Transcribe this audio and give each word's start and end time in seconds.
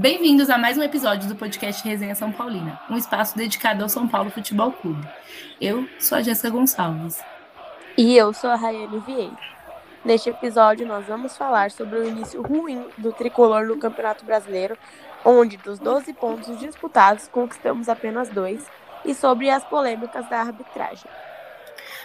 Bem-vindos 0.00 0.48
a 0.48 0.56
mais 0.56 0.78
um 0.78 0.82
episódio 0.84 1.28
do 1.28 1.34
podcast 1.34 1.82
Resenha 1.82 2.14
São 2.14 2.30
Paulina, 2.30 2.80
um 2.88 2.96
espaço 2.96 3.36
dedicado 3.36 3.82
ao 3.82 3.88
São 3.88 4.06
Paulo 4.06 4.30
Futebol 4.30 4.70
Clube. 4.70 5.04
Eu 5.60 5.88
sou 5.98 6.16
a 6.16 6.22
Jéssica 6.22 6.50
Gonçalves. 6.50 7.20
E 7.96 8.16
eu 8.16 8.32
sou 8.32 8.48
a 8.48 8.54
Rayane 8.54 9.00
Vieira. 9.00 9.36
Neste 10.04 10.30
episódio, 10.30 10.86
nós 10.86 11.04
vamos 11.06 11.36
falar 11.36 11.72
sobre 11.72 11.98
o 11.98 12.08
início 12.08 12.40
ruim 12.40 12.86
do 12.96 13.10
tricolor 13.10 13.66
no 13.66 13.76
Campeonato 13.76 14.24
Brasileiro, 14.24 14.78
onde 15.24 15.56
dos 15.56 15.80
12 15.80 16.12
pontos 16.12 16.56
disputados 16.60 17.26
conquistamos 17.26 17.88
apenas 17.88 18.28
dois, 18.28 18.64
e 19.04 19.12
sobre 19.16 19.50
as 19.50 19.64
polêmicas 19.64 20.28
da 20.30 20.38
arbitragem. 20.38 21.10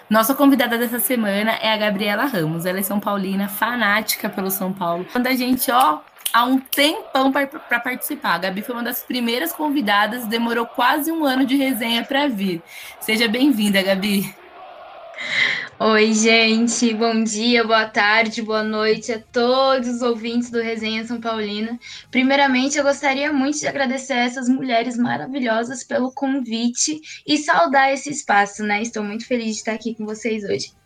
Nossa 0.10 0.34
convidada 0.34 0.80
dessa 0.80 1.00
semana 1.00 1.52
é 1.62 1.72
a 1.72 1.78
Gabriela 1.78 2.26
Ramos. 2.26 2.66
Ela 2.66 2.80
é 2.80 2.84
São 2.84 3.00
Paulina, 3.00 3.48
fanática 3.48 4.28
pelo 4.30 4.50
São 4.50 4.74
Paulo. 4.74 5.06
Quando 5.12 5.28
a 5.28 5.36
gente, 5.36 5.72
ó, 5.72 6.00
há 6.34 6.44
um 6.46 6.60
tempão 6.60 7.32
para 7.32 7.80
participar. 7.80 8.34
A 8.34 8.38
Gabi 8.40 8.64
foi 8.64 8.74
uma 8.74 8.84
das 8.84 9.04
primeiras 9.04 9.54
convidadas, 9.54 10.26
demorou 10.26 10.66
quase 10.66 11.12
um 11.12 11.24
ano 11.24 11.46
de 11.46 11.56
resenha 11.56 12.04
para 12.04 12.28
vir. 12.28 12.62
Seja 13.00 13.28
bem-vinda, 13.28 13.84
Gabi. 13.84 14.36
Oi, 15.80 16.14
gente. 16.14 16.94
Bom 16.94 17.24
dia, 17.24 17.64
boa 17.64 17.86
tarde, 17.86 18.42
boa 18.42 18.64
noite 18.64 19.12
a 19.12 19.20
todos 19.20 19.88
os 19.88 20.02
ouvintes 20.02 20.50
do 20.50 20.62
Resenha 20.62 21.06
São 21.06 21.22
Paulina. 21.22 21.80
Primeiramente, 22.10 22.78
eu 22.78 22.84
gostaria 22.84 23.32
muito 23.32 23.60
de 23.60 23.68
agradecer 23.68 24.14
a 24.14 24.24
essas 24.24 24.50
mulheres 24.50 24.98
maravilhosas 24.98 25.84
pelo 25.84 26.12
convite 26.12 27.00
e 27.28 27.38
saudar 27.38 27.94
esse 27.94 28.10
espaço, 28.10 28.64
né? 28.64 28.82
Estou 28.82 29.04
muito 29.04 29.28
feliz 29.28 29.48
de 29.48 29.52
estar 29.52 29.74
aqui 29.74 29.94
com 29.94 30.06
vocês 30.06 30.44
hoje. 30.44 30.83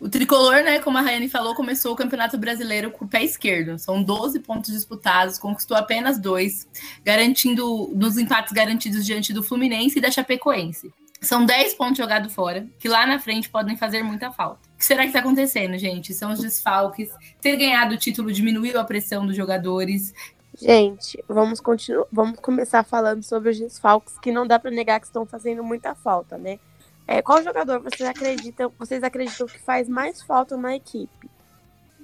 O 0.00 0.08
tricolor, 0.08 0.62
né, 0.62 0.78
como 0.78 0.96
a 0.96 1.00
Rayane 1.00 1.28
falou, 1.28 1.54
começou 1.54 1.92
o 1.92 1.96
Campeonato 1.96 2.38
Brasileiro 2.38 2.90
com 2.90 3.04
o 3.04 3.08
pé 3.08 3.24
esquerdo. 3.24 3.78
São 3.78 4.02
12 4.02 4.40
pontos 4.40 4.72
disputados, 4.72 5.38
conquistou 5.38 5.76
apenas 5.76 6.18
dois, 6.18 6.68
garantindo 7.04 7.90
nos 7.94 8.16
empates 8.16 8.52
garantidos 8.52 9.04
diante 9.04 9.32
do 9.32 9.42
Fluminense 9.42 9.98
e 9.98 10.00
da 10.00 10.10
Chapecoense. 10.10 10.92
São 11.20 11.44
10 11.44 11.74
pontos 11.74 11.98
jogados 11.98 12.32
fora, 12.32 12.66
que 12.78 12.88
lá 12.88 13.04
na 13.04 13.18
frente 13.18 13.50
podem 13.50 13.76
fazer 13.76 14.04
muita 14.04 14.30
falta. 14.30 14.60
O 14.74 14.78
que 14.78 14.84
será 14.84 15.02
que 15.02 15.08
está 15.08 15.18
acontecendo, 15.18 15.76
gente? 15.76 16.14
São 16.14 16.32
os 16.32 16.38
desfalques. 16.38 17.10
Ter 17.40 17.56
ganhado 17.56 17.94
o 17.94 17.98
título 17.98 18.32
diminuiu 18.32 18.78
a 18.78 18.84
pressão 18.84 19.26
dos 19.26 19.36
jogadores. 19.36 20.14
Gente, 20.56 21.22
vamos 21.28 21.60
continuar, 21.60 22.06
vamos 22.12 22.38
começar 22.38 22.84
falando 22.84 23.24
sobre 23.24 23.50
os 23.50 23.58
desfalques, 23.58 24.16
que 24.20 24.30
não 24.30 24.46
dá 24.46 24.60
para 24.60 24.70
negar 24.70 25.00
que 25.00 25.06
estão 25.06 25.26
fazendo 25.26 25.64
muita 25.64 25.94
falta, 25.94 26.38
né? 26.38 26.60
É, 27.10 27.22
qual 27.22 27.42
jogador 27.42 27.80
vocês 27.80 28.06
acreditam, 28.06 28.70
vocês 28.78 29.02
acreditam 29.02 29.46
que 29.46 29.58
faz 29.58 29.88
mais 29.88 30.20
falta 30.20 30.58
na 30.58 30.76
equipe? 30.76 31.30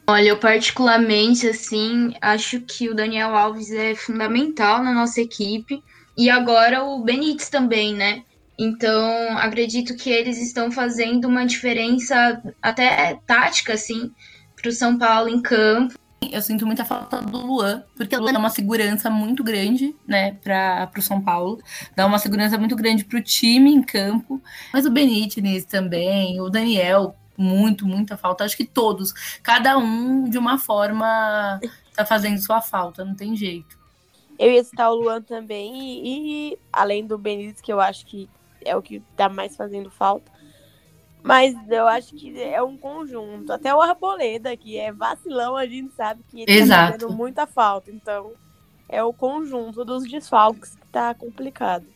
Olha, 0.07 0.29
eu 0.29 0.39
particularmente, 0.39 1.47
assim, 1.47 2.15
acho 2.23 2.63
que 2.63 2.89
o 2.89 2.95
Daniel 2.95 3.37
Alves 3.37 3.71
é 3.71 3.95
fundamental 3.95 4.83
na 4.83 4.95
nossa 4.95 5.21
equipe. 5.21 5.83
E 6.17 6.31
agora 6.31 6.83
o 6.83 7.03
Benítez 7.03 7.51
também, 7.51 7.95
né? 7.95 8.23
Então, 8.59 9.37
acredito 9.37 9.95
que 9.95 10.09
eles 10.09 10.41
estão 10.41 10.71
fazendo 10.73 11.27
uma 11.27 11.45
diferença 11.45 12.41
até 12.63 13.19
tática, 13.27 13.75
assim, 13.75 14.11
para 14.57 14.71
o 14.71 14.73
São 14.73 14.97
Paulo 14.97 15.29
em 15.29 15.43
campo 15.43 15.99
eu 16.33 16.43
sinto 16.43 16.67
muita 16.67 16.85
falta 16.85 17.21
do 17.21 17.39
Luan, 17.39 17.83
porque 17.97 18.17
o 18.17 18.21
Luan 18.21 18.33
dá 18.33 18.39
uma 18.39 18.51
segurança 18.51 19.11
muito 19.11 19.43
grande, 19.43 19.95
né, 20.07 20.33
para 20.43 20.91
o 20.97 21.03
São 21.03 21.21
Paulo, 21.21 21.61
dá 21.95 22.07
uma 22.07 22.19
segurança 22.19 22.59
muito 22.59 22.77
grande 22.77 23.05
para 23.05 23.19
o 23.19 23.23
time 23.23 23.73
em 23.73 23.83
campo, 23.83 24.43
mas 24.73 24.87
o 24.87 24.91
Benítez 24.91 25.65
também, 25.65 26.41
o 26.41 26.49
Daniel, 26.49 27.15
muito, 27.37 27.87
muita 27.87 28.17
falta. 28.17 28.45
Acho 28.45 28.57
que 28.57 28.65
todos, 28.65 29.13
cada 29.43 29.77
um 29.79 30.29
de 30.29 30.39
uma 30.39 30.59
forma 30.59 31.61
tá 31.95 32.05
fazendo 32.05 32.39
sua 32.39 32.61
falta, 32.61 33.05
não 33.05 33.15
tem 33.15 33.37
jeito. 33.37 33.79
Eu 34.39 34.51
ia 34.51 34.65
citar 34.65 34.91
o 34.91 34.95
Luan 34.95 35.23
também, 35.23 35.73
e, 35.75 36.51
e 36.53 36.59
além 36.73 37.07
do 37.07 37.17
Benítez, 37.17 37.61
que 37.61 37.73
eu 37.73 37.81
acho 37.81 38.05
que 38.07 38.29
é 38.65 38.75
o 38.75 38.83
que 38.83 39.01
tá 39.17 39.29
mais 39.29 39.57
fazendo 39.57 39.91
falta, 39.91 40.33
mas 41.25 41.57
eu 41.71 41.89
acho 41.89 42.15
que 42.15 42.39
é 42.39 42.63
um 42.63 42.77
conjunto. 42.77 43.51
Até 43.51 43.75
o 43.75 43.81
Arboleda, 43.81 44.55
que 44.59 44.77
é 44.79 44.93
vacilão, 44.93 45.57
a 45.57 45.65
gente 45.65 45.95
sabe 45.95 46.23
que 46.29 46.43
ele 46.43 46.47
tá 46.47 46.53
Exato. 46.53 46.93
tá 46.93 46.99
fazendo 46.99 47.17
muita 47.17 47.47
falta. 47.47 47.91
Então, 47.91 48.33
é 48.87 49.03
o 49.03 49.11
conjunto 49.11 49.87
dos 49.87 50.05
desfalques 50.07 50.77
que 50.77 50.87
tá 50.89 51.15
complicado. 51.15 51.87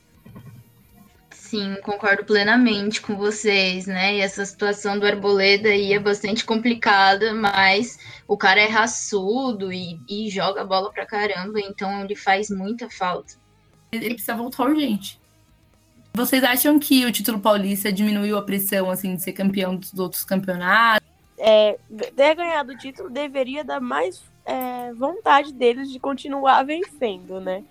Sim, 1.31 1.77
concordo 1.83 2.25
plenamente 2.25 3.03
com 3.03 3.17
vocês, 3.19 3.87
né? 3.87 4.17
E 4.17 4.21
essa 4.21 4.47
situação 4.47 4.99
do 4.99 5.07
Arboleda 5.07 5.69
aí 5.69 5.93
é 5.93 5.99
bastante 6.01 6.43
complicada, 6.43 7.35
mas 7.35 7.99
o 8.27 8.37
cara 8.37 8.63
é 8.63 8.67
raçudo 8.67 9.71
e, 9.71 10.01
e 10.09 10.31
joga 10.31 10.63
a 10.63 10.67
bola 10.67 10.91
pra 10.91 11.05
caramba, 11.05 11.61
então 11.61 12.03
ele 12.03 12.17
faz 12.17 12.49
muita 12.49 12.89
falta. 12.89 13.35
Ele 13.93 14.15
precisa 14.15 14.35
voltar 14.35 14.65
urgente. 14.65 15.18
Vocês 16.15 16.43
acham 16.43 16.79
que 16.79 17.07
o 17.07 17.13
título 17.13 17.39
paulista 17.39 17.93
diminuiu 17.93 18.37
a 18.37 18.43
pressão 18.43 18.91
assim 18.91 19.15
de 19.15 19.23
ser 19.23 19.33
campeão 19.33 19.77
dos 19.77 19.99
outros 19.99 20.25
campeonatos? 20.25 21.07
É, 21.39 21.79
ter 22.17 22.35
ganhado 22.35 22.73
o 22.73 22.77
título 22.77 23.09
deveria 23.09 23.63
dar 23.63 23.81
mais 23.81 24.21
é, 24.45 24.93
vontade 24.95 25.53
deles 25.53 25.91
de 25.91 26.01
continuar 26.01 26.65
vencendo, 26.65 27.41
né? 27.41 27.63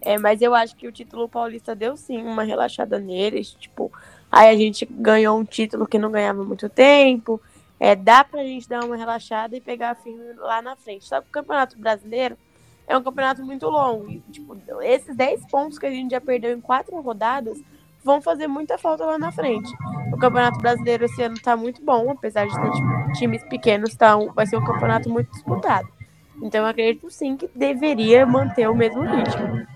É, 0.00 0.18
mas 0.18 0.40
eu 0.40 0.54
acho 0.54 0.74
que 0.76 0.86
o 0.86 0.92
título 0.92 1.28
paulista 1.28 1.74
deu 1.74 1.96
sim 1.96 2.22
uma 2.22 2.42
relaxada 2.42 2.98
neles. 2.98 3.52
Tipo, 3.52 3.92
aí 4.30 4.48
a 4.48 4.56
gente 4.56 4.86
ganhou 4.86 5.38
um 5.38 5.44
título 5.44 5.86
que 5.86 5.98
não 5.98 6.10
ganhava 6.10 6.42
muito 6.44 6.68
tempo. 6.68 7.40
É, 7.78 7.94
dá 7.94 8.22
pra 8.24 8.44
gente 8.44 8.68
dar 8.68 8.84
uma 8.84 8.96
relaxada 8.96 9.56
e 9.56 9.60
pegar 9.60 9.94
firme 9.96 10.34
lá 10.34 10.62
na 10.62 10.76
frente. 10.76 11.06
Só 11.06 11.20
que 11.20 11.28
o 11.28 11.32
Campeonato 11.32 11.78
Brasileiro 11.78 12.36
é 12.86 12.96
um 12.96 13.02
campeonato 13.02 13.44
muito 13.44 13.68
longo. 13.68 14.10
E, 14.10 14.20
tipo, 14.30 14.56
esses 14.82 15.14
10 15.14 15.46
pontos 15.46 15.78
que 15.78 15.86
a 15.86 15.90
gente 15.90 16.10
já 16.10 16.20
perdeu 16.20 16.56
em 16.56 16.60
quatro 16.60 16.98
rodadas 17.00 17.58
vão 18.04 18.20
fazer 18.20 18.46
muita 18.46 18.78
falta 18.78 19.04
lá 19.04 19.18
na 19.18 19.32
frente. 19.32 19.70
O 20.12 20.16
Campeonato 20.16 20.58
Brasileiro 20.58 21.04
esse 21.04 21.22
ano 21.22 21.34
está 21.34 21.56
muito 21.56 21.82
bom, 21.84 22.10
apesar 22.10 22.46
de 22.46 22.54
ter 22.54 23.12
times 23.14 23.42
pequenos, 23.44 23.94
tá 23.94 24.16
um, 24.16 24.32
vai 24.32 24.46
ser 24.46 24.56
um 24.56 24.64
campeonato 24.64 25.08
muito 25.08 25.30
disputado. 25.30 25.88
Então 26.42 26.62
eu 26.62 26.66
acredito 26.66 27.10
sim 27.10 27.36
que 27.36 27.50
deveria 27.54 28.26
manter 28.26 28.68
o 28.68 28.74
mesmo 28.74 29.02
ritmo. 29.02 29.66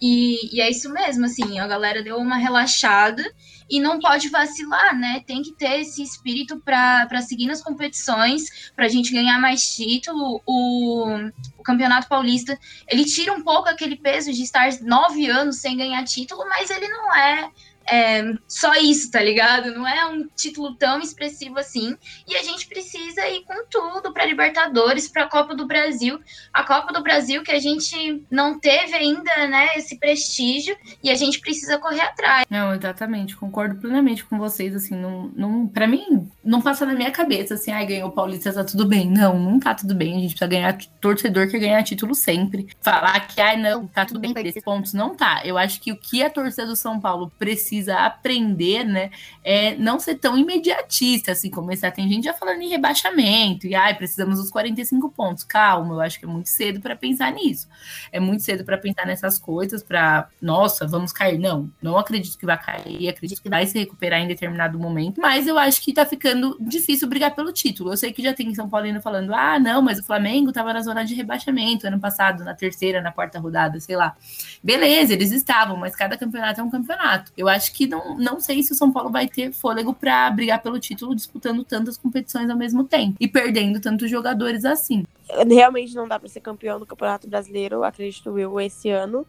E, 0.00 0.54
e, 0.54 0.60
é 0.60 0.70
isso 0.70 0.90
mesmo, 0.92 1.24
assim, 1.24 1.58
a 1.58 1.66
galera 1.66 2.02
deu 2.02 2.16
uma 2.18 2.36
relaxada 2.36 3.24
e 3.68 3.80
não 3.80 3.98
pode 3.98 4.28
vacilar, 4.28 4.96
né? 4.96 5.22
Tem 5.26 5.42
que 5.42 5.52
ter 5.52 5.80
esse 5.80 6.02
espírito 6.02 6.60
para 6.60 7.20
seguir 7.22 7.46
nas 7.46 7.62
competições, 7.62 8.70
para 8.74 8.84
a 8.84 8.88
gente 8.88 9.12
ganhar 9.12 9.40
mais 9.40 9.74
título. 9.74 10.42
O, 10.46 11.30
o 11.56 11.62
Campeonato 11.62 12.08
Paulista, 12.08 12.58
ele 12.86 13.04
tira 13.04 13.32
um 13.32 13.42
pouco 13.42 13.68
aquele 13.68 13.96
peso 13.96 14.32
de 14.32 14.42
estar 14.42 14.68
nove 14.82 15.26
anos 15.28 15.56
sem 15.56 15.76
ganhar 15.76 16.04
título, 16.04 16.44
mas 16.48 16.70
ele 16.70 16.88
não 16.88 17.14
é 17.14 17.50
é, 17.88 18.34
só 18.48 18.74
isso, 18.74 19.10
tá 19.10 19.22
ligado? 19.22 19.72
Não 19.72 19.86
é 19.86 20.06
um 20.06 20.28
título 20.34 20.74
tão 20.74 21.00
expressivo 21.00 21.58
assim. 21.58 21.96
E 22.26 22.36
a 22.36 22.42
gente 22.42 22.66
precisa 22.66 23.26
ir 23.28 23.44
com 23.44 23.66
tudo 23.70 24.12
para 24.12 24.26
Libertadores, 24.26 25.08
para 25.08 25.24
a 25.24 25.28
Copa 25.28 25.54
do 25.54 25.66
Brasil. 25.66 26.20
A 26.52 26.64
Copa 26.64 26.92
do 26.92 27.02
Brasil 27.02 27.42
que 27.42 27.52
a 27.52 27.58
gente 27.58 28.24
não 28.30 28.58
teve 28.58 28.94
ainda, 28.94 29.46
né, 29.46 29.68
esse 29.76 29.98
prestígio 29.98 30.76
e 31.02 31.10
a 31.10 31.14
gente 31.14 31.40
precisa 31.40 31.78
correr 31.78 32.00
atrás. 32.00 32.46
Não, 32.50 32.74
exatamente, 32.74 33.36
concordo 33.36 33.76
plenamente 33.76 34.24
com 34.24 34.38
vocês, 34.38 34.74
assim, 34.74 34.94
não, 34.94 35.30
não 35.34 35.66
para 35.66 35.86
mim 35.86 36.28
não 36.44 36.60
passa 36.60 36.86
na 36.86 36.94
minha 36.94 37.10
cabeça 37.10 37.54
assim, 37.54 37.70
ai, 37.70 37.86
ganhou 37.86 38.08
o 38.08 38.12
Paulista, 38.12 38.52
tá 38.52 38.64
tudo 38.64 38.86
bem. 38.86 39.10
Não, 39.10 39.38
não 39.38 39.60
tá 39.60 39.74
tudo 39.74 39.94
bem, 39.94 40.16
a 40.16 40.20
gente 40.20 40.30
precisa 40.30 40.46
ganhar 40.46 40.78
torcedor 41.00 41.48
que 41.48 41.58
ganhar 41.58 41.82
título 41.82 42.14
sempre. 42.14 42.68
Falar 42.80 43.20
que 43.26 43.40
ai, 43.40 43.56
não, 43.56 43.86
tá 43.86 44.04
tudo 44.04 44.20
bem 44.20 44.32
com 44.32 44.40
esses 44.40 44.62
pontos, 44.62 44.92
não 44.92 45.14
tá. 45.14 45.42
Eu 45.44 45.56
acho 45.56 45.80
que 45.80 45.92
o 45.92 45.96
que 45.96 46.22
a 46.22 46.30
torcida 46.30 46.66
do 46.66 46.76
São 46.76 47.00
Paulo 47.00 47.30
precisa 47.38 47.75
precisa 47.76 47.96
aprender, 47.96 48.84
né? 48.84 49.10
É 49.44 49.76
não 49.76 49.98
ser 49.98 50.16
tão 50.16 50.36
imediatista, 50.36 51.32
assim, 51.32 51.50
começar. 51.50 51.90
Tem 51.90 52.08
gente 52.08 52.24
já 52.24 52.34
falando 52.34 52.62
em 52.62 52.68
rebaixamento, 52.68 53.66
e 53.66 53.74
ai, 53.74 53.94
precisamos 53.94 54.38
dos 54.38 54.50
45 54.50 55.10
pontos. 55.10 55.44
Calma, 55.44 55.94
eu 55.94 56.00
acho 56.00 56.18
que 56.18 56.24
é 56.24 56.28
muito 56.28 56.48
cedo 56.48 56.80
para 56.80 56.96
pensar 56.96 57.32
nisso. 57.32 57.68
É 58.10 58.18
muito 58.18 58.42
cedo 58.42 58.64
para 58.64 58.78
pensar 58.78 59.06
nessas 59.06 59.38
coisas, 59.38 59.82
para, 59.82 60.28
nossa, 60.40 60.86
vamos 60.86 61.12
cair. 61.12 61.38
Não, 61.38 61.70
não 61.82 61.96
acredito 61.98 62.38
que 62.38 62.46
vai 62.46 62.60
cair, 62.60 63.08
acredito 63.08 63.42
que 63.42 63.48
vai 63.48 63.66
se 63.66 63.78
recuperar 63.78 64.20
em 64.20 64.28
determinado 64.28 64.78
momento, 64.78 65.20
mas 65.20 65.46
eu 65.46 65.58
acho 65.58 65.80
que 65.82 65.92
tá 65.92 66.06
ficando 66.06 66.56
difícil 66.60 67.08
brigar 67.08 67.34
pelo 67.34 67.52
título. 67.52 67.92
Eu 67.92 67.96
sei 67.96 68.12
que 68.12 68.22
já 68.22 68.32
tem 68.32 68.54
São 68.54 68.68
Paulino 68.68 69.00
falando, 69.00 69.34
ah, 69.34 69.58
não, 69.58 69.82
mas 69.82 69.98
o 69.98 70.04
Flamengo 70.04 70.52
tava 70.52 70.72
na 70.72 70.80
zona 70.80 71.04
de 71.04 71.14
rebaixamento 71.14 71.86
ano 71.86 72.00
passado, 72.00 72.44
na 72.44 72.54
terceira, 72.54 73.00
na 73.00 73.12
quarta 73.12 73.38
rodada, 73.38 73.78
sei 73.80 73.96
lá. 73.96 74.16
Beleza, 74.62 75.12
eles 75.12 75.30
estavam, 75.30 75.76
mas 75.76 75.94
cada 75.94 76.16
campeonato 76.16 76.60
é 76.60 76.64
um 76.64 76.70
campeonato. 76.70 77.32
Eu 77.36 77.48
acho 77.48 77.65
acho 77.66 77.72
que 77.72 77.86
não, 77.86 78.16
não 78.16 78.40
sei 78.40 78.62
se 78.62 78.72
o 78.72 78.74
São 78.74 78.92
Paulo 78.92 79.10
vai 79.10 79.28
ter 79.28 79.52
fôlego 79.52 79.92
para 79.92 80.30
brigar 80.30 80.62
pelo 80.62 80.78
título 80.78 81.14
disputando 81.14 81.64
tantas 81.64 81.96
competições 81.96 82.48
ao 82.48 82.56
mesmo 82.56 82.84
tempo 82.84 83.16
e 83.18 83.26
perdendo 83.26 83.80
tantos 83.80 84.08
jogadores 84.08 84.64
assim. 84.64 85.04
Realmente 85.48 85.94
não 85.94 86.06
dá 86.06 86.18
para 86.18 86.28
ser 86.28 86.40
campeão 86.40 86.78
do 86.78 86.86
Campeonato 86.86 87.28
Brasileiro, 87.28 87.82
acredito 87.82 88.38
eu, 88.38 88.60
esse 88.60 88.88
ano. 88.88 89.26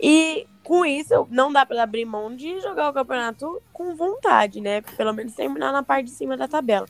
E 0.00 0.46
com 0.64 0.84
isso, 0.84 1.26
não 1.30 1.52
dá 1.52 1.64
para 1.64 1.82
abrir 1.82 2.04
mão 2.04 2.34
de 2.34 2.60
jogar 2.60 2.90
o 2.90 2.92
campeonato 2.92 3.62
com 3.72 3.94
vontade, 3.94 4.60
né? 4.60 4.80
Pelo 4.96 5.12
menos 5.12 5.34
terminar 5.34 5.72
na 5.72 5.82
parte 5.82 6.06
de 6.06 6.10
cima 6.10 6.36
da 6.36 6.48
tabela. 6.48 6.86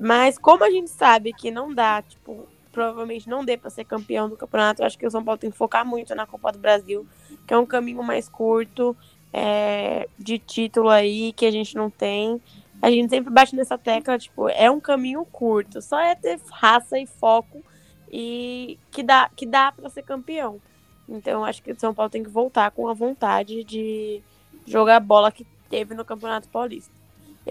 Mas 0.00 0.38
como 0.38 0.64
a 0.64 0.70
gente 0.70 0.90
sabe 0.90 1.32
que 1.32 1.50
não 1.50 1.72
dá, 1.72 2.02
tipo, 2.02 2.46
provavelmente 2.72 3.28
não 3.28 3.44
dê 3.44 3.56
para 3.56 3.70
ser 3.70 3.84
campeão 3.84 4.28
do 4.28 4.36
campeonato. 4.36 4.82
Eu 4.82 4.86
acho 4.86 4.98
que 4.98 5.06
o 5.06 5.10
São 5.10 5.24
Paulo 5.24 5.38
tem 5.38 5.50
que 5.50 5.56
focar 5.56 5.86
muito 5.86 6.14
na 6.14 6.26
Copa 6.26 6.52
do 6.52 6.58
Brasil, 6.58 7.06
que 7.46 7.54
é 7.54 7.58
um 7.58 7.64
caminho 7.64 8.02
mais 8.02 8.28
curto 8.28 8.94
é, 9.32 10.08
de 10.18 10.38
título 10.38 10.88
aí 10.88 11.32
que 11.32 11.46
a 11.46 11.50
gente 11.50 11.74
não 11.74 11.90
tem. 11.90 12.40
A 12.80 12.90
gente 12.90 13.10
sempre 13.10 13.32
bate 13.32 13.56
nessa 13.56 13.78
tecla, 13.78 14.18
tipo, 14.18 14.48
é 14.48 14.70
um 14.70 14.80
caminho 14.80 15.24
curto, 15.24 15.80
só 15.80 15.98
é 15.98 16.14
ter 16.14 16.38
raça 16.50 16.98
e 16.98 17.06
foco 17.06 17.62
e 18.10 18.78
que 18.90 19.02
dá, 19.02 19.30
que 19.34 19.46
dá 19.46 19.72
para 19.72 19.88
ser 19.88 20.02
campeão. 20.02 20.60
Então 21.08 21.44
acho 21.44 21.62
que 21.62 21.72
o 21.72 21.80
São 21.80 21.94
Paulo 21.94 22.10
tem 22.10 22.22
que 22.22 22.30
voltar 22.30 22.70
com 22.70 22.88
a 22.88 22.94
vontade 22.94 23.64
de 23.64 24.22
jogar 24.66 24.96
a 24.96 25.00
bola 25.00 25.32
que 25.32 25.46
teve 25.70 25.94
no 25.94 26.04
Campeonato 26.04 26.48
Paulista. 26.48 26.92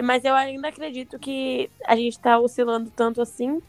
Mas 0.04 0.25
eu 0.25 0.36
ainda 0.36 0.68
acredito 0.68 1.18
que 1.18 1.69
a 1.86 1.95
gente 1.95 2.13
está 2.13 2.38
oscilando 2.38 2.92
tanto 2.94 3.22
assim 3.22 3.62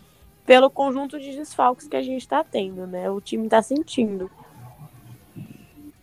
pelo 0.45 0.71
conjunto 0.71 1.19
de 1.21 1.37
desfalques 1.37 1.89
que 1.89 1.97
a 1.97 2.03
gente 2.03 2.23
está 2.23 2.43
tendo, 2.43 2.87
né? 2.87 3.11
O 3.11 3.21
time 3.21 3.45
está 3.45 3.63
sentindo. 3.63 4.31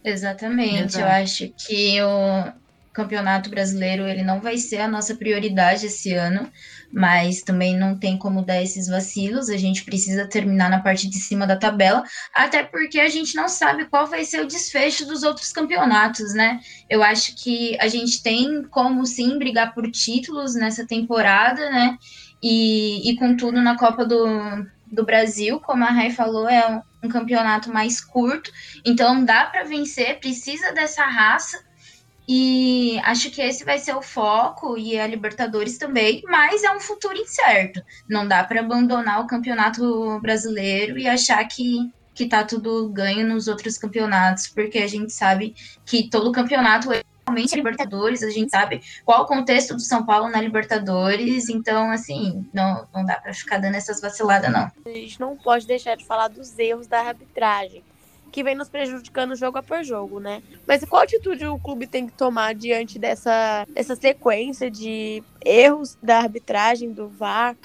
Exatamente. 0.04 0.98
Exato. 0.98 1.00
Eu 1.00 1.08
acho 1.08 1.54
que 1.58 2.02
o 2.02 2.54
Campeonato 2.94 3.50
Brasileiro 3.50 4.08
ele 4.08 4.24
não 4.24 4.40
vai 4.40 4.58
ser 4.58 4.80
a 4.80 4.88
nossa 4.88 5.16
prioridade 5.16 5.88
esse 5.88 6.14
ano, 6.14 6.52
mas 6.92 7.42
também 7.42 7.76
não 7.76 7.98
tem 7.98 8.18
como 8.18 8.46
dar 8.46 8.62
esses 8.62 8.88
vacilos. 8.88 9.50
A 9.50 9.58
gente 9.58 9.84
precisa 9.84 10.28
terminar 10.28 10.70
na 10.70 10.80
parte 10.80 11.10
de 11.10 11.18
cima 11.18 11.48
da 11.48 11.56
tabela, 11.56 12.04
até 12.34 12.64
porque 12.64 13.00
a 13.00 13.10
gente 13.10 13.36
não 13.36 13.50
sabe 13.50 13.86
qual 13.86 14.06
vai 14.06 14.24
ser 14.24 14.42
o 14.42 14.48
desfecho 14.48 15.06
dos 15.08 15.24
outros 15.24 15.52
campeonatos, 15.52 16.34
né? 16.36 16.60
Eu 16.88 17.02
acho 17.02 17.36
que 17.36 17.76
a 17.80 17.88
gente 17.88 18.22
tem 18.22 18.64
como 18.70 19.06
sim 19.06 19.40
brigar 19.40 19.74
por 19.74 19.90
títulos 19.90 20.54
nessa 20.54 20.86
temporada, 20.86 21.72
né? 21.72 21.98
E, 22.44 23.10
e 23.10 23.16
contudo, 23.16 23.60
na 23.62 23.78
Copa 23.78 24.06
do, 24.06 24.26
do 24.86 25.04
Brasil, 25.04 25.60
como 25.62 25.84
a 25.84 25.90
Rai 25.90 26.12
falou, 26.12 26.48
é 26.48 26.82
um, 27.04 27.10
campeonato 27.10 27.72
mais 27.72 28.00
curto, 28.00 28.52
então 28.86 29.24
dá 29.24 29.46
para 29.46 29.64
vencer, 29.64 30.20
precisa 30.20 30.72
dessa 30.72 31.06
raça 31.06 31.64
e 32.28 33.00
acho 33.04 33.30
que 33.32 33.42
esse 33.42 33.66
vai 33.66 33.78
ser 33.78 33.94
o 33.96 34.02
foco 34.02 34.78
e 34.78 34.98
a 34.98 35.06
Libertadores 35.06 35.78
também, 35.78 36.22
mas 36.26 36.64
é 36.64 36.72
um 36.72 36.80
futuro 36.80 37.18
incerto. 37.18 37.84
Não 38.10 38.26
dá 38.28 38.44
para 38.44 38.62
abandonar 38.62 39.22
o 39.22 39.28
Campeonato 39.28 40.20
Brasileiro 40.22 40.98
e 40.98 41.08
achar 41.08 41.44
que 41.46 41.92
que 42.14 42.28
tá 42.28 42.44
tudo 42.44 42.90
ganho 42.90 43.28
nos 43.28 43.48
outros 43.48 43.78
campeonatos, 43.78 44.48
porque 44.48 44.78
a 44.78 44.88
gente 44.88 45.12
sabe 45.12 45.56
que 45.84 46.10
todo 46.10 46.32
campeonato 46.32 46.90
é 47.34 47.42
realmente 47.42 47.56
Libertadores, 47.56 48.24
a 48.24 48.30
gente 48.30 48.50
sabe 48.50 48.82
qual 49.06 49.24
o 49.24 49.26
contexto 49.26 49.74
do 49.74 49.82
São 49.82 50.06
Paulo 50.06 50.30
na 50.30 50.42
Libertadores, 50.42 51.50
então, 51.50 51.92
assim, 51.92 52.46
não, 52.54 52.88
não 52.94 53.06
dá 53.06 53.16
para 53.16 53.34
ficar 53.34 53.58
dando 53.58 53.76
essas 53.76 54.00
vaciladas, 54.00 54.52
não. 54.52 54.72
A 54.86 54.90
gente 54.90 55.20
não 55.20 55.36
pode 55.36 55.66
deixar 55.68 55.96
de 55.96 56.06
falar 56.06 56.28
dos 56.28 56.58
erros 56.58 56.88
da 56.88 57.00
arbitragem 57.02 57.84
que 58.32 58.44
vem 58.44 58.56
nos 58.56 58.68
prejudicando 58.68 59.36
jogo 59.36 59.60
após 59.60 59.86
jogo, 59.86 60.20
né? 60.20 60.42
Mas 60.68 60.84
qual 60.84 61.04
atitude 61.04 61.46
o 61.46 61.60
clube 61.60 61.86
tem 61.86 62.08
que 62.08 62.14
tomar 62.14 62.56
diante 62.56 62.98
dessa, 62.98 63.64
dessa 63.70 63.96
sequência 63.96 64.72
de 64.72 65.22
erros 65.46 65.96
da 66.02 66.18
arbitragem, 66.18 66.92
do 66.92 67.08
VAR? 67.08 67.56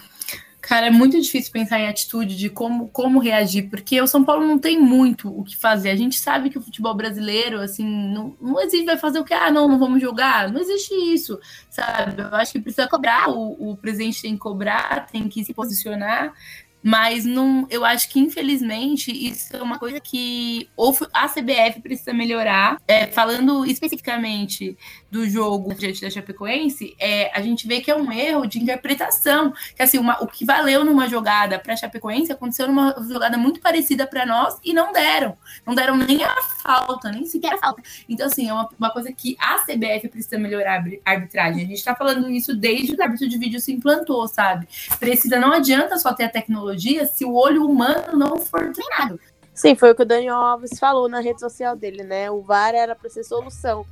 Cara, 0.69 0.89
é 0.89 0.91
muito 0.91 1.19
difícil 1.19 1.51
pensar 1.51 1.81
em 1.81 1.89
atitude 1.89 2.37
de 2.37 2.51
como, 2.51 2.89
como 2.89 3.19
reagir, 3.19 3.71
porque 3.71 3.99
o 4.03 4.07
São 4.07 4.23
Paulo 4.23 4.47
não 4.47 4.59
tem 4.59 4.79
muito 4.79 5.27
o 5.27 5.43
que 5.43 5.57
fazer. 5.57 5.89
A 5.89 5.97
gente 5.97 6.19
sabe 6.19 6.51
que 6.51 6.59
o 6.59 6.61
futebol 6.61 6.93
brasileiro, 6.95 7.59
assim, 7.59 7.87
não, 7.87 8.37
não 8.39 8.61
existe, 8.61 8.85
vai 8.85 8.99
fazer 8.99 9.19
o 9.19 9.25
que? 9.25 9.33
Ah, 9.33 9.51
não, 9.51 9.67
não 9.67 9.79
vamos 9.79 9.99
jogar. 9.99 10.53
Não 10.53 10.61
existe 10.61 10.93
isso, 10.93 11.41
sabe? 11.71 12.21
Eu 12.21 12.35
acho 12.35 12.53
que 12.53 12.61
precisa 12.61 12.87
cobrar, 12.87 13.31
o, 13.31 13.71
o 13.71 13.77
presidente 13.79 14.21
tem 14.21 14.35
que 14.35 14.41
cobrar, 14.41 15.07
tem 15.07 15.27
que 15.27 15.43
se 15.43 15.55
posicionar. 15.55 16.35
Mas 16.83 17.25
não, 17.25 17.67
eu 17.71 17.85
acho 17.85 18.09
que, 18.09 18.21
infelizmente, 18.21 19.11
isso 19.11 19.57
é 19.57 19.63
uma 19.63 19.79
coisa 19.79 19.99
que 20.01 20.69
a 21.13 21.29
CBF 21.29 21.81
precisa 21.83 22.13
melhorar. 22.13 22.81
É, 22.87 23.07
falando 23.07 23.67
especificamente 23.67 24.77
do 25.11 25.29
jogo 25.29 25.75
diante 25.75 26.01
da 26.01 26.11
Chapecoense, 26.11 26.95
é, 26.99 27.37
a 27.37 27.43
gente 27.43 27.67
vê 27.67 27.81
que 27.81 27.91
é 27.91 27.97
um 27.97 28.13
erro 28.13 28.47
de 28.47 28.59
interpretação. 28.59 29.53
Que 29.75 29.83
assim, 29.83 29.99
uma, 29.99 30.23
o 30.23 30.27
que 30.27 30.45
valeu 30.45 30.85
numa 30.85 31.09
jogada 31.09 31.59
para 31.59 31.75
a 31.75 31.77
Chapecoense 31.77 32.33
aconteceu 32.33 32.69
numa 32.69 32.95
jogada 33.09 33.37
muito 33.37 33.61
parecida 33.61 34.07
para 34.07 34.25
nós 34.25 34.57
e 34.65 34.73
não 34.73 34.93
deram. 34.93 35.37
Não 35.67 35.75
deram 35.75 35.97
nem 35.97 36.23
a 36.23 36.35
falta, 36.63 37.11
nem 37.11 37.27
sequer 37.27 37.55
a 37.55 37.59
falta. 37.59 37.83
Então, 38.09 38.27
assim, 38.27 38.49
é 38.49 38.53
uma, 38.53 38.69
uma 38.79 38.91
coisa 38.91 39.13
que 39.13 39.37
a 39.41 39.59
CBF 39.59 40.09
precisa 40.09 40.39
melhorar 40.39 40.85
a 41.05 41.11
arbitragem. 41.11 41.65
A 41.65 41.67
gente 41.67 41.79
está 41.79 41.95
falando 41.95 42.31
isso 42.31 42.57
desde 42.57 42.95
que 42.95 43.01
o 43.01 43.03
árbitro 43.03 43.29
de 43.29 43.37
vídeo 43.37 43.61
se 43.61 43.73
implantou, 43.73 44.27
sabe? 44.29 44.69
Precisa, 45.01 45.39
não 45.41 45.53
adianta 45.53 45.99
só 45.99 46.13
ter 46.13 46.25
a 46.25 46.29
tecnologia 46.29 46.68
tecnologia 46.69 47.07
se 47.07 47.25
o 47.25 47.35
olho 47.35 47.65
humano 47.65 48.17
não 48.19 48.39
for 48.39 48.73
treinado. 48.73 49.19
Sim, 49.55 49.75
foi 49.75 49.91
o 49.91 49.95
que 49.95 50.03
o 50.03 50.07
Daniel 50.07 50.37
Alves 50.37 50.79
falou 50.79 51.09
na 51.09 51.21
rede 51.21 51.41
social 51.41 51.75
dele, 51.75 52.05
né? 52.05 52.31
O 52.31 52.43
VAR 52.43 52.75
era 52.75 52.95
para 52.95 53.11
ser 53.11 53.25
solução, 53.25 53.85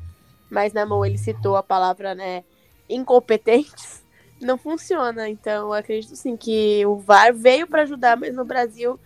mas 0.50 0.72
na 0.72 0.86
mão 0.86 1.04
ele 1.04 1.18
citou 1.18 1.56
a 1.56 1.62
palavra, 1.62 2.14
né, 2.14 2.44
incompetentes. 2.88 4.04
Não 4.40 4.58
funciona, 4.58 5.28
então 5.28 5.68
eu 5.68 5.72
acredito 5.72 6.14
sim 6.14 6.36
que 6.36 6.84
o 6.84 6.96
VAR 6.98 7.32
veio 7.34 7.66
para 7.66 7.82
ajudar, 7.82 8.18
mas 8.18 8.36
no 8.36 8.44
Brasil 8.44 9.00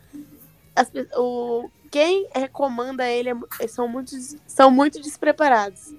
as, 0.75 0.91
o, 1.17 1.71
quem 1.89 2.29
recomanda 2.35 3.09
ele 3.09 3.31
é, 3.61 3.69
são, 3.69 3.87
muito, 3.87 4.11
são 4.47 4.73
muito 4.73 5.01
despreparados. 5.01 5.95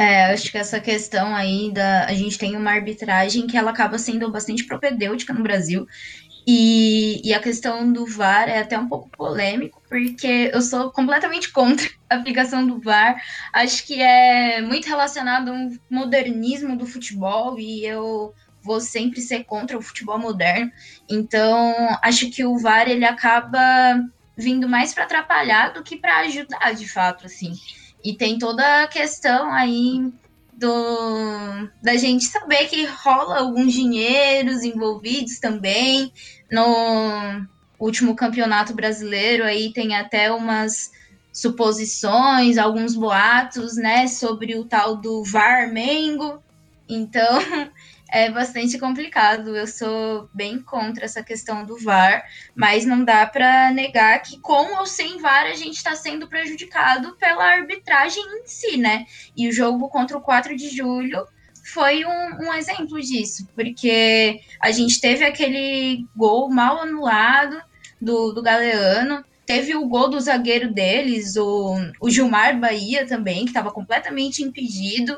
É, 0.00 0.32
acho 0.32 0.50
que 0.50 0.56
essa 0.56 0.80
questão 0.80 1.34
aí 1.36 1.70
da. 1.70 2.06
A 2.06 2.14
gente 2.14 2.38
tem 2.38 2.56
uma 2.56 2.70
arbitragem 2.70 3.46
que 3.46 3.54
ela 3.54 3.70
acaba 3.70 3.98
sendo 3.98 4.32
bastante 4.32 4.64
propedêutica 4.64 5.34
no 5.34 5.42
Brasil. 5.42 5.86
E, 6.46 7.20
e 7.22 7.34
a 7.34 7.38
questão 7.38 7.92
do 7.92 8.06
VAR 8.06 8.48
é 8.48 8.60
até 8.60 8.78
um 8.78 8.88
pouco 8.88 9.10
polêmico, 9.10 9.82
porque 9.90 10.50
eu 10.54 10.62
sou 10.62 10.90
completamente 10.90 11.52
contra 11.52 11.86
a 12.08 12.14
aplicação 12.16 12.66
do 12.66 12.80
VAR. 12.80 13.22
Acho 13.52 13.86
que 13.86 14.00
é 14.00 14.62
muito 14.62 14.86
relacionado 14.86 15.50
ao 15.50 15.70
modernismo 15.90 16.78
do 16.78 16.86
futebol 16.86 17.58
e 17.58 17.84
eu 17.84 18.32
vou 18.62 18.80
sempre 18.80 19.20
ser 19.20 19.44
contra 19.44 19.76
o 19.76 19.82
futebol 19.82 20.18
moderno. 20.18 20.72
Então, 21.10 21.74
acho 22.02 22.30
que 22.30 22.42
o 22.42 22.56
VAR 22.56 22.88
ele 22.88 23.04
acaba 23.04 23.60
vindo 24.34 24.66
mais 24.66 24.94
para 24.94 25.04
atrapalhar 25.04 25.74
do 25.74 25.82
que 25.82 25.98
para 25.98 26.20
ajudar, 26.20 26.72
de 26.74 26.88
fato, 26.88 27.26
assim. 27.26 27.52
E 28.04 28.14
tem 28.14 28.38
toda 28.38 28.82
a 28.82 28.88
questão 28.88 29.52
aí 29.52 30.12
do 30.54 31.68
da 31.82 31.96
gente 31.96 32.24
saber 32.24 32.66
que 32.66 32.84
rola 32.84 33.38
alguns 33.38 33.72
dinheiros 33.72 34.62
envolvidos 34.62 35.38
também 35.38 36.12
no 36.50 37.46
último 37.78 38.14
campeonato 38.14 38.74
brasileiro 38.74 39.44
aí 39.44 39.72
tem 39.72 39.96
até 39.96 40.30
umas 40.30 40.90
suposições, 41.32 42.58
alguns 42.58 42.94
boatos, 42.94 43.76
né, 43.76 44.06
sobre 44.06 44.56
o 44.56 44.64
tal 44.64 44.96
do 44.96 45.24
VAR 45.24 45.72
Mengo. 45.72 46.42
Então, 46.88 47.38
é 48.10 48.30
bastante 48.30 48.78
complicado. 48.78 49.56
Eu 49.56 49.66
sou 49.66 50.28
bem 50.34 50.60
contra 50.60 51.04
essa 51.04 51.22
questão 51.22 51.64
do 51.64 51.78
VAR, 51.78 52.24
mas 52.54 52.84
não 52.84 53.04
dá 53.04 53.26
para 53.26 53.70
negar 53.72 54.20
que 54.22 54.38
com 54.40 54.78
ou 54.78 54.86
sem 54.86 55.18
VAR 55.18 55.46
a 55.46 55.54
gente 55.54 55.76
está 55.76 55.94
sendo 55.94 56.28
prejudicado 56.28 57.16
pela 57.16 57.44
arbitragem 57.44 58.22
em 58.22 58.46
si, 58.46 58.76
né? 58.76 59.06
E 59.36 59.48
o 59.48 59.52
jogo 59.52 59.88
contra 59.88 60.18
o 60.18 60.20
4 60.20 60.56
de 60.56 60.68
julho 60.68 61.26
foi 61.72 62.04
um, 62.04 62.48
um 62.48 62.54
exemplo 62.54 63.00
disso, 63.00 63.46
porque 63.54 64.40
a 64.60 64.70
gente 64.70 65.00
teve 65.00 65.24
aquele 65.24 66.06
gol 66.16 66.50
mal 66.50 66.80
anulado 66.80 67.60
do, 68.00 68.32
do 68.32 68.42
Galeano, 68.42 69.24
teve 69.46 69.74
o 69.74 69.86
gol 69.86 70.08
do 70.08 70.20
zagueiro 70.20 70.72
deles, 70.72 71.36
o, 71.36 71.74
o 72.00 72.08
Gilmar 72.08 72.58
Bahia 72.58 73.06
também, 73.06 73.42
que 73.44 73.50
estava 73.50 73.72
completamente 73.72 74.42
impedido. 74.42 75.16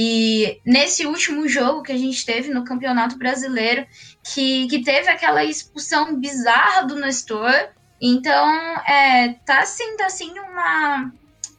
E 0.00 0.60
nesse 0.64 1.04
último 1.04 1.48
jogo 1.48 1.82
que 1.82 1.90
a 1.90 1.96
gente 1.96 2.24
teve 2.24 2.54
no 2.54 2.64
Campeonato 2.64 3.18
Brasileiro, 3.18 3.84
que, 4.32 4.68
que 4.68 4.84
teve 4.84 5.08
aquela 5.08 5.42
expulsão 5.42 6.14
bizarra 6.14 6.86
do 6.86 6.94
Nestor. 6.94 7.52
Então, 8.00 8.48
é, 8.86 9.34
tá 9.44 9.66
sendo 9.66 10.00
assim 10.02 10.30
uma 10.38 11.10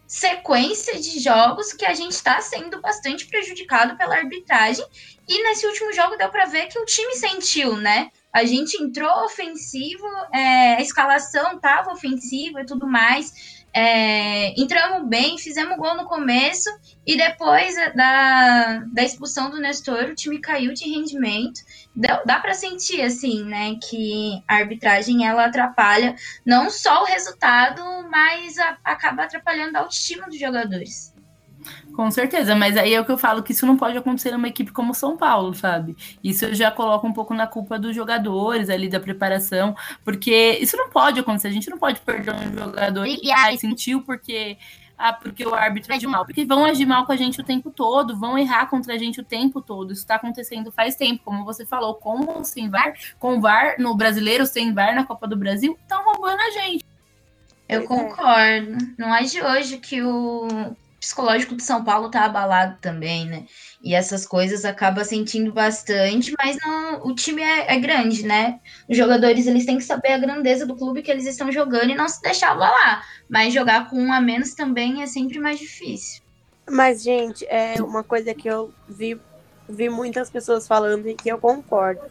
sequência 0.08 0.98
de 1.01 1.19
jogos 1.19 1.74
que 1.74 1.84
a 1.84 1.93
gente 1.93 2.13
está 2.13 2.39
sendo 2.39 2.79
bastante 2.79 3.25
prejudicado 3.25 3.98
pela 3.98 4.15
arbitragem. 4.15 4.86
E 5.27 5.43
nesse 5.43 5.67
último 5.67 5.91
jogo 5.91 6.15
deu 6.15 6.29
para 6.29 6.46
ver 6.46 6.67
que 6.67 6.79
o 6.79 6.86
time 6.86 7.15
sentiu, 7.17 7.75
né? 7.75 8.10
A 8.31 8.45
gente 8.45 8.81
entrou 8.81 9.25
ofensivo, 9.25 10.05
é, 10.31 10.75
a 10.75 10.81
escalação 10.81 11.55
estava 11.55 11.91
ofensiva 11.91 12.62
e 12.62 12.65
tudo 12.65 12.88
mais 12.88 13.59
é, 13.74 14.59
entramos 14.59 15.07
bem, 15.07 15.38
fizemos 15.38 15.77
gol 15.77 15.95
no 15.95 16.05
começo 16.05 16.69
e 17.05 17.15
depois 17.15 17.75
da, 17.95 18.83
da 18.91 19.03
expulsão 19.03 19.50
do 19.50 19.59
Nestor, 19.59 20.05
o 20.05 20.15
time 20.15 20.39
caiu 20.39 20.74
de 20.74 20.89
rendimento. 20.89 21.62
Dá, 21.95 22.21
dá 22.25 22.39
para 22.39 22.53
sentir, 22.53 23.01
assim, 23.01 23.43
né, 23.43 23.75
que 23.88 24.43
a 24.48 24.55
arbitragem 24.55 25.27
ela 25.27 25.45
atrapalha 25.45 26.15
não 26.45 26.69
só 26.69 27.03
o 27.03 27.05
resultado, 27.05 27.83
mas 28.09 28.57
a, 28.57 28.77
acaba 28.83 29.24
atrapalhando 29.24 29.77
a 29.77 29.81
autoestima 29.81 30.27
dos 30.27 30.39
jogadores. 30.39 31.13
Com 31.94 32.10
certeza, 32.10 32.56
mas 32.56 32.78
aí 32.78 32.94
é 32.94 33.01
o 33.01 33.06
que 33.06 33.12
eu 33.12 33.18
falo 33.18 33.44
que 33.44 33.51
isso 33.51 33.66
não 33.66 33.75
pode 33.75 33.98
acontecer 33.98 34.32
numa 34.32 34.48
equipe 34.48 34.72
como 34.72 34.94
São 34.94 35.18
Paulo, 35.18 35.54
sabe? 35.54 35.98
Isso 36.24 36.46
eu 36.46 36.56
já 36.56 36.72
coloco 36.72 37.06
um 37.06 37.13
pouco 37.13 37.34
na 37.34 37.46
culpa 37.46 37.78
dos 37.78 37.94
jogadores 37.94 38.70
ali 38.70 38.88
da 38.88 39.00
preparação, 39.00 39.75
porque 40.04 40.58
isso 40.62 40.78
não 40.78 40.89
pode 40.89 41.20
acontecer. 41.20 41.50
A 41.50 41.51
gente 41.51 41.70
não 41.70 41.78
pode 41.78 42.00
perder 42.00 42.34
um 42.34 42.58
jogador 42.58 43.06
e, 43.06 43.20
e 43.24 43.32
aí 43.32 43.58
sentiu 43.58 44.01
porque 44.01 44.58
ah, 45.00 45.13
porque 45.13 45.48
o 45.48 45.56
árbitro 45.56 45.94
agiu 45.94 46.10
mal. 46.10 46.25
Porque 46.25 46.44
vão 46.44 46.66
agir 46.66 46.86
mal 46.86 47.06
com 47.06 47.13
a 47.13 47.16
gente 47.16 47.39
o 47.39 47.44
tempo 47.44 47.72
todo, 47.72 48.18
vão 48.18 48.38
errar 48.38 48.66
contra 48.68 48.94
a 48.94 48.98
gente 48.98 49.22
o 49.22 49.24
tempo 49.24 49.62
todo. 49.62 49.94
Isso 49.94 50.01
está 50.01 50.16
acontecendo 50.16 50.74
faz 50.74 50.96
tempo, 50.96 51.24
como 51.24 51.46
você 51.46 51.66
falou, 51.66 51.96
como 51.96 52.44
sem 52.44 52.70
VAR, 52.70 52.94
com 53.18 53.39
VAR 53.39 53.75
no 53.80 53.96
brasileiro, 53.96 54.46
sem 54.46 54.74
VAR 54.74 54.94
na 54.94 55.06
Copa 55.06 55.25
do 55.25 55.38
Brasil, 55.38 55.78
estão 55.82 56.04
roubando 56.04 56.42
a 56.42 56.51
gente. 56.51 56.84
Eu 57.70 57.86
concordo. 57.86 58.78
Não 58.98 59.16
é 59.16 59.24
de 59.24 59.42
hoje 59.42 59.78
que 59.78 60.01
o 60.01 60.75
psicológico 61.10 61.56
de 61.56 61.63
São 61.63 61.84
Paulo 61.84 62.12
tá 62.12 62.25
abalado 62.25 62.78
também, 62.80 63.25
né? 63.25 63.46
E 63.84 63.96
essas 63.96 64.28
coisas 64.28 64.63
acaba 64.63 65.04
sentindo 65.04 65.51
bastante, 65.51 66.34
mas 66.38 66.56
não, 66.63 67.08
o 67.08 67.16
time 67.16 67.42
é, 67.42 67.74
é, 67.74 67.80
grande, 67.80 68.25
né? 68.25 68.60
Os 68.88 68.96
jogadores 68.96 69.48
eles 69.48 69.66
têm 69.66 69.78
que 69.78 69.84
saber 69.84 70.10
a 70.10 70.20
grandeza 70.20 70.68
do 70.68 70.75
clube 70.75 71.01
que 71.01 71.10
eles 71.10 71.25
estão 71.25 71.51
jogando 71.51 71.89
e 71.89 71.96
não 71.96 72.08
se 72.08 72.22
deixar 72.22 72.51
abalar. 72.51 73.04
Mas 73.28 73.54
jogar 73.54 73.89
com 73.89 74.00
um 74.00 74.13
a 74.13 74.22
menos 74.22 74.54
também 74.54 75.01
é 75.01 75.08
sempre 75.08 75.39
mais 75.39 75.58
difícil. 75.58 76.22
Mas, 76.70 77.01
gente, 77.01 77.44
é 77.50 77.82
uma 77.82 78.04
coisa 78.04 78.34
que 78.36 78.48
eu 78.48 78.72
vi 78.88 79.20
vi 79.70 79.88
muitas 79.88 80.30
pessoas 80.30 80.68
falando 80.68 81.08
e 81.08 81.14
que 81.14 81.30
eu 81.30 81.38
concordo. 81.38 82.02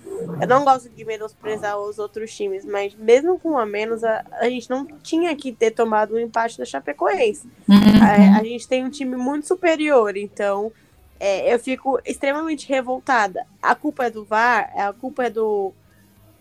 Eu 0.41 0.47
não 0.47 0.65
gosto 0.65 0.89
de 0.89 1.05
menosprezar 1.05 1.79
os 1.79 1.99
outros 1.99 2.35
times, 2.35 2.65
mas 2.65 2.95
mesmo 2.95 3.39
com 3.39 3.59
a 3.59 3.67
menos, 3.67 4.05
a, 4.05 4.25
a 4.33 4.49
gente 4.49 4.71
não 4.71 4.87
tinha 4.87 5.35
que 5.35 5.53
ter 5.53 5.73
tomado 5.73 6.15
um 6.15 6.19
empate 6.19 6.57
da 6.57 6.65
Chapecoense. 6.65 7.49
Uhum. 7.69 8.03
A, 8.03 8.39
a, 8.39 8.45
gente 8.45 8.67
tem 8.69 8.85
um 8.85 8.91
time 8.91 9.17
muito 9.17 9.49
superior, 9.49 10.17
então 10.17 10.73
é, 11.19 11.53
eu 11.53 11.59
fico 11.59 12.01
extremamente 12.07 12.69
revoltada. 12.69 13.45
A 13.61 13.75
culpa 13.75 14.07
é 14.07 14.11
do 14.11 14.25
VAR, 14.25 14.73
a 14.77 14.93
culpa 14.93 15.25
é 15.25 15.31
do 15.31 15.73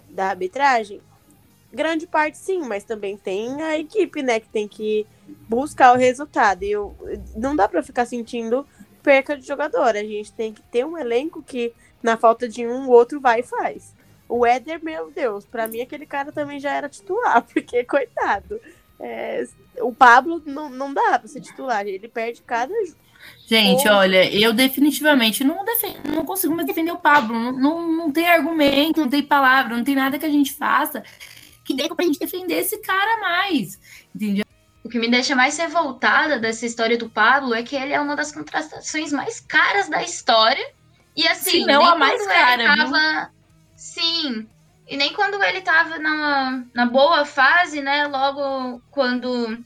da 0.09 0.27
arbitragem? 0.27 1.01
Grande 1.73 2.07
parte 2.07 2.37
sim, 2.37 2.61
mas 2.61 2.83
também 2.83 3.17
tem 3.17 3.61
a 3.61 3.77
equipe, 3.77 4.23
né, 4.23 4.39
que 4.39 4.47
tem 4.47 4.67
que 4.67 5.05
buscar 5.49 5.93
o 5.93 5.97
resultado. 5.97 6.63
E 6.63 6.71
eu, 6.71 6.95
não 7.35 7.55
dá 7.55 7.67
para 7.67 7.83
ficar 7.83 8.05
sentindo 8.05 8.65
perca 9.07 9.37
de 9.37 9.47
jogador. 9.47 9.95
A 9.95 10.03
gente 10.03 10.33
tem 10.33 10.51
que 10.51 10.61
ter 10.63 10.85
um 10.85 10.97
elenco 10.97 11.41
que, 11.41 11.71
na 12.03 12.17
falta 12.17 12.45
de 12.45 12.67
um, 12.67 12.87
o 12.87 12.91
outro 12.91 13.21
vai 13.21 13.39
e 13.39 13.43
faz. 13.43 13.95
O 14.27 14.45
Éder, 14.45 14.83
meu 14.83 15.09
Deus, 15.09 15.45
para 15.45 15.65
mim 15.65 15.79
aquele 15.79 16.05
cara 16.05 16.29
também 16.33 16.59
já 16.59 16.73
era 16.73 16.89
titular, 16.89 17.41
porque, 17.47 17.85
coitado. 17.85 18.59
É, 18.99 19.47
o 19.79 19.93
Pablo 19.93 20.43
não, 20.45 20.69
não 20.69 20.93
dá 20.93 21.17
pra 21.17 21.29
ser 21.29 21.39
titular, 21.39 21.87
ele 21.87 22.09
perde 22.09 22.41
cada. 22.41 22.73
Gente, 23.47 23.87
olha, 23.87 24.29
eu 24.29 24.51
definitivamente 24.51 25.41
não, 25.41 25.63
defendo, 25.63 26.11
não 26.13 26.25
consigo 26.25 26.53
mais 26.53 26.67
defender 26.67 26.91
o 26.91 26.99
Pablo. 26.99 27.33
Não, 27.33 27.53
não, 27.53 27.91
não 27.93 28.11
tem 28.11 28.27
argumento, 28.27 28.99
não 28.99 29.09
tem 29.09 29.23
palavra, 29.23 29.77
não 29.77 29.85
tem 29.85 29.95
nada 29.95 30.19
que 30.19 30.25
a 30.25 30.29
gente 30.29 30.51
faça 30.51 31.01
que 31.63 31.73
dê 31.73 31.87
pra 31.87 32.05
gente 32.05 32.19
defender 32.19 32.55
esse 32.55 32.77
cara 32.79 33.21
mais. 33.21 33.79
Entendeu? 34.13 34.45
O 34.83 34.89
que 34.89 34.99
me 34.99 35.09
deixa 35.09 35.35
mais 35.35 35.57
revoltada 35.57 36.39
dessa 36.39 36.65
história 36.65 36.97
do 36.97 37.09
Pablo 37.09 37.53
é 37.53 37.63
que 37.63 37.75
ele 37.75 37.93
é 37.93 37.99
uma 37.99 38.15
das 38.15 38.31
contratações 38.31 39.11
mais 39.11 39.39
caras 39.39 39.89
da 39.89 40.01
história. 40.01 40.65
E 41.15 41.27
assim, 41.27 41.61
Se 41.61 41.65
não 41.65 41.85
a 41.85 41.97
mais 41.97 42.25
cara. 42.25 42.75
Tava... 42.75 43.31
Sim. 43.75 44.47
E 44.87 44.95
nem 44.95 45.11
quando 45.13 45.41
ele 45.43 45.61
tava 45.61 45.99
na, 45.99 46.63
na 46.73 46.85
boa 46.85 47.25
fase, 47.25 47.81
né? 47.81 48.07
Logo 48.07 48.81
quando 48.89 49.57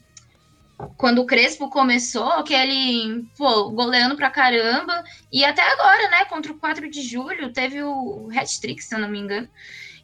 quando 0.96 1.20
o 1.20 1.26
Crespo 1.26 1.70
começou, 1.70 2.42
que 2.42 2.54
ele, 2.54 3.24
pô, 3.36 3.70
goleando 3.70 4.16
pra 4.16 4.30
caramba, 4.30 5.04
e 5.32 5.44
até 5.44 5.62
agora, 5.62 6.10
né, 6.10 6.24
contra 6.24 6.52
o 6.52 6.58
4 6.58 6.90
de 6.90 7.02
julho, 7.02 7.52
teve 7.52 7.82
o 7.82 8.28
hat-trick, 8.34 8.82
se 8.82 8.94
eu 8.94 8.98
não 8.98 9.08
me 9.08 9.20
engano. 9.20 9.48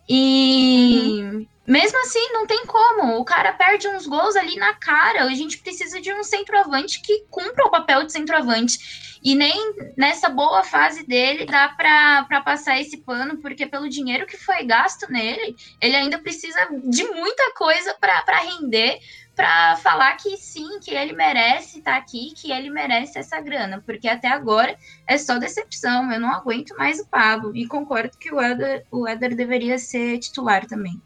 E 0.08 1.20
uhum. 1.22 1.46
mesmo 1.66 1.98
assim, 2.00 2.32
não 2.32 2.46
tem 2.46 2.64
como. 2.64 3.18
O 3.18 3.24
cara 3.24 3.52
perde 3.52 3.86
uns 3.88 4.06
gols 4.06 4.36
ali 4.36 4.56
na 4.56 4.74
cara. 4.74 5.24
A 5.24 5.34
gente 5.34 5.58
precisa 5.58 6.00
de 6.00 6.12
um 6.12 6.24
centroavante 6.24 7.02
que 7.02 7.24
cumpra 7.30 7.66
o 7.66 7.70
papel 7.70 8.04
de 8.04 8.12
centroavante. 8.12 9.18
E 9.22 9.34
nem 9.34 9.74
nessa 9.96 10.28
boa 10.28 10.62
fase 10.62 11.04
dele 11.04 11.44
dá 11.44 11.68
para 11.68 12.40
passar 12.42 12.80
esse 12.80 12.98
pano, 12.98 13.38
porque 13.38 13.66
pelo 13.66 13.88
dinheiro 13.88 14.26
que 14.26 14.36
foi 14.36 14.64
gasto 14.64 15.10
nele, 15.10 15.56
ele 15.80 15.96
ainda 15.96 16.18
precisa 16.18 16.68
de 16.84 17.04
muita 17.04 17.52
coisa 17.54 17.94
para 18.00 18.38
render 18.38 19.00
para 19.38 19.76
falar 19.76 20.16
que 20.16 20.36
sim, 20.36 20.80
que 20.80 20.90
ele 20.90 21.12
merece 21.12 21.78
estar 21.78 21.92
tá 21.92 21.96
aqui, 21.96 22.32
que 22.34 22.50
ele 22.50 22.70
merece 22.70 23.20
essa 23.20 23.40
grana, 23.40 23.80
porque 23.86 24.08
até 24.08 24.26
agora 24.26 24.76
é 25.06 25.16
só 25.16 25.38
decepção. 25.38 26.10
Eu 26.10 26.18
não 26.18 26.32
aguento 26.32 26.76
mais 26.76 26.98
o 26.98 27.06
Pablo 27.06 27.56
e 27.56 27.64
concordo 27.64 28.18
que 28.18 28.34
o 28.34 28.40
Éder, 28.40 28.84
o 28.90 29.06
Éder 29.06 29.36
deveria 29.36 29.78
ser 29.78 30.18
titular 30.18 30.66
também. 30.66 31.00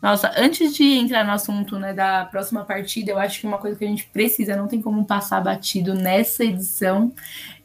Nossa, 0.00 0.32
antes 0.38 0.74
de 0.74 0.84
entrar 0.84 1.22
no 1.22 1.32
assunto 1.32 1.78
né, 1.78 1.92
da 1.92 2.24
próxima 2.24 2.64
partida, 2.64 3.12
eu 3.12 3.18
acho 3.18 3.40
que 3.40 3.46
uma 3.46 3.58
coisa 3.58 3.78
que 3.78 3.84
a 3.84 3.88
gente 3.88 4.06
precisa, 4.06 4.56
não 4.56 4.66
tem 4.66 4.80
como 4.80 5.04
passar 5.04 5.42
batido 5.42 5.94
nessa 5.94 6.42
edição, 6.42 7.12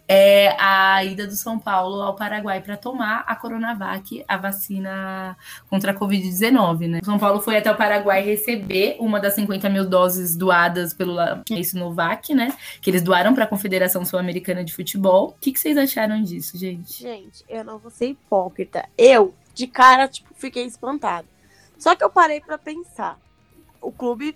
é 0.08 0.56
a 0.60 1.04
ida 1.04 1.28
do 1.28 1.36
São 1.36 1.60
Paulo 1.60 2.02
ao 2.02 2.16
Paraguai 2.16 2.62
para 2.62 2.78
tomar 2.78 3.26
a 3.28 3.36
Coronavac, 3.36 4.24
a 4.28 4.38
vacina 4.38 5.36
contra 5.70 5.92
a 5.92 5.96
Covid-19, 5.96 6.88
né? 6.88 7.00
O 7.02 7.06
São 7.06 7.20
Paulo 7.20 7.42
foi 7.42 7.58
até 7.58 7.70
o 7.70 7.76
Paraguai 7.76 8.24
receber 8.24 8.96
uma 9.00 9.20
das 9.20 9.34
50 9.34 9.70
mil 9.70 9.86
doses 9.86 10.36
doadas 10.36 10.94
pelo 10.94 11.18
Sinovac, 11.64 12.34
né? 12.34 12.54
Que 12.82 12.90
eles 12.90 13.02
doaram 13.02 13.34
para 13.34 13.44
a 13.44 13.48
Confederação 13.48 14.06
Sul-Americana 14.06 14.64
de 14.64 14.74
Futebol. 14.74 15.30
O 15.30 15.34
que, 15.34 15.52
que 15.52 15.60
vocês 15.60 15.78
acharam 15.78 16.24
disso, 16.24 16.58
gente? 16.58 17.02
Gente, 17.02 17.44
eu 17.50 17.64
não 17.66 17.78
vou 17.78 17.92
ser 17.92 18.08
hipócrita. 18.08 18.88
Eu, 18.98 19.34
de 19.54 19.68
cara, 19.68 20.08
tipo, 20.08 20.30
fiquei 20.36 20.66
espantado. 20.66 21.28
Só 21.78 21.96
que 21.96 22.04
eu 22.04 22.10
parei 22.10 22.40
para 22.40 22.58
pensar. 22.58 23.20
O 23.82 23.92
clube 23.92 24.36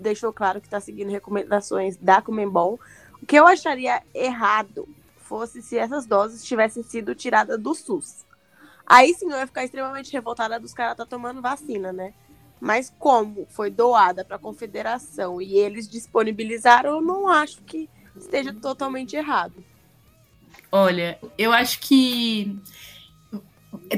deixou 0.00 0.32
claro 0.32 0.60
que 0.60 0.66
está 0.66 0.80
seguindo 0.80 1.10
recomendações 1.10 1.96
da 1.96 2.20
Comembol, 2.22 2.80
o 3.22 3.26
que 3.26 3.36
eu 3.36 3.46
acharia 3.46 4.02
errado 4.14 4.88
fosse 5.18 5.62
se 5.62 5.78
essas 5.78 6.06
doses 6.06 6.44
tivessem 6.44 6.82
sido 6.82 7.14
tiradas 7.14 7.60
do 7.60 7.74
SUS. 7.74 8.24
Aí 8.86 9.14
sim 9.14 9.30
eu 9.30 9.38
ia 9.38 9.46
ficar 9.46 9.64
extremamente 9.64 10.12
revoltada 10.12 10.58
dos 10.58 10.74
caras 10.74 10.96
tá 10.96 11.06
tomando 11.06 11.40
vacina, 11.40 11.92
né? 11.92 12.12
Mas 12.60 12.92
como 12.98 13.46
foi 13.48 13.70
doada 13.70 14.24
para 14.24 14.36
a 14.36 14.40
confederação 14.40 15.40
e 15.40 15.56
eles 15.56 15.88
disponibilizaram, 15.88 16.96
eu 16.96 17.00
não 17.00 17.28
acho 17.28 17.62
que 17.62 17.88
esteja 18.16 18.52
totalmente 18.52 19.14
errado. 19.16 19.64
Olha, 20.72 21.18
eu 21.38 21.52
acho 21.52 21.80
que 21.80 22.60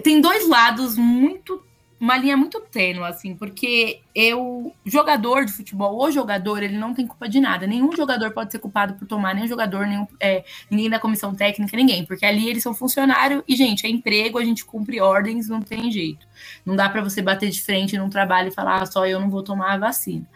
tem 0.02 0.20
dois 0.20 0.48
lados 0.48 0.96
muito 0.96 1.64
uma 2.02 2.16
linha 2.16 2.36
muito 2.36 2.60
tênue, 2.60 3.04
assim, 3.04 3.36
porque 3.36 4.00
eu, 4.12 4.74
jogador 4.84 5.44
de 5.44 5.52
futebol, 5.52 6.02
o 6.02 6.10
jogador, 6.10 6.60
ele 6.60 6.76
não 6.76 6.92
tem 6.92 7.06
culpa 7.06 7.28
de 7.28 7.38
nada. 7.38 7.64
Nenhum 7.64 7.94
jogador 7.94 8.32
pode 8.32 8.50
ser 8.50 8.58
culpado 8.58 8.94
por 8.94 9.06
tomar, 9.06 9.36
nenhum 9.36 9.46
jogador, 9.46 9.86
nenhum, 9.86 10.04
é, 10.18 10.44
ninguém 10.68 10.90
da 10.90 10.98
comissão 10.98 11.32
técnica, 11.32 11.76
ninguém, 11.76 12.04
porque 12.04 12.26
ali 12.26 12.48
eles 12.48 12.60
são 12.60 12.74
funcionário 12.74 13.44
e, 13.46 13.54
gente, 13.54 13.86
é 13.86 13.88
emprego, 13.88 14.36
a 14.36 14.44
gente 14.44 14.64
cumpre 14.64 15.00
ordens, 15.00 15.48
não 15.48 15.62
tem 15.62 15.92
jeito. 15.92 16.26
Não 16.66 16.74
dá 16.74 16.88
para 16.88 17.04
você 17.04 17.22
bater 17.22 17.50
de 17.50 17.62
frente 17.62 17.96
num 17.96 18.10
trabalho 18.10 18.48
e 18.48 18.52
falar, 18.52 18.82
ah, 18.82 18.86
só 18.86 19.06
eu 19.06 19.20
não 19.20 19.30
vou 19.30 19.44
tomar 19.44 19.74
a 19.74 19.78
vacina. 19.78 20.26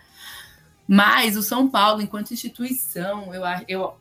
Mas 0.86 1.36
o 1.36 1.42
São 1.42 1.68
Paulo, 1.68 2.00
enquanto 2.00 2.32
instituição, 2.32 3.34
eu, 3.34 3.42
eu 3.66 3.94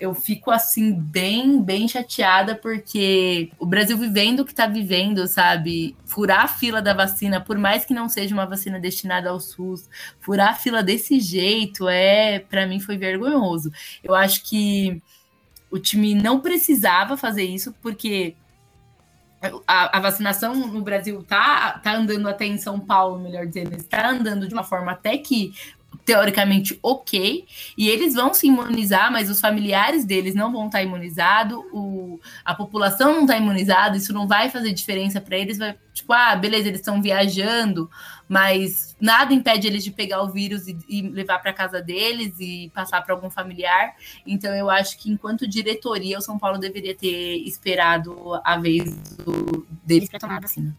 eu 0.00 0.14
fico 0.14 0.50
assim 0.50 0.92
bem, 0.92 1.60
bem 1.62 1.88
chateada 1.88 2.54
porque 2.54 3.50
o 3.58 3.66
Brasil 3.66 3.96
vivendo 3.98 4.40
o 4.40 4.44
que 4.44 4.52
está 4.52 4.66
vivendo, 4.66 5.26
sabe? 5.26 5.96
Furar 6.04 6.44
a 6.44 6.48
fila 6.48 6.80
da 6.80 6.94
vacina, 6.94 7.40
por 7.40 7.58
mais 7.58 7.84
que 7.84 7.92
não 7.92 8.08
seja 8.08 8.34
uma 8.34 8.46
vacina 8.46 8.78
destinada 8.78 9.30
ao 9.30 9.40
SUS, 9.40 9.88
furar 10.20 10.50
a 10.50 10.54
fila 10.54 10.82
desse 10.82 11.20
jeito 11.20 11.88
é, 11.88 12.38
para 12.38 12.66
mim 12.66 12.80
foi 12.80 12.96
vergonhoso. 12.96 13.72
Eu 14.02 14.14
acho 14.14 14.44
que 14.44 15.02
o 15.70 15.78
time 15.78 16.14
não 16.14 16.40
precisava 16.40 17.16
fazer 17.16 17.44
isso 17.44 17.74
porque 17.82 18.34
a, 19.66 19.98
a, 19.98 20.00
vacinação 20.00 20.54
no 20.54 20.82
Brasil 20.82 21.22
tá, 21.22 21.78
tá 21.78 21.94
andando 21.94 22.28
até 22.28 22.44
em 22.44 22.58
São 22.58 22.80
Paulo, 22.80 23.20
melhor 23.20 23.46
dizendo, 23.46 23.74
está 23.74 24.10
andando 24.10 24.48
de 24.48 24.54
uma 24.54 24.64
forma 24.64 24.92
até 24.92 25.16
que 25.16 25.52
teoricamente 26.08 26.78
ok, 26.82 27.46
e 27.76 27.86
eles 27.86 28.14
vão 28.14 28.32
se 28.32 28.46
imunizar, 28.46 29.12
mas 29.12 29.28
os 29.28 29.42
familiares 29.42 30.06
deles 30.06 30.34
não 30.34 30.50
vão 30.50 30.64
estar 30.64 30.82
imunizados, 30.82 31.62
a 32.42 32.54
população 32.54 33.12
não 33.12 33.20
está 33.20 33.36
imunizada, 33.36 33.94
isso 33.94 34.10
não 34.10 34.26
vai 34.26 34.48
fazer 34.48 34.72
diferença 34.72 35.20
para 35.20 35.36
eles, 35.36 35.58
vai, 35.58 35.76
tipo, 35.92 36.10
ah, 36.14 36.34
beleza, 36.34 36.68
eles 36.68 36.80
estão 36.80 37.02
viajando, 37.02 37.90
mas 38.26 38.96
nada 38.98 39.34
impede 39.34 39.66
eles 39.66 39.84
de 39.84 39.90
pegar 39.90 40.22
o 40.22 40.30
vírus 40.30 40.66
e, 40.66 40.78
e 40.88 41.02
levar 41.02 41.40
para 41.40 41.52
casa 41.52 41.82
deles 41.82 42.40
e 42.40 42.72
passar 42.74 43.02
para 43.02 43.14
algum 43.14 43.28
familiar. 43.28 43.94
Então 44.26 44.54
eu 44.54 44.70
acho 44.70 44.96
que 44.96 45.10
enquanto 45.10 45.46
diretoria 45.46 46.16
o 46.16 46.22
São 46.22 46.38
Paulo 46.38 46.56
deveria 46.56 46.94
ter 46.94 47.36
esperado 47.46 48.40
a 48.42 48.56
vez 48.56 48.94
do, 49.18 49.66
deles 49.84 50.08
para 50.08 50.20
tomar 50.20 50.38
a 50.38 50.40
vacina. 50.40 50.74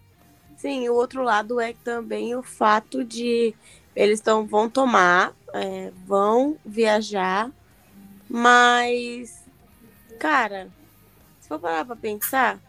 Sim, 0.58 0.90
o 0.90 0.96
outro 0.96 1.22
lado 1.22 1.60
é 1.60 1.74
também 1.84 2.36
o 2.36 2.42
fato 2.42 3.04
de 3.06 3.54
eles 3.96 4.20
tão, 4.22 4.46
vão 4.46 4.70
tomar, 4.70 5.34
é, 5.54 5.92
vão 6.06 6.58
viajar 6.66 7.52
Mas, 8.30 9.44
cara, 10.20 10.70
se 11.40 11.48
for 11.48 11.60
parar 11.60 11.84
pra 11.84 11.96
pensar, 11.96 12.60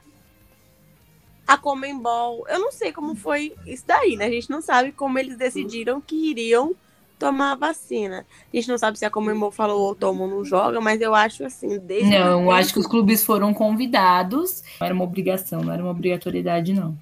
a 1.47 1.59
Comembol, 1.59 2.47
eu 2.49 2.59
não 2.59 2.73
sei 2.73 2.93
como 2.93 3.15
foi 3.15 3.55
isso 3.67 3.85
daí, 3.87 4.17
né? 4.17 4.27
A 4.27 4.31
gente 4.31 4.49
não 4.49 4.63
sabe 4.63 4.93
como 4.93 5.19
eles 5.19 5.37
decidiram 5.37 6.01
que 6.01 6.31
iriam 6.31 6.75
tomar 7.19 7.53
a 7.53 7.57
vacina. 7.57 8.25
A 8.53 8.57
gente 8.57 8.69
não 8.69 8.79
sabe 8.79 8.99
se 8.99 9.05
a 9.05 9.11
Comembol 9.11 9.51
falou 9.51 9.81
ou 9.81 9.95
tomou 9.95 10.27
não 10.27 10.45
joga, 10.45 10.81
mas 10.81 11.01
eu 11.01 11.15
acho 11.15 11.45
assim, 11.45 11.79
desde 11.79 12.09
Não, 12.11 12.45
eu 12.45 12.51
acho 12.51 12.73
que 12.73 12.79
os 12.79 12.87
clubes 12.87 13.23
foram 13.23 13.53
convidados. 13.53 14.63
Não 14.81 14.87
era 14.87 14.95
uma 14.95 15.05
obrigação, 15.05 15.61
não 15.61 15.73
era 15.73 15.83
uma 15.83 15.91
obrigatoriedade, 15.91 16.73
não. 16.73 16.97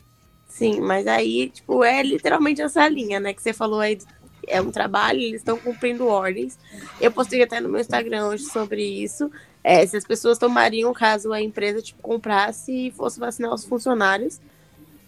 Sim, 0.58 0.80
mas 0.80 1.06
aí, 1.06 1.50
tipo, 1.50 1.84
é 1.84 2.02
literalmente 2.02 2.60
essa 2.60 2.88
linha, 2.88 3.20
né? 3.20 3.32
Que 3.32 3.40
você 3.40 3.52
falou 3.52 3.78
aí, 3.78 3.96
é 4.44 4.60
um 4.60 4.72
trabalho, 4.72 5.20
eles 5.20 5.40
estão 5.40 5.56
cumprindo 5.56 6.08
ordens. 6.08 6.58
Eu 7.00 7.12
postei 7.12 7.40
até 7.44 7.60
no 7.60 7.68
meu 7.68 7.80
Instagram 7.80 8.26
hoje 8.26 8.42
sobre 8.42 8.82
isso. 8.82 9.30
É, 9.62 9.86
se 9.86 9.96
as 9.96 10.04
pessoas 10.04 10.36
tomariam 10.36 10.92
caso 10.92 11.32
a 11.32 11.40
empresa, 11.40 11.80
tipo, 11.80 12.02
comprasse 12.02 12.88
e 12.88 12.90
fosse 12.90 13.20
vacinar 13.20 13.54
os 13.54 13.64
funcionários. 13.64 14.40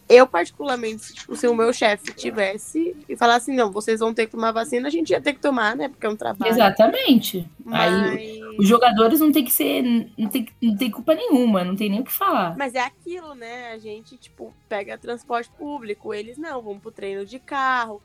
Eu, 0.09 0.25
particularmente, 0.25 1.15
tipo, 1.15 1.35
se 1.35 1.49
o 1.49 1.55
meu 1.55 1.73
chefe 1.73 2.15
tivesse 2.15 2.95
e 3.09 3.17
falasse, 3.17 3.51
não, 3.51 3.73
vocês 3.73 3.99
vão 3.99 4.15
ter 4.15 4.27
que 4.27 4.33
tomar 4.33 4.53
vacina, 4.53 4.87
a 4.87 4.91
gente 4.91 5.11
ia 5.11 5.21
ter 5.21 5.33
que 5.33 5.41
tomar, 5.41 5.75
né? 5.75 5.89
Porque 5.89 6.07
é 6.07 6.09
um 6.09 6.17
trabalho. 6.17 6.53
Exatamente. 6.53 7.45
Mas... 7.65 7.93
Aí 7.93 8.40
os 8.61 8.69
jogadores 8.69 9.21
não 9.21 9.33
tem 9.33 9.43
que 9.43 9.51
ser. 9.51 9.83
Não 10.19 10.29
tem, 10.29 10.47
não 10.61 10.77
tem 10.77 10.91
culpa 10.91 11.15
nenhuma, 11.15 11.65
não 11.65 11.75
tem 11.75 11.89
nem 11.89 12.01
o 12.01 12.05
que 12.05 12.13
falar. 12.13 12.55
Mas 12.59 12.75
é 12.75 12.81
aquilo, 12.81 13.35
né? 13.35 13.73
A 13.73 13.79
gente, 13.79 14.19
tipo, 14.19 14.55
pega 14.69 14.99
transporte 14.99 15.51
público, 15.57 16.13
eles 16.13 16.37
não, 16.37 16.61
vão 16.61 16.79
pro 16.79 16.93
treino 16.93 17.25
de 17.25 17.39
carro, 17.39 18.03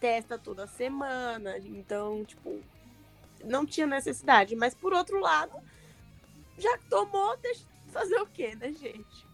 testa 0.00 0.38
toda 0.38 0.66
semana. 0.66 1.58
Então, 1.58 2.24
tipo, 2.24 2.58
não 3.44 3.66
tinha 3.66 3.86
necessidade. 3.86 4.56
Mas 4.56 4.74
por 4.74 4.94
outro 4.94 5.20
lado, 5.20 5.52
já 6.56 6.78
tomou, 6.88 7.36
deixa 7.42 7.60
fazer 7.92 8.18
o 8.18 8.26
quê, 8.26 8.56
né, 8.58 8.72
gente? 8.72 9.26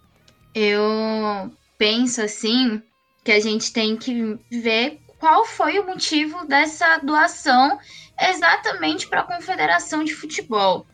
Eu 0.53 1.53
penso 1.79 2.21
assim 2.21 2.83
que 3.23 3.31
a 3.31 3.39
gente 3.39 3.73
tem 3.73 3.97
que 3.97 4.37
ver 4.51 5.01
qual 5.25 5.47
foi 5.47 5.79
o 5.79 5.87
motivo 5.87 6.47
dessa 6.47 6.99
doação 6.99 7.79
exatamente 8.21 9.09
para 9.09 9.21
a 9.21 9.25
Confederação 9.25 10.05
de 10.05 10.15
Futebol. 10.15 10.87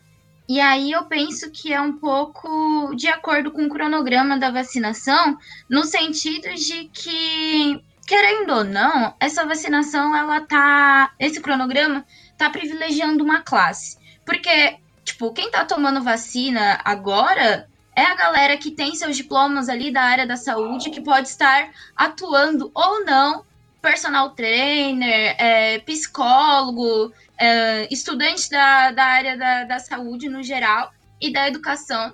E 0.47 0.57
aí 0.61 0.89
eu 0.93 1.03
penso 1.03 1.51
que 1.51 1.73
é 1.73 1.81
um 1.81 1.97
pouco 1.97 2.95
de 2.95 3.09
acordo 3.09 3.51
com 3.51 3.65
o 3.65 3.69
cronograma 3.69 4.39
da 4.39 4.49
vacinação, 4.49 5.37
no 5.69 5.83
sentido 5.83 6.47
de 6.55 6.85
que, 6.93 7.83
querendo 8.07 8.53
ou 8.53 8.63
não, 8.63 9.13
essa 9.19 9.45
vacinação 9.45 10.15
ela 10.15 10.39
tá, 10.39 11.11
esse 11.19 11.41
cronograma 11.41 12.05
tá 12.37 12.49
privilegiando 12.49 13.25
uma 13.25 13.41
classe. 13.41 13.97
Porque, 14.25 14.77
tipo, 15.03 15.33
quem 15.33 15.51
tá 15.51 15.65
tomando 15.65 16.01
vacina 16.01 16.79
agora 16.85 17.67
é 17.93 18.03
a 18.03 18.15
galera 18.15 18.55
que 18.55 18.71
tem 18.71 18.95
seus 18.95 19.17
diplomas 19.17 19.67
ali 19.67 19.91
da 19.91 20.03
área 20.03 20.25
da 20.25 20.37
saúde, 20.37 20.89
que 20.89 21.01
pode 21.01 21.27
estar 21.27 21.69
atuando 21.97 22.71
ou 22.73 23.03
não, 23.03 23.43
personal 23.81 24.31
trainer, 24.31 25.35
é, 25.39 25.79
psicólogo, 25.79 27.11
é, 27.37 27.87
estudante 27.91 28.49
da, 28.49 28.91
da 28.91 29.03
área 29.03 29.37
da, 29.37 29.63
da 29.63 29.79
saúde 29.79 30.29
no 30.29 30.43
geral 30.43 30.91
e 31.19 31.31
da 31.31 31.47
educação. 31.47 32.13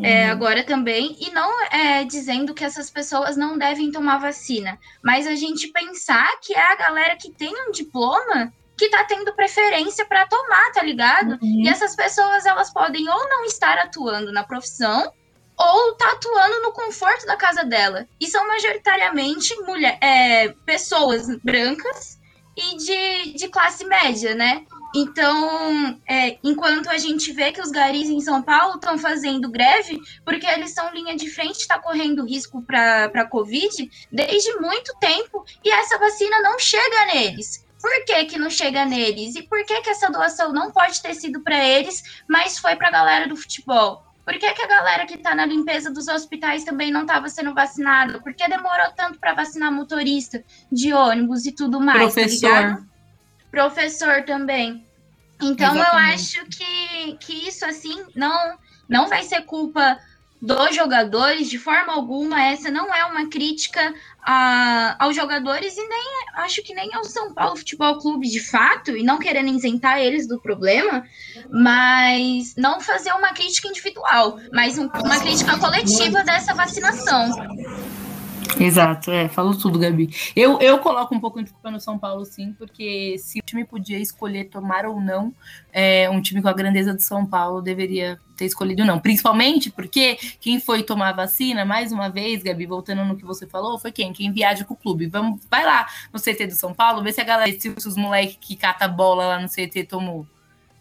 É, 0.00 0.28
agora 0.28 0.62
também, 0.62 1.16
e 1.20 1.30
não 1.30 1.64
é 1.72 2.04
dizendo 2.04 2.54
que 2.54 2.64
essas 2.64 2.88
pessoas 2.88 3.36
não 3.36 3.58
devem 3.58 3.90
tomar 3.90 4.18
vacina, 4.18 4.78
mas 5.02 5.26
a 5.26 5.34
gente 5.34 5.68
pensar 5.68 6.38
que 6.40 6.54
é 6.54 6.72
a 6.72 6.76
galera 6.76 7.16
que 7.16 7.32
tem 7.32 7.52
um 7.66 7.72
diploma 7.72 8.52
que 8.76 8.88
tá 8.90 9.02
tendo 9.04 9.34
preferência 9.34 10.06
para 10.06 10.26
tomar, 10.28 10.70
tá 10.72 10.84
ligado? 10.84 11.32
Uhum. 11.42 11.64
E 11.64 11.68
essas 11.68 11.96
pessoas 11.96 12.46
elas 12.46 12.72
podem 12.72 13.08
ou 13.08 13.28
não 13.28 13.44
estar 13.44 13.76
atuando 13.76 14.32
na 14.32 14.44
profissão 14.44 15.12
ou 15.58 15.94
tá 15.94 16.12
atuando 16.12 16.62
no 16.62 16.72
conforto 16.72 17.26
da 17.26 17.36
casa 17.36 17.64
dela. 17.64 18.06
E 18.20 18.26
são 18.26 18.46
majoritariamente 18.46 19.54
mulher, 19.62 19.98
é, 20.00 20.48
pessoas 20.64 21.26
brancas 21.42 22.18
e 22.56 22.76
de, 22.76 23.38
de 23.38 23.48
classe 23.48 23.84
média, 23.84 24.34
né? 24.34 24.64
Então, 24.94 26.00
é, 26.08 26.38
enquanto 26.42 26.88
a 26.88 26.96
gente 26.96 27.30
vê 27.32 27.52
que 27.52 27.60
os 27.60 27.70
garis 27.70 28.08
em 28.08 28.20
São 28.20 28.42
Paulo 28.42 28.76
estão 28.76 28.96
fazendo 28.96 29.50
greve, 29.50 30.00
porque 30.24 30.46
eles 30.46 30.72
são 30.72 30.92
linha 30.94 31.14
de 31.14 31.30
frente, 31.30 31.60
está 31.60 31.78
correndo 31.78 32.24
risco 32.24 32.62
para 32.62 33.04
a 33.04 33.28
Covid 33.28 33.90
desde 34.10 34.58
muito 34.60 34.94
tempo, 34.98 35.44
e 35.62 35.70
essa 35.70 35.98
vacina 35.98 36.40
não 36.40 36.58
chega 36.58 37.06
neles. 37.12 37.66
Por 37.80 38.04
que, 38.06 38.24
que 38.24 38.38
não 38.38 38.50
chega 38.50 38.84
neles? 38.84 39.36
E 39.36 39.42
por 39.42 39.64
que, 39.64 39.82
que 39.82 39.90
essa 39.90 40.10
doação 40.10 40.52
não 40.52 40.72
pode 40.72 41.00
ter 41.00 41.14
sido 41.14 41.40
para 41.42 41.62
eles, 41.62 42.02
mas 42.28 42.58
foi 42.58 42.74
para 42.74 42.88
a 42.88 42.92
galera 42.92 43.28
do 43.28 43.36
futebol? 43.36 44.07
Por 44.28 44.38
que, 44.38 44.52
que 44.52 44.62
a 44.62 44.66
galera 44.66 45.06
que 45.06 45.14
está 45.14 45.34
na 45.34 45.46
limpeza 45.46 45.90
dos 45.90 46.06
hospitais 46.06 46.62
também 46.62 46.90
não 46.90 47.00
estava 47.00 47.30
sendo 47.30 47.54
vacinada? 47.54 48.20
Por 48.20 48.34
que 48.34 48.46
demorou 48.46 48.92
tanto 48.94 49.18
para 49.18 49.32
vacinar 49.32 49.72
motorista 49.72 50.44
de 50.70 50.92
ônibus 50.92 51.46
e 51.46 51.52
tudo 51.52 51.80
mais? 51.80 52.14
tá 52.14 52.20
Professor. 52.20 52.46
ligado? 52.46 52.86
Professor 53.50 54.22
também. 54.24 54.86
Então 55.40 55.74
eu 55.74 55.80
Exatamente. 55.80 56.14
acho 56.14 56.44
que, 56.44 57.16
que 57.16 57.48
isso 57.48 57.64
assim 57.64 58.04
não, 58.14 58.58
não 58.86 59.08
vai 59.08 59.22
ser 59.22 59.46
culpa 59.46 59.98
dos 60.40 60.74
jogadores 60.74 61.48
de 61.48 61.58
forma 61.58 61.92
alguma. 61.92 62.42
Essa 62.42 62.70
não 62.70 62.94
é 62.94 63.04
uma 63.04 63.28
crítica 63.28 63.92
a, 64.22 64.96
aos 65.04 65.16
jogadores 65.16 65.76
e 65.76 65.88
nem 65.88 66.04
acho 66.36 66.62
que 66.62 66.74
nem 66.74 66.94
ao 66.94 67.04
São 67.04 67.34
Paulo 67.34 67.56
Futebol 67.56 67.98
Clube 67.98 68.28
de 68.28 68.40
fato, 68.40 68.96
e 68.96 69.02
não 69.02 69.18
querendo 69.18 69.48
isentar 69.48 69.98
eles 69.98 70.28
do 70.28 70.40
problema, 70.40 71.04
mas 71.50 72.54
não 72.56 72.80
fazer 72.80 73.12
uma 73.12 73.32
crítica 73.32 73.68
individual, 73.68 74.38
mas 74.52 74.78
um- 74.78 74.88
uma 75.04 75.18
crítica 75.18 75.58
coletiva 75.58 76.22
dessa 76.22 76.54
vacinação. 76.54 77.30
Exato, 78.60 79.10
é, 79.10 79.28
falou 79.28 79.56
tudo, 79.56 79.78
Gabi. 79.78 80.08
Eu, 80.34 80.58
eu 80.60 80.78
coloco 80.78 81.14
um 81.14 81.20
pouco 81.20 81.42
de 81.42 81.50
culpa 81.50 81.70
no 81.70 81.80
São 81.80 81.98
Paulo, 81.98 82.24
sim, 82.24 82.52
porque 82.58 83.16
se 83.18 83.38
o 83.38 83.42
time 83.44 83.64
podia 83.64 83.98
escolher 83.98 84.44
tomar 84.44 84.84
ou 84.86 85.00
não, 85.00 85.32
é, 85.72 86.08
um 86.10 86.20
time 86.20 86.42
com 86.42 86.48
a 86.48 86.52
grandeza 86.52 86.92
do 86.94 87.00
São 87.02 87.24
Paulo 87.24 87.60
deveria 87.62 88.18
ter 88.38 88.46
escolhido 88.46 88.84
não. 88.84 88.98
Principalmente 89.00 89.70
porque 89.70 90.16
quem 90.40 90.60
foi 90.60 90.82
tomar 90.82 91.10
a 91.10 91.12
vacina, 91.12 91.64
mais 91.64 91.90
uma 91.90 92.08
vez, 92.08 92.42
Gabi, 92.42 92.64
voltando 92.64 93.04
no 93.04 93.16
que 93.16 93.24
você 93.24 93.46
falou, 93.46 93.78
foi 93.78 93.90
quem? 93.90 94.12
Quem 94.12 94.32
viaja 94.32 94.64
com 94.64 94.74
o 94.74 94.76
clube. 94.76 95.06
Vamos, 95.06 95.40
vai 95.50 95.64
lá 95.64 95.86
no 96.12 96.20
CT 96.20 96.46
do 96.46 96.54
São 96.54 96.72
Paulo, 96.72 97.02
vê 97.02 97.12
se 97.12 97.20
a 97.20 97.24
galera, 97.24 97.52
se 97.58 97.68
os 97.68 97.96
moleques 97.96 98.38
que 98.40 98.54
cata 98.54 98.86
bola 98.86 99.26
lá 99.26 99.40
no 99.40 99.48
CT 99.48 99.84
tomou. 99.84 100.26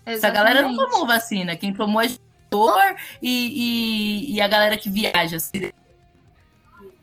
Essa 0.06 0.30
galera 0.30 0.62
não 0.62 0.70
Exatamente. 0.70 0.91
tomou 0.91 1.08
vacina. 1.08 1.56
Quem 1.58 1.74
tomou 1.74 2.02
é 2.02 2.08
jogador 2.08 2.96
e, 3.22 4.30
e, 4.32 4.36
e 4.36 4.41
a 4.41 4.48
galera 4.48 4.78
que 4.78 4.89
viaja. 4.89 5.38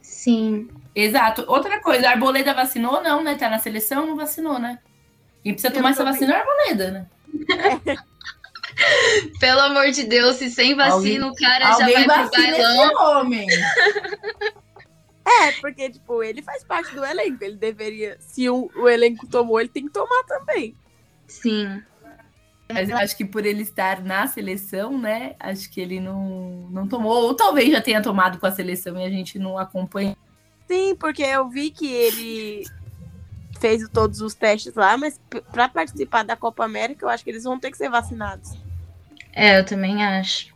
Sim. 0.00 0.68
Exato. 0.94 1.44
Outra 1.48 1.80
coisa, 1.80 2.08
a 2.08 2.12
Arboleda 2.12 2.54
vacinou 2.54 3.02
não, 3.02 3.22
né? 3.22 3.34
Tá 3.34 3.50
na 3.50 3.58
seleção, 3.58 4.06
não 4.06 4.16
vacinou, 4.16 4.58
né? 4.58 4.78
Quem 5.42 5.52
precisa 5.52 5.74
tomar 5.74 5.90
essa 5.90 6.04
vacina 6.04 6.32
é 6.32 6.36
Arboleda, 6.36 6.90
né? 6.92 7.06
Pelo 9.40 9.60
amor 9.60 9.90
de 9.90 10.04
Deus, 10.04 10.36
se 10.36 10.50
sem 10.50 10.74
vacina 10.74 11.28
o 11.28 11.34
cara 11.34 11.72
já 11.78 11.86
vai 11.90 12.04
pro 12.04 12.30
bailão. 12.30 12.84
esse 12.86 12.96
homem. 12.96 13.46
É, 15.26 15.52
porque, 15.52 15.88
tipo, 15.88 16.22
ele 16.22 16.42
faz 16.42 16.62
parte 16.62 16.94
do 16.94 17.02
elenco. 17.02 17.42
Ele 17.42 17.56
deveria. 17.56 18.18
Se 18.20 18.48
o, 18.50 18.70
o 18.76 18.86
elenco 18.86 19.26
tomou, 19.26 19.58
ele 19.58 19.70
tem 19.70 19.86
que 19.86 19.90
tomar 19.92 20.22
também. 20.24 20.76
Sim. 21.26 21.82
Mas 22.70 22.90
eu 22.90 22.96
acho 22.98 23.16
que 23.16 23.24
por 23.24 23.46
ele 23.46 23.62
estar 23.62 24.02
na 24.02 24.26
seleção, 24.26 24.98
né? 24.98 25.34
Acho 25.40 25.70
que 25.70 25.80
ele 25.80 25.98
não, 25.98 26.68
não 26.70 26.86
tomou. 26.86 27.22
Ou 27.22 27.34
talvez 27.34 27.70
já 27.70 27.80
tenha 27.80 28.02
tomado 28.02 28.38
com 28.38 28.46
a 28.46 28.52
seleção 28.52 28.98
e 28.98 29.04
a 29.04 29.08
gente 29.08 29.38
não 29.38 29.58
acompanha. 29.58 30.14
Sim, 30.68 30.94
porque 30.94 31.22
eu 31.22 31.48
vi 31.48 31.70
que 31.70 31.90
ele 31.90 32.64
fez 33.58 33.88
todos 33.88 34.20
os 34.20 34.34
testes 34.34 34.74
lá, 34.74 34.96
mas 34.98 35.18
p- 35.30 35.40
pra 35.52 35.70
participar 35.70 36.22
da 36.22 36.36
Copa 36.36 36.64
América, 36.66 37.06
eu 37.06 37.08
acho 37.08 37.24
que 37.24 37.30
eles 37.30 37.44
vão 37.44 37.58
ter 37.58 37.70
que 37.70 37.78
ser 37.78 37.88
vacinados. 37.88 38.50
É, 39.34 39.58
eu 39.58 39.64
também 39.64 40.04
acho. 40.04 40.54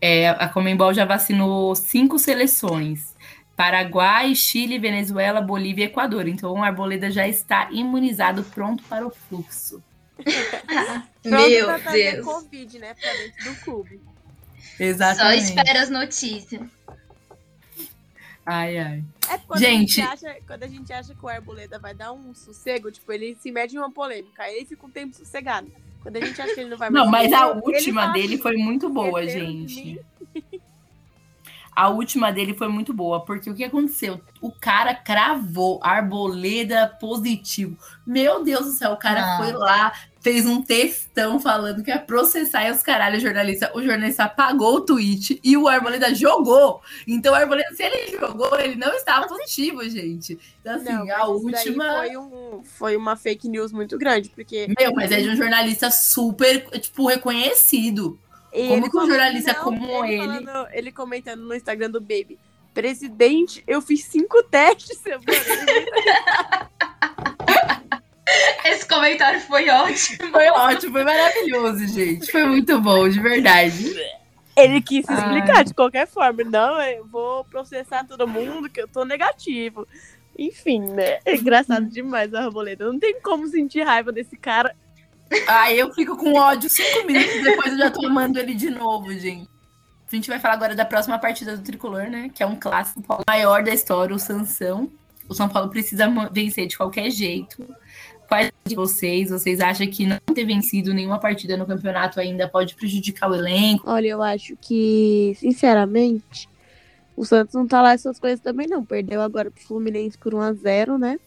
É, 0.00 0.30
a 0.30 0.48
Comembol 0.48 0.94
já 0.94 1.04
vacinou 1.04 1.74
cinco 1.74 2.18
seleções. 2.18 3.14
Paraguai, 3.56 4.34
Chile, 4.34 4.78
Venezuela, 4.78 5.40
Bolívia 5.40 5.84
e 5.84 5.86
Equador. 5.88 6.26
Então 6.26 6.52
o 6.52 6.62
Arboleda 6.62 7.10
já 7.10 7.28
está 7.28 7.68
imunizado, 7.70 8.42
pronto 8.44 8.82
para 8.84 9.06
o 9.06 9.10
fluxo. 9.10 9.82
Meu 11.24 11.78
pra 11.78 11.92
Deus. 11.92 12.24
Covid, 12.24 12.78
né, 12.78 12.94
pra 12.94 13.12
dentro 13.12 13.52
do 13.52 13.60
clube. 13.60 14.00
Só 14.78 14.84
Exatamente. 14.84 15.44
espera 15.44 15.82
as 15.82 15.90
notícias. 15.90 16.62
Ai, 18.46 18.78
ai. 18.78 19.04
É 19.28 19.38
quando, 19.38 19.60
Gente. 19.60 20.00
A 20.00 20.16
gente 20.16 20.26
acha, 20.26 20.40
quando 20.46 20.62
a 20.62 20.68
gente 20.68 20.92
acha 20.92 21.14
que 21.14 21.24
o 21.24 21.28
Arboleda 21.28 21.78
vai 21.78 21.94
dar 21.94 22.12
um 22.12 22.34
sossego, 22.34 22.90
tipo, 22.90 23.12
ele 23.12 23.36
se 23.40 23.52
mede 23.52 23.76
em 23.76 23.78
uma 23.78 23.92
polêmica, 23.92 24.42
aí 24.42 24.56
ele 24.56 24.66
fica 24.66 24.86
um 24.86 24.90
tempo 24.90 25.14
sossegado. 25.14 25.70
Quando 26.02 26.16
a 26.16 26.20
gente 26.20 26.40
acha 26.40 26.54
que 26.54 26.60
ele 26.60 26.70
não 26.70 26.78
vai 26.78 26.90
Não, 26.90 27.06
mas 27.06 27.32
a 27.32 27.48
última 27.48 28.06
dele 28.08 28.38
foi 28.38 28.56
muito 28.56 28.88
boa, 28.88 29.26
gente. 29.26 30.00
A 31.80 31.88
última 31.88 32.30
dele 32.30 32.52
foi 32.52 32.68
muito 32.68 32.92
boa, 32.92 33.24
porque 33.24 33.48
o 33.48 33.54
que 33.54 33.64
aconteceu? 33.64 34.20
O 34.38 34.52
cara 34.52 34.94
cravou 34.94 35.80
arboleda 35.82 36.86
positivo. 37.00 37.74
Meu 38.06 38.44
Deus 38.44 38.66
do 38.66 38.72
céu, 38.72 38.92
o 38.92 38.98
cara 38.98 39.22
Não. 39.22 39.36
foi 39.38 39.52
lá, 39.52 39.90
fez 40.20 40.44
um 40.44 40.60
textão 40.60 41.40
falando 41.40 41.82
que 41.82 41.90
ia 41.90 41.98
processar 41.98 42.68
e 42.68 42.70
os 42.70 42.82
caralho, 42.82 43.18
jornalista. 43.18 43.72
O 43.74 43.82
jornalista 43.82 44.24
apagou 44.24 44.74
o 44.74 44.80
tweet 44.82 45.40
e 45.42 45.56
o 45.56 45.66
Arboleda 45.68 46.14
jogou. 46.14 46.82
Então, 47.06 47.32
o 47.32 47.36
Arboleda, 47.36 47.74
se 47.74 47.82
ele 47.82 48.14
jogou, 48.14 48.60
ele 48.60 48.76
não 48.76 48.92
estava 48.92 49.26
positivo, 49.26 49.82
gente. 49.88 50.38
Então, 50.60 50.74
assim, 50.74 50.92
Não, 50.92 51.10
a 51.16 51.28
última. 51.28 51.96
Foi, 51.96 52.16
um, 52.18 52.62
foi 52.62 52.96
uma 52.98 53.16
fake 53.16 53.48
news 53.48 53.72
muito 53.72 53.96
grande, 53.96 54.28
porque 54.28 54.66
Meu, 54.78 54.92
mas 54.92 55.10
é 55.10 55.22
de 55.22 55.30
um 55.30 55.36
jornalista 55.36 55.90
super, 55.90 56.60
tipo, 56.78 57.06
reconhecido. 57.06 58.18
Ele 58.52 58.68
Como 58.68 58.90
que 58.90 58.96
um 58.98 59.06
jornalista 59.06 59.52
não, 59.52 59.62
como 59.64 60.04
ele- 60.04 60.18
falando- 60.44 60.68
ele 60.72 60.92
comentando 60.92 61.40
no 61.42 61.54
Instagram 61.54 61.90
do 61.90 62.00
Baby. 62.00 62.38
Presidente, 62.74 63.62
eu 63.66 63.80
fiz 63.82 64.04
cinco 64.04 64.42
testes 64.50 64.98
semana. 64.98 65.24
Esse 68.64 68.86
comentário 68.86 69.40
foi 69.40 69.68
ótimo. 69.68 70.30
Foi 70.30 70.48
ótimo, 70.50 70.92
foi 70.92 71.04
maravilhoso, 71.04 71.86
gente. 71.88 72.30
Foi 72.30 72.44
muito 72.44 72.80
bom, 72.80 73.08
de 73.08 73.20
verdade. 73.20 73.92
Ele 74.56 74.80
quis 74.80 75.04
se 75.04 75.12
Ai. 75.12 75.18
explicar 75.18 75.64
de 75.64 75.74
qualquer 75.74 76.06
forma. 76.06 76.44
Não, 76.44 76.80
eu 76.82 77.06
vou 77.06 77.44
processar 77.44 78.04
todo 78.06 78.28
mundo 78.28 78.68
que 78.70 78.80
eu 78.80 78.86
tô 78.88 79.04
negativo. 79.04 79.86
Enfim, 80.38 80.80
né? 80.80 81.18
É 81.24 81.34
engraçado 81.34 81.86
demais 81.86 82.32
a 82.34 82.44
Arboleda. 82.44 82.84
Não 82.90 82.98
tem 82.98 83.20
como 83.20 83.46
sentir 83.48 83.82
raiva 83.82 84.12
desse 84.12 84.36
cara. 84.36 84.76
Aí 85.46 85.78
eu 85.78 85.92
fico 85.94 86.16
com 86.16 86.34
ódio 86.34 86.68
cinco 86.68 87.06
minutos, 87.06 87.42
depois 87.42 87.72
eu 87.72 87.78
já 87.78 87.90
tô 87.90 88.06
amando 88.06 88.38
ele 88.38 88.54
de 88.54 88.70
novo, 88.70 89.12
gente. 89.12 89.48
A 90.10 90.14
gente 90.14 90.28
vai 90.28 90.40
falar 90.40 90.54
agora 90.54 90.74
da 90.74 90.84
próxima 90.84 91.18
partida 91.18 91.56
do 91.56 91.62
Tricolor, 91.62 92.10
né? 92.10 92.30
Que 92.34 92.42
é 92.42 92.46
um 92.46 92.56
clássico 92.56 93.00
maior 93.28 93.62
da 93.62 93.72
história, 93.72 94.14
o 94.14 94.18
Sansão. 94.18 94.90
O 95.28 95.34
São 95.34 95.48
Paulo 95.48 95.70
precisa 95.70 96.08
vencer 96.32 96.66
de 96.66 96.76
qualquer 96.76 97.08
jeito. 97.10 97.64
Quais 98.26 98.50
de 98.66 98.74
vocês? 98.74 99.30
Vocês 99.30 99.60
acham 99.60 99.86
que 99.86 100.06
não 100.06 100.18
ter 100.34 100.44
vencido 100.44 100.92
nenhuma 100.92 101.20
partida 101.20 101.56
no 101.56 101.66
campeonato 101.66 102.18
ainda 102.18 102.48
pode 102.48 102.74
prejudicar 102.74 103.30
o 103.30 103.34
elenco? 103.36 103.88
Olha, 103.88 104.08
eu 104.08 104.22
acho 104.22 104.56
que, 104.56 105.32
sinceramente, 105.38 106.48
o 107.16 107.24
Santos 107.24 107.54
não 107.54 107.66
tá 107.66 107.80
lá 107.80 107.92
essas 107.92 108.18
coisas 108.18 108.40
também, 108.40 108.66
não. 108.66 108.84
Perdeu 108.84 109.22
agora 109.22 109.50
pro 109.50 109.62
Fluminense 109.62 110.18
por 110.18 110.32
1x0, 110.32 110.98
né? 110.98 111.20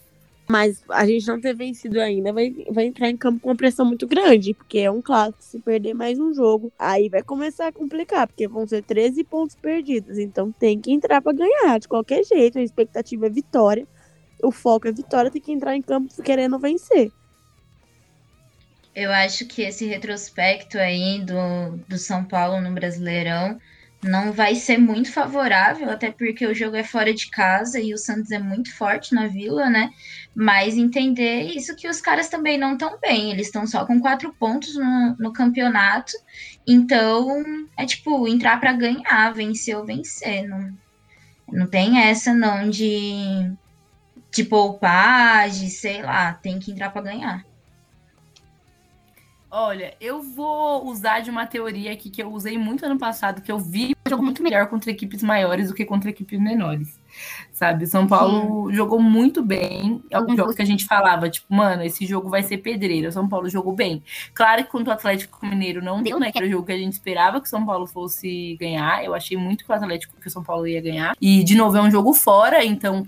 Mas 0.47 0.83
a 0.89 1.05
gente 1.05 1.25
não 1.27 1.39
ter 1.39 1.55
vencido 1.55 1.99
ainda 2.01 2.33
vai, 2.33 2.53
vai 2.69 2.85
entrar 2.85 3.09
em 3.09 3.15
campo 3.15 3.39
com 3.39 3.49
uma 3.49 3.55
pressão 3.55 3.85
muito 3.85 4.05
grande, 4.05 4.53
porque 4.53 4.79
é 4.79 4.91
um 4.91 5.01
clássico. 5.01 5.43
Se 5.43 5.59
perder 5.59 5.93
mais 5.93 6.19
um 6.19 6.33
jogo, 6.33 6.71
aí 6.77 7.07
vai 7.07 7.23
começar 7.23 7.67
a 7.67 7.71
complicar, 7.71 8.27
porque 8.27 8.47
vão 8.47 8.67
ser 8.67 8.83
13 8.83 9.23
pontos 9.23 9.55
perdidos. 9.55 10.17
Então 10.17 10.51
tem 10.51 10.79
que 10.79 10.91
entrar 10.91 11.21
pra 11.21 11.31
ganhar, 11.31 11.79
de 11.79 11.87
qualquer 11.87 12.23
jeito. 12.25 12.59
A 12.59 12.61
expectativa 12.61 13.27
é 13.27 13.29
vitória. 13.29 13.87
O 14.43 14.51
foco 14.51 14.87
é 14.87 14.91
vitória, 14.91 15.31
tem 15.31 15.41
que 15.41 15.51
entrar 15.51 15.75
em 15.75 15.81
campo 15.81 16.13
querendo 16.21 16.59
vencer. 16.59 17.11
Eu 18.93 19.11
acho 19.11 19.47
que 19.47 19.63
esse 19.63 19.85
retrospecto 19.85 20.77
aí 20.77 21.21
do, 21.21 21.77
do 21.87 21.97
São 21.97 22.25
Paulo 22.25 22.61
no 22.61 22.71
Brasileirão 22.73 23.57
não 24.03 24.31
vai 24.31 24.55
ser 24.55 24.77
muito 24.77 25.11
favorável, 25.11 25.89
até 25.89 26.11
porque 26.11 26.45
o 26.45 26.53
jogo 26.53 26.75
é 26.75 26.83
fora 26.83 27.13
de 27.13 27.29
casa 27.29 27.79
e 27.79 27.93
o 27.93 27.97
Santos 27.97 28.31
é 28.31 28.39
muito 28.39 28.75
forte 28.75 29.15
na 29.15 29.27
Vila, 29.27 29.69
né? 29.69 29.89
Mas 30.35 30.75
entender 30.75 31.43
isso 31.43 31.75
que 31.75 31.87
os 31.87 32.01
caras 32.01 32.29
também 32.29 32.57
não 32.57 32.73
estão 32.73 32.99
bem, 32.99 33.31
eles 33.31 33.47
estão 33.47 33.65
só 33.65 33.85
com 33.85 33.99
quatro 33.99 34.33
pontos 34.33 34.75
no, 34.75 35.15
no 35.17 35.33
campeonato, 35.33 36.13
então 36.67 37.43
é 37.77 37.85
tipo 37.85 38.27
entrar 38.27 38.59
para 38.59 38.73
ganhar, 38.73 39.33
vencer 39.33 39.77
ou 39.77 39.85
vencer, 39.85 40.47
não, 40.47 40.73
não 41.51 41.67
tem 41.67 41.99
essa 41.99 42.33
não 42.33 42.69
de, 42.69 43.51
de 44.31 44.43
poupar, 44.43 45.49
de 45.49 45.69
sei 45.69 46.01
lá, 46.01 46.33
tem 46.33 46.59
que 46.59 46.71
entrar 46.71 46.89
para 46.89 47.03
ganhar. 47.03 47.52
Olha, 49.55 49.93
eu 50.01 50.19
vou 50.19 50.83
usar 50.87 51.19
de 51.19 51.29
uma 51.29 51.45
teoria 51.45 51.93
aqui 51.93 52.09
que 52.09 52.23
eu 52.23 52.33
usei 52.33 52.57
muito 52.57 52.83
ano 52.83 52.97
passado, 52.97 53.39
que 53.39 53.51
eu 53.51 53.59
vi 53.59 53.95
um 54.03 54.09
jogo 54.09 54.23
muito 54.23 54.41
melhor 54.41 54.65
contra 54.65 54.89
equipes 54.89 55.21
maiores 55.21 55.67
do 55.67 55.75
que 55.75 55.85
contra 55.85 56.09
equipes 56.09 56.39
menores. 56.39 56.99
Sabe? 57.51 57.85
São 57.85 58.07
Paulo 58.07 58.73
jogou 58.73 58.99
muito 58.99 59.43
bem. 59.43 60.01
Alguns 60.11 60.37
jogos 60.37 60.55
que 60.55 60.63
a 60.63 60.65
gente 60.65 60.85
falava, 60.85 61.29
tipo, 61.29 61.53
mano, 61.53 61.83
esse 61.83 62.03
jogo 62.03 62.29
vai 62.29 62.41
ser 62.41 62.57
pedreiro. 62.57 63.09
O 63.09 63.11
São 63.11 63.29
Paulo 63.29 63.47
jogou 63.47 63.75
bem. 63.75 64.01
Claro 64.33 64.63
que 64.63 64.71
contra 64.71 64.89
o 64.89 64.97
Atlético 64.97 65.45
Mineiro 65.45 65.83
não 65.83 66.01
deu, 66.01 66.19
né? 66.19 66.31
Que 66.31 66.39
era 66.39 66.47
o 66.47 66.49
jogo 66.49 66.65
que 66.65 66.71
a 66.71 66.77
gente 66.77 66.93
esperava 66.93 67.39
que 67.39 67.45
o 67.45 67.49
São 67.49 67.63
Paulo 67.63 67.85
fosse 67.85 68.57
ganhar. 68.59 69.05
Eu 69.05 69.13
achei 69.13 69.37
muito 69.37 69.63
que 69.63 69.71
o 69.71 69.75
Atlético 69.75 70.19
que 70.19 70.27
o 70.29 70.31
São 70.31 70.43
Paulo 70.43 70.65
ia 70.65 70.81
ganhar. 70.81 71.15
E, 71.21 71.43
de 71.43 71.53
novo, 71.53 71.77
é 71.77 71.81
um 71.83 71.91
jogo 71.91 72.11
fora, 72.15 72.65
então 72.65 73.05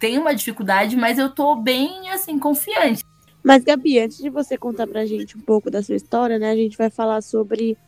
tem 0.00 0.18
uma 0.18 0.34
dificuldade, 0.34 0.96
mas 0.96 1.16
eu 1.16 1.30
tô 1.30 1.54
bem, 1.54 2.10
assim, 2.10 2.40
confiante. 2.40 3.04
Mas, 3.46 3.62
Gabi, 3.62 4.00
antes 4.00 4.18
de 4.18 4.28
você 4.28 4.58
contar 4.58 4.88
pra 4.88 5.06
gente 5.06 5.38
um 5.38 5.40
pouco 5.40 5.70
da 5.70 5.80
sua 5.80 5.94
história, 5.94 6.36
né? 6.36 6.50
A 6.50 6.56
gente 6.56 6.76
vai 6.76 6.90
falar 6.90 7.22
sobre 7.22 7.78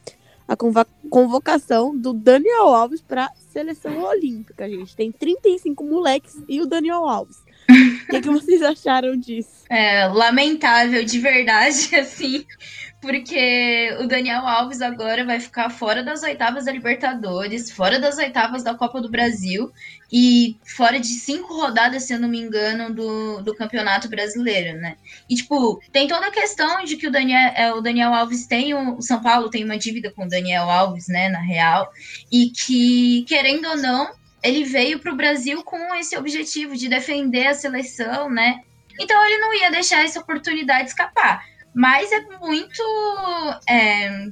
a 0.47 0.55
convocação 1.11 1.99
do 1.99 2.12
Daniel 2.12 2.68
Alves 2.68 3.03
pra 3.03 3.29
seleção 3.51 4.05
olímpica, 4.05 4.68
gente. 4.68 4.94
Tem 4.94 5.11
35 5.11 5.83
moleques 5.83 6.40
e 6.49 6.61
o 6.61 6.66
Daniel 6.66 7.05
Alves. 7.09 7.38
O 7.68 8.07
que, 8.07 8.21
que 8.21 8.31
vocês 8.31 8.62
acharam 8.62 9.16
disso? 9.16 9.64
É, 9.68 10.07
lamentável 10.07 11.05
de 11.05 11.18
verdade, 11.18 11.90
assim, 11.99 12.47
porque 13.01 13.97
o 14.01 14.07
Daniel 14.09 14.47
Alves 14.47 14.83
agora 14.83 15.25
vai 15.25 15.39
ficar 15.39 15.71
fora 15.71 16.03
das 16.03 16.23
oitavas 16.23 16.65
da 16.65 16.73
Libertadores, 16.73 17.71
fora 17.71 18.01
das 18.01 18.19
oitavas 18.19 18.65
da 18.65 18.75
Copa 18.75 19.01
do 19.01 19.09
Brasil 19.09 19.71
e 20.13 20.57
fora 20.77 20.99
de 20.99 21.07
cinco 21.07 21.55
rodadas, 21.55 22.05
se 22.05 22.13
eu 22.13 22.19
não 22.19 22.29
me 22.29 22.41
engano, 22.41 22.93
do, 22.93 23.41
do 23.43 23.55
Campeonato 23.55 24.09
Brasileiro, 24.09 24.81
né? 24.81 24.97
E, 25.31 25.37
tipo, 25.37 25.81
tem 25.93 26.09
toda 26.09 26.27
a 26.27 26.33
questão 26.33 26.85
de 26.85 26.97
que 26.97 27.07
o 27.07 27.11
Daniel, 27.11 27.53
é, 27.55 27.73
o 27.73 27.81
Daniel 27.81 28.13
Alves 28.13 28.47
tem, 28.47 28.75
o, 28.75 29.01
São 29.01 29.23
Paulo 29.23 29.49
tem 29.49 29.65
uma 29.65 29.79
dívida 29.79 30.11
com 30.11 30.25
o 30.25 30.29
Daniel 30.29 30.69
Alves, 30.69 31.07
né, 31.07 31.29
na 31.29 31.41
real, 31.41 31.89
e 32.33 32.51
que, 32.51 33.25
querendo 33.29 33.69
ou 33.69 33.77
não, 33.77 34.11
ele 34.43 34.65
veio 34.65 34.99
para 34.99 35.13
o 35.13 35.17
Brasil 35.17 35.63
com 35.63 35.95
esse 35.95 36.17
objetivo 36.17 36.75
de 36.77 36.89
defender 36.89 37.47
a 37.47 37.55
seleção, 37.55 38.29
né? 38.29 38.61
Então 38.99 39.25
ele 39.25 39.39
não 39.39 39.55
ia 39.55 39.71
deixar 39.71 40.05
essa 40.05 40.19
oportunidade 40.19 40.89
escapar. 40.89 41.45
Mas 41.75 42.11
é 42.13 42.21
muito. 42.39 42.83
é, 43.69 44.31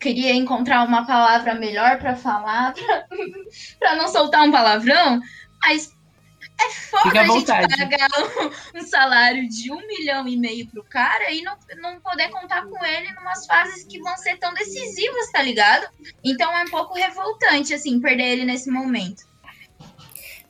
Queria 0.00 0.34
encontrar 0.34 0.86
uma 0.86 1.06
palavra 1.06 1.54
melhor 1.54 1.98
para 1.98 2.14
falar, 2.14 2.74
para 3.78 3.96
não 3.96 4.06
soltar 4.08 4.46
um 4.46 4.52
palavrão, 4.52 5.18
mas 5.62 5.94
é 6.60 6.70
foda 6.70 7.20
a 7.20 7.26
gente 7.26 7.46
pagar 7.46 8.08
um, 8.18 8.50
um 8.78 8.82
salário 8.82 9.48
de 9.48 9.72
um 9.72 9.86
milhão 9.86 10.28
e 10.28 10.36
meio 10.36 10.66
pro 10.68 10.84
cara 10.84 11.30
e 11.32 11.42
não, 11.42 11.56
não 11.78 12.00
poder 12.00 12.28
contar 12.28 12.66
com 12.66 12.84
ele 12.84 13.08
em 13.08 13.16
umas 13.18 13.46
fases 13.46 13.84
que 13.84 13.98
vão 14.00 14.16
ser 14.18 14.36
tão 14.38 14.52
decisivas, 14.54 15.32
tá 15.32 15.42
ligado? 15.42 15.86
Então 16.22 16.52
é 16.52 16.64
um 16.64 16.70
pouco 16.70 16.94
revoltante, 16.94 17.72
assim, 17.74 17.98
perder 18.00 18.24
ele 18.24 18.44
nesse 18.44 18.70
momento. 18.70 19.24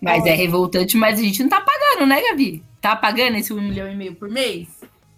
Mas 0.00 0.26
é 0.26 0.34
revoltante, 0.34 0.96
mas 0.96 1.18
a 1.18 1.22
gente 1.22 1.42
não 1.42 1.48
tá 1.48 1.60
pagando, 1.60 2.06
né, 2.06 2.20
Gabi? 2.20 2.62
Tá 2.80 2.94
pagando 2.94 3.36
esse 3.36 3.52
um 3.52 3.60
milhão 3.60 3.90
e 3.90 3.94
meio 3.94 4.14
por 4.14 4.28
mês? 4.28 4.68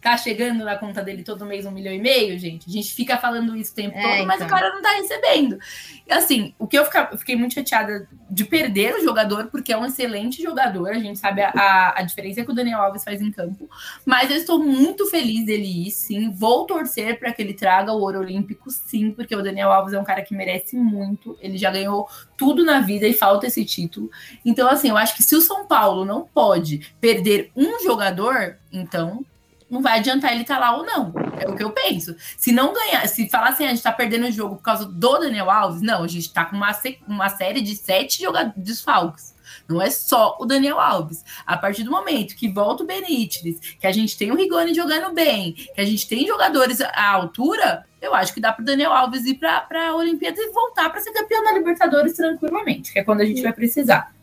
Tá 0.06 0.16
chegando 0.16 0.64
na 0.64 0.76
conta 0.78 1.02
dele 1.02 1.24
todo 1.24 1.44
mês 1.44 1.66
um 1.66 1.72
milhão 1.72 1.92
e 1.92 1.98
meio, 1.98 2.38
gente? 2.38 2.68
A 2.70 2.72
gente 2.72 2.94
fica 2.94 3.16
falando 3.16 3.56
isso 3.56 3.72
o 3.72 3.74
tempo 3.74 3.98
É, 3.98 4.02
todo, 4.18 4.24
mas 4.28 4.36
então. 4.36 4.46
o 4.46 4.50
cara 4.50 4.72
não 4.72 4.80
tá 4.80 4.90
recebendo. 4.92 5.58
E 6.06 6.12
assim, 6.12 6.54
o 6.60 6.66
que 6.68 6.78
eu, 6.78 6.84
fica- 6.84 7.08
eu 7.10 7.18
fiquei 7.18 7.34
muito 7.34 7.54
chateada 7.54 8.08
de 8.30 8.44
perder 8.44 8.94
o 8.94 9.02
jogador, 9.02 9.48
porque 9.48 9.72
é 9.72 9.76
um 9.76 9.84
excelente 9.84 10.40
jogador, 10.40 10.90
a 10.90 10.98
gente 11.00 11.18
sabe 11.18 11.42
a, 11.42 11.50
a, 11.50 11.98
a 11.98 12.02
diferença 12.02 12.44
que 12.44 12.50
o 12.52 12.54
Daniel 12.54 12.80
Alves 12.82 13.02
faz 13.02 13.20
em 13.20 13.32
campo. 13.32 13.68
Mas 14.04 14.30
eu 14.30 14.36
estou 14.36 14.60
muito 14.62 15.06
feliz 15.10 15.44
dele 15.44 15.88
ir, 15.88 15.90
sim. 15.90 16.30
Vou 16.30 16.66
torcer 16.66 17.18
para 17.18 17.32
que 17.32 17.42
ele 17.42 17.54
traga 17.54 17.92
o 17.92 18.00
ouro 18.00 18.20
olímpico, 18.20 18.70
sim, 18.70 19.10
porque 19.10 19.34
o 19.34 19.42
Daniel 19.42 19.72
Alves 19.72 19.92
é 19.92 19.98
um 19.98 20.04
cara 20.04 20.22
que 20.22 20.36
merece 20.36 20.76
muito. 20.76 21.36
Ele 21.40 21.58
já 21.58 21.72
ganhou 21.72 22.08
tudo 22.36 22.64
na 22.64 22.78
vida 22.78 23.08
e 23.08 23.12
falta 23.12 23.48
esse 23.48 23.64
título. 23.64 24.08
Então, 24.44 24.68
assim, 24.68 24.90
eu 24.90 24.96
acho 24.96 25.16
que 25.16 25.24
se 25.24 25.34
o 25.34 25.40
São 25.40 25.66
Paulo 25.66 26.04
não 26.04 26.22
pode 26.24 26.94
perder 27.00 27.50
um 27.56 27.82
jogador, 27.82 28.56
então 28.72 29.24
não 29.68 29.82
vai 29.82 29.98
adiantar 29.98 30.32
ele 30.32 30.42
estar 30.42 30.58
lá 30.58 30.76
ou 30.76 30.84
não. 30.84 31.12
É 31.38 31.48
o 31.48 31.56
que 31.56 31.62
eu 31.62 31.70
penso. 31.70 32.16
Se 32.36 32.52
não 32.52 32.72
ganhar, 32.72 33.06
se 33.08 33.28
falar 33.28 33.48
assim, 33.48 33.64
a 33.64 33.70
gente 33.70 33.82
tá 33.82 33.92
perdendo 33.92 34.26
o 34.26 34.32
jogo 34.32 34.56
por 34.56 34.62
causa 34.62 34.86
do 34.86 35.18
Daniel 35.18 35.50
Alves, 35.50 35.82
não, 35.82 36.04
a 36.04 36.08
gente 36.08 36.32
tá 36.32 36.44
com 36.44 36.56
uma, 36.56 36.70
uma 37.06 37.28
série 37.28 37.60
de 37.60 37.74
sete 37.76 38.22
jogadores 38.22 38.54
desfalques. 38.56 39.34
Não 39.68 39.80
é 39.80 39.90
só 39.90 40.36
o 40.40 40.46
Daniel 40.46 40.80
Alves. 40.80 41.24
A 41.46 41.56
partir 41.56 41.82
do 41.82 41.90
momento 41.90 42.36
que 42.36 42.48
volta 42.48 42.82
o 42.82 42.86
Benítez, 42.86 43.58
que 43.80 43.86
a 43.86 43.92
gente 43.92 44.16
tem 44.16 44.30
o 44.30 44.36
Rigoni 44.36 44.74
jogando 44.74 45.12
bem, 45.12 45.52
que 45.52 45.80
a 45.80 45.84
gente 45.84 46.06
tem 46.08 46.26
jogadores 46.26 46.80
à 46.80 47.10
altura, 47.10 47.84
eu 48.00 48.14
acho 48.14 48.32
que 48.32 48.40
dá 48.40 48.52
pro 48.52 48.64
Daniel 48.64 48.92
Alves 48.92 49.24
ir 49.24 49.34
pra, 49.34 49.60
pra 49.60 49.94
Olimpíada 49.94 50.40
e 50.40 50.52
voltar 50.52 50.90
para 50.90 51.00
ser 51.00 51.12
campeão 51.12 51.42
da 51.44 51.52
Libertadores 51.52 52.14
tranquilamente, 52.14 52.92
que 52.92 52.98
é 52.98 53.04
quando 53.04 53.20
a 53.20 53.24
gente 53.24 53.42
vai 53.42 53.52
precisar. 53.52 54.15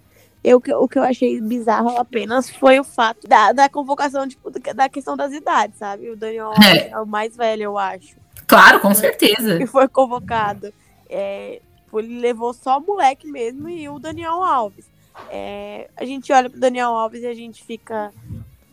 Eu, 0.44 0.58
o 0.58 0.88
que 0.90 1.00
eu 1.00 1.04
achei 1.04 1.40
bizarro 1.40 1.98
apenas 1.98 2.50
foi 2.50 2.80
o 2.80 2.84
fato 2.84 3.28
da, 3.28 3.52
da 3.54 3.70
convocação, 3.70 4.28
tipo, 4.28 4.52
da- 4.52 4.90
questão 4.90 5.16
das 5.16 5.32
idades, 5.32 5.78
sabe? 5.78 6.10
O 6.10 6.16
Daniel 6.18 6.48
Alves 6.48 6.66
É. 6.68 6.90
é 6.90 7.00
o 7.00 7.06
mais 7.06 7.36
velho, 7.38 7.64
eu 7.64 7.78
acho. 7.78 8.16
Claro, 8.46 8.80
com 8.82 8.94
certeza. 8.94 9.58
que 9.58 9.66
foi 9.66 9.88
convocado. 9.88 10.74
É, 11.10 11.62
Tipo, 11.86 12.00
ele 12.00 12.20
levou 12.20 12.54
só 12.54 12.80
o 12.80 12.82
moleque 12.82 13.28
mesmo 13.28 13.70
e 13.70 13.88
o 13.88 14.00
Daniel 14.00 14.44
Alves. 14.44 14.86
É, 15.30 15.88
a 15.96 16.04
gente 16.04 16.34
olha 16.34 16.50
pro 16.50 16.60
Daniel 16.60 16.90
Alves 16.90 17.22
e 17.22 17.28
a 17.28 17.36
gente 17.36 17.64
fica 17.64 18.12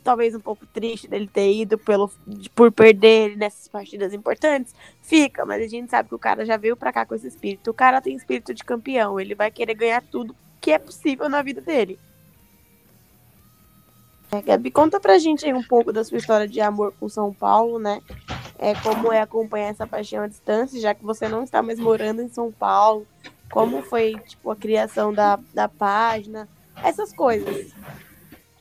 talvez 0.02 0.34
um 0.34 0.40
pouco 0.40 0.64
triste 0.66 1.06
dele 1.06 1.28
ter 1.30 1.52
ido 1.52 1.76
pelo, 1.76 2.10
por 2.54 2.72
perder 2.72 3.26
ele 3.26 3.36
nessas 3.36 3.68
partidas 3.68 4.14
importantes. 4.14 4.74
Fica, 5.02 5.44
mas 5.44 5.62
a 5.62 5.68
gente 5.68 5.90
sabe 5.90 6.08
que 6.08 6.14
o 6.14 6.18
cara 6.18 6.46
já 6.46 6.56
veio 6.56 6.74
pra 6.78 6.90
cá 6.94 7.04
com 7.04 7.14
esse 7.14 7.28
espírito. 7.28 7.70
O 7.70 7.74
cara 7.74 8.00
tem 8.00 8.16
espírito 8.16 8.54
de 8.54 8.64
campeão, 8.64 9.20
ele 9.20 9.34
vai 9.34 9.50
querer 9.50 9.74
ganhar 9.74 10.02
tudo 10.02 10.34
que 10.60 10.70
é 10.70 10.78
possível 10.78 11.28
na 11.28 11.42
vida 11.42 11.60
dele. 11.60 11.98
É, 14.32 14.40
Gabi, 14.40 14.70
conta 14.70 15.00
pra 15.00 15.18
gente 15.18 15.44
aí 15.44 15.52
um 15.52 15.62
pouco 15.62 15.92
da 15.92 16.04
sua 16.04 16.18
história 16.18 16.46
de 16.46 16.60
amor 16.60 16.94
com 17.00 17.08
São 17.08 17.34
Paulo, 17.34 17.80
né? 17.80 18.00
É, 18.56 18.74
como 18.76 19.12
é 19.12 19.20
acompanhar 19.20 19.70
essa 19.70 19.86
paixão 19.86 20.22
à 20.22 20.28
distância, 20.28 20.80
já 20.80 20.94
que 20.94 21.04
você 21.04 21.28
não 21.28 21.42
está 21.42 21.62
mais 21.62 21.80
morando 21.80 22.22
em 22.22 22.28
São 22.28 22.52
Paulo. 22.52 23.06
Como 23.50 23.82
foi, 23.82 24.14
tipo, 24.28 24.50
a 24.50 24.56
criação 24.56 25.12
da, 25.12 25.40
da 25.52 25.68
página, 25.68 26.48
essas 26.84 27.12
coisas. 27.12 27.72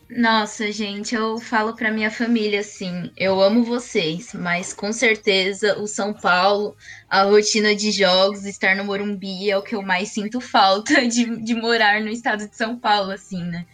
Nossa, 0.10 0.72
gente, 0.72 1.14
eu 1.14 1.38
falo 1.38 1.76
pra 1.76 1.92
minha 1.92 2.10
família 2.10 2.62
assim, 2.62 3.12
eu 3.16 3.40
amo 3.40 3.64
vocês, 3.64 4.34
mas 4.34 4.74
com 4.74 4.92
certeza 4.92 5.78
o 5.80 5.86
São 5.86 6.14
Paulo, 6.14 6.76
a 7.08 7.24
rotina 7.24 7.76
de 7.76 7.92
jogos, 7.92 8.44
estar 8.44 8.76
no 8.76 8.84
Morumbi 8.84 9.52
é 9.52 9.58
o 9.58 9.62
que 9.62 9.76
eu 9.76 9.84
mais 9.84 10.10
sinto 10.10 10.42
falta 10.42 10.94
de, 11.08 11.44
de 11.44 11.54
morar 11.54 12.02
no 12.02 12.10
estado 12.10 12.48
de 12.50 12.56
São 12.56 12.76
Paulo, 12.80 13.12
assim, 13.12 13.44
né? 13.44 13.68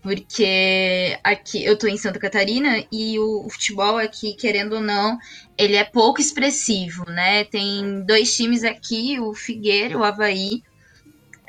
Porque 0.00 1.18
aqui 1.22 1.62
eu 1.62 1.78
tô 1.78 1.86
em 1.86 1.98
Santa 1.98 2.18
Catarina 2.18 2.84
e 2.90 3.18
o, 3.18 3.46
o 3.46 3.50
futebol 3.50 3.98
aqui, 3.98 4.34
querendo 4.34 4.76
ou 4.76 4.80
não, 4.80 5.18
ele 5.58 5.76
é 5.76 5.84
pouco 5.84 6.22
expressivo, 6.22 7.04
né? 7.10 7.44
Tem 7.44 8.02
dois 8.06 8.34
times 8.34 8.64
aqui, 8.64 9.20
o 9.20 9.34
Figueira 9.34 9.98
o 9.98 10.02
Havaí, 10.02 10.62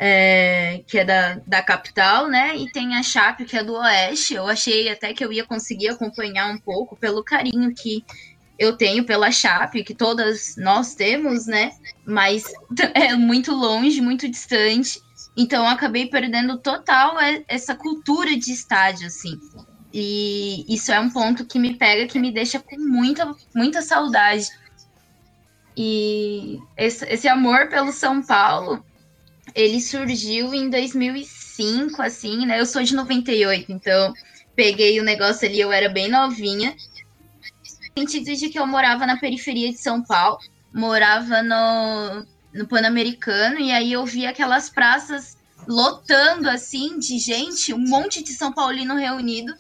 é, 0.06 0.84
que 0.86 1.00
é 1.00 1.06
da, 1.06 1.36
da 1.48 1.62
capital, 1.62 2.28
né? 2.28 2.58
E 2.58 2.70
tem 2.70 2.94
a 2.94 3.02
Chape, 3.02 3.46
que 3.46 3.56
é 3.56 3.64
do 3.64 3.76
Oeste. 3.76 4.34
Eu 4.34 4.50
achei 4.50 4.90
até 4.90 5.14
que 5.14 5.24
eu 5.24 5.32
ia 5.32 5.46
conseguir 5.46 5.88
acompanhar 5.88 6.54
um 6.54 6.58
pouco 6.58 6.94
pelo 6.98 7.24
carinho 7.24 7.74
que 7.74 8.04
eu 8.60 8.76
tenho 8.76 9.06
pela 9.06 9.32
Chape, 9.32 9.82
que 9.82 9.96
todas 9.96 10.58
nós 10.58 10.94
temos, 10.94 11.48
né? 11.48 11.72
Mas 12.06 12.44
é 12.94 13.16
muito 13.16 13.54
longe, 13.54 14.02
muito 14.02 14.28
distante. 14.28 15.02
Então 15.38 15.66
acabei 15.66 16.08
perdendo 16.08 16.58
total 16.58 17.16
essa 17.48 17.74
cultura 17.74 18.36
de 18.36 18.52
estádio, 18.52 19.08
assim. 19.08 19.40
E 19.94 20.66
isso 20.68 20.92
é 20.92 21.00
um 21.00 21.10
ponto 21.10 21.46
que 21.46 21.58
me 21.58 21.76
pega, 21.76 22.08
que 22.08 22.20
me 22.20 22.30
deixa 22.30 22.60
com 22.60 22.78
muita, 22.78 23.34
muita 23.56 23.82
saudade. 23.82 24.50
E 25.78 26.60
esse, 26.76 27.06
esse 27.06 27.30
amor 27.30 27.70
pelo 27.70 27.94
São 27.94 28.22
Paulo 28.22 28.84
ele 29.54 29.82
surgiu 29.82 30.54
em 30.54 30.70
2005, 30.70 32.02
assim, 32.02 32.46
né? 32.46 32.60
Eu 32.60 32.66
sou 32.66 32.84
de 32.84 32.96
98, 32.96 33.72
então 33.72 34.14
peguei 34.56 35.00
o 35.00 35.04
negócio 35.04 35.48
ali, 35.48 35.60
eu 35.60 35.72
era 35.72 35.90
bem 35.90 36.10
novinha. 36.10 36.76
No 37.96 38.02
sentido 38.02 38.36
de 38.36 38.50
que 38.50 38.58
eu 38.58 38.66
morava 38.66 39.06
na 39.06 39.18
periferia 39.18 39.70
de 39.70 39.78
São 39.78 40.02
Paulo, 40.04 40.40
morava 40.74 41.44
no, 41.44 42.26
no 42.54 42.68
Pan-Americano, 42.68 43.60
e 43.60 43.72
aí 43.72 43.92
eu 43.92 44.06
via 44.06 44.30
aquelas 44.30 44.70
praças 44.70 45.38
lotando, 45.68 46.50
assim, 46.50 46.98
de 46.98 47.18
gente, 47.18 47.74
um 47.74 47.80
monte 47.80 48.24
de 48.24 48.34
São 48.34 48.52
Paulino 48.52 48.96
reunido, 48.96 49.54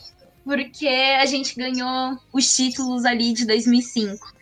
porque 0.44 0.88
a 0.88 1.26
gente 1.26 1.56
ganhou 1.56 2.18
os 2.34 2.54
títulos 2.56 3.06
ali 3.06 3.34
de 3.34 3.46
2005. 3.46 4.33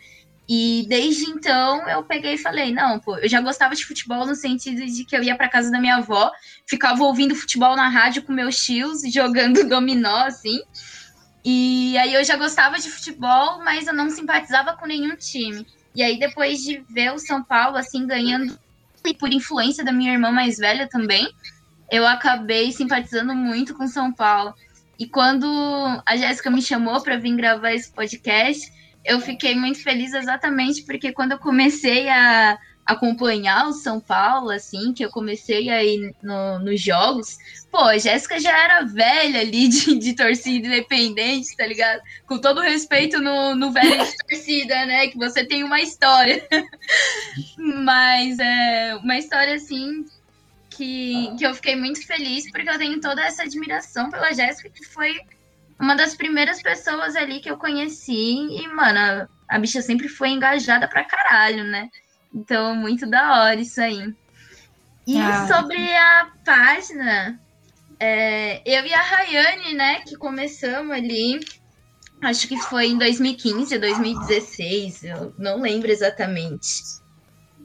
E 0.49 0.85
desde 0.89 1.29
então 1.29 1.87
eu 1.87 2.03
peguei 2.03 2.33
e 2.33 2.37
falei, 2.37 2.73
não, 2.73 2.99
pô, 2.99 3.17
eu 3.17 3.29
já 3.29 3.39
gostava 3.39 3.75
de 3.75 3.85
futebol 3.85 4.25
no 4.25 4.35
sentido 4.35 4.85
de 4.85 5.05
que 5.05 5.15
eu 5.15 5.23
ia 5.23 5.35
para 5.35 5.47
casa 5.47 5.71
da 5.71 5.79
minha 5.79 5.97
avó, 5.97 6.31
ficava 6.67 7.03
ouvindo 7.03 7.35
futebol 7.35 7.75
na 7.75 7.87
rádio 7.87 8.23
com 8.23 8.33
meus 8.33 8.61
tios, 8.61 9.01
jogando 9.11 9.67
dominó, 9.67 10.25
assim. 10.25 10.59
E 11.43 11.97
aí 11.97 12.13
eu 12.13 12.23
já 12.23 12.35
gostava 12.35 12.77
de 12.77 12.89
futebol, 12.89 13.63
mas 13.63 13.87
eu 13.87 13.93
não 13.93 14.09
simpatizava 14.09 14.75
com 14.75 14.85
nenhum 14.85 15.15
time. 15.15 15.65
E 15.95 16.03
aí 16.03 16.19
depois 16.19 16.59
de 16.59 16.83
ver 16.89 17.13
o 17.13 17.19
São 17.19 17.43
Paulo 17.43 17.77
assim 17.77 18.05
ganhando 18.05 18.57
e 19.05 19.13
por 19.13 19.31
influência 19.31 19.83
da 19.83 19.91
minha 19.91 20.13
irmã 20.13 20.31
mais 20.31 20.57
velha 20.57 20.87
também, 20.87 21.27
eu 21.91 22.07
acabei 22.07 22.71
simpatizando 22.71 23.33
muito 23.33 23.73
com 23.73 23.87
São 23.87 24.13
Paulo. 24.13 24.53
E 24.99 25.07
quando 25.07 25.47
a 26.05 26.15
Jéssica 26.15 26.51
me 26.51 26.61
chamou 26.61 27.01
para 27.01 27.17
vir 27.17 27.35
gravar 27.35 27.73
esse 27.73 27.91
podcast, 27.91 28.71
eu 29.03 29.19
fiquei 29.19 29.55
muito 29.55 29.81
feliz 29.81 30.13
exatamente 30.13 30.83
porque 30.83 31.11
quando 31.11 31.33
eu 31.33 31.39
comecei 31.39 32.07
a 32.09 32.57
acompanhar 32.85 33.67
o 33.67 33.73
São 33.73 33.99
Paulo, 33.99 34.49
assim, 34.49 34.93
que 34.93 35.03
eu 35.03 35.09
comecei 35.09 35.69
aí 35.69 36.13
no, 36.21 36.59
nos 36.59 36.81
jogos, 36.81 37.37
pô, 37.71 37.79
a 37.79 37.97
Jéssica 37.97 38.39
já 38.39 38.57
era 38.57 38.83
velha 38.83 39.39
ali 39.39 39.67
de, 39.67 39.97
de 39.97 40.13
torcida 40.13 40.67
independente, 40.67 41.55
tá 41.55 41.65
ligado? 41.65 42.01
Com 42.25 42.37
todo 42.37 42.61
respeito 42.61 43.19
no, 43.19 43.55
no 43.55 43.71
velho 43.71 44.03
de 44.03 44.17
torcida, 44.17 44.85
né? 44.85 45.07
Que 45.07 45.17
você 45.17 45.45
tem 45.45 45.63
uma 45.63 45.79
história. 45.79 46.45
Mas 47.57 48.37
é 48.39 48.95
uma 48.95 49.17
história 49.17 49.55
assim 49.55 50.05
que, 50.69 51.33
que 51.37 51.45
eu 51.45 51.53
fiquei 51.53 51.75
muito 51.75 52.05
feliz 52.05 52.49
porque 52.51 52.69
eu 52.69 52.77
tenho 52.77 52.99
toda 52.99 53.23
essa 53.23 53.43
admiração 53.43 54.09
pela 54.09 54.33
Jéssica, 54.33 54.69
que 54.69 54.83
foi 54.85 55.21
uma 55.81 55.95
das 55.95 56.15
primeiras 56.15 56.61
pessoas 56.61 57.15
ali 57.15 57.39
que 57.39 57.49
eu 57.49 57.57
conheci. 57.57 58.47
E, 58.51 58.67
mano, 58.67 59.27
a, 59.47 59.59
bicha 59.59 59.81
sempre 59.81 60.07
foi 60.07 60.29
engajada 60.29 60.87
pra 60.87 61.03
caralho, 61.03 61.63
né? 61.63 61.89
Então, 62.33 62.75
muito 62.75 63.09
da 63.09 63.41
hora 63.41 63.59
isso 63.59 63.81
aí. 63.81 64.13
E 65.07 65.17
ah. 65.19 65.47
sobre 65.47 65.77
a 65.97 66.31
página, 66.45 67.39
é, 67.99 68.61
eu 68.63 68.85
e 68.85 68.93
a 68.93 69.01
Rayane, 69.01 69.73
né, 69.73 70.01
que 70.01 70.15
começamos 70.15 70.95
ali, 70.95 71.39
acho 72.21 72.47
que 72.47 72.57
foi 72.57 72.87
em 72.87 72.97
2015, 72.97 73.77
2016, 73.79 75.03
eu 75.03 75.33
não 75.39 75.59
lembro 75.59 75.91
exatamente. 75.91 76.83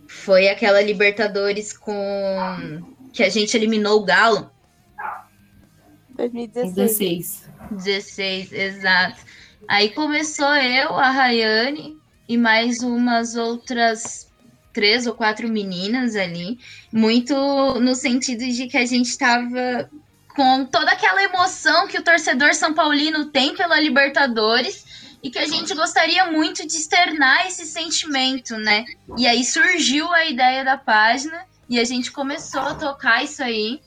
Foi 0.09 0.49
aquela 0.49 0.81
Libertadores 0.81 1.77
com 1.77 2.83
que 3.13 3.23
a 3.23 3.29
gente 3.29 3.55
eliminou 3.57 4.01
o 4.01 4.05
Galo. 4.05 4.51
2016. 6.17 7.45
16, 7.71 8.53
exato. 8.53 9.21
Aí 9.69 9.91
começou 9.91 10.55
eu, 10.55 10.95
a 10.97 11.11
Rayane 11.11 11.97
e 12.29 12.37
mais 12.37 12.83
umas 12.83 13.37
outras 13.37 14.27
três 14.73 15.07
ou 15.07 15.15
quatro 15.15 15.49
meninas 15.49 16.15
ali, 16.17 16.59
muito 16.93 17.35
no 17.81 17.95
sentido 17.95 18.45
de 18.47 18.67
que 18.67 18.77
a 18.77 18.85
gente 18.85 19.07
estava 19.07 19.89
com 20.35 20.67
toda 20.67 20.93
aquela 20.93 21.23
emoção 21.23 21.89
que 21.89 21.99
o 21.99 22.05
torcedor 22.05 22.55
São 22.55 22.75
Paulino 22.75 23.25
tem 23.31 23.57
pela 23.57 23.81
Libertadores 23.81 24.85
e 25.23 25.31
que 25.31 25.39
a 25.39 25.47
gente 25.47 25.75
gostaria 25.75 26.31
muito 26.31 26.67
de 26.67 26.77
externar 26.77 27.47
esse 27.47 27.65
sentimento, 27.65 28.59
né? 28.59 28.85
E 29.17 29.27
aí 29.27 29.43
surgiu 29.43 30.13
a 30.13 30.27
ideia 30.27 30.63
da 30.63 30.77
página 30.77 31.47
e 31.71 31.81
a 31.81 31.85
gente 31.85 32.13
começou 32.13 32.61
a 32.61 32.75
tocar 32.75 33.25
isso 33.25 33.43
aí. 33.43 33.81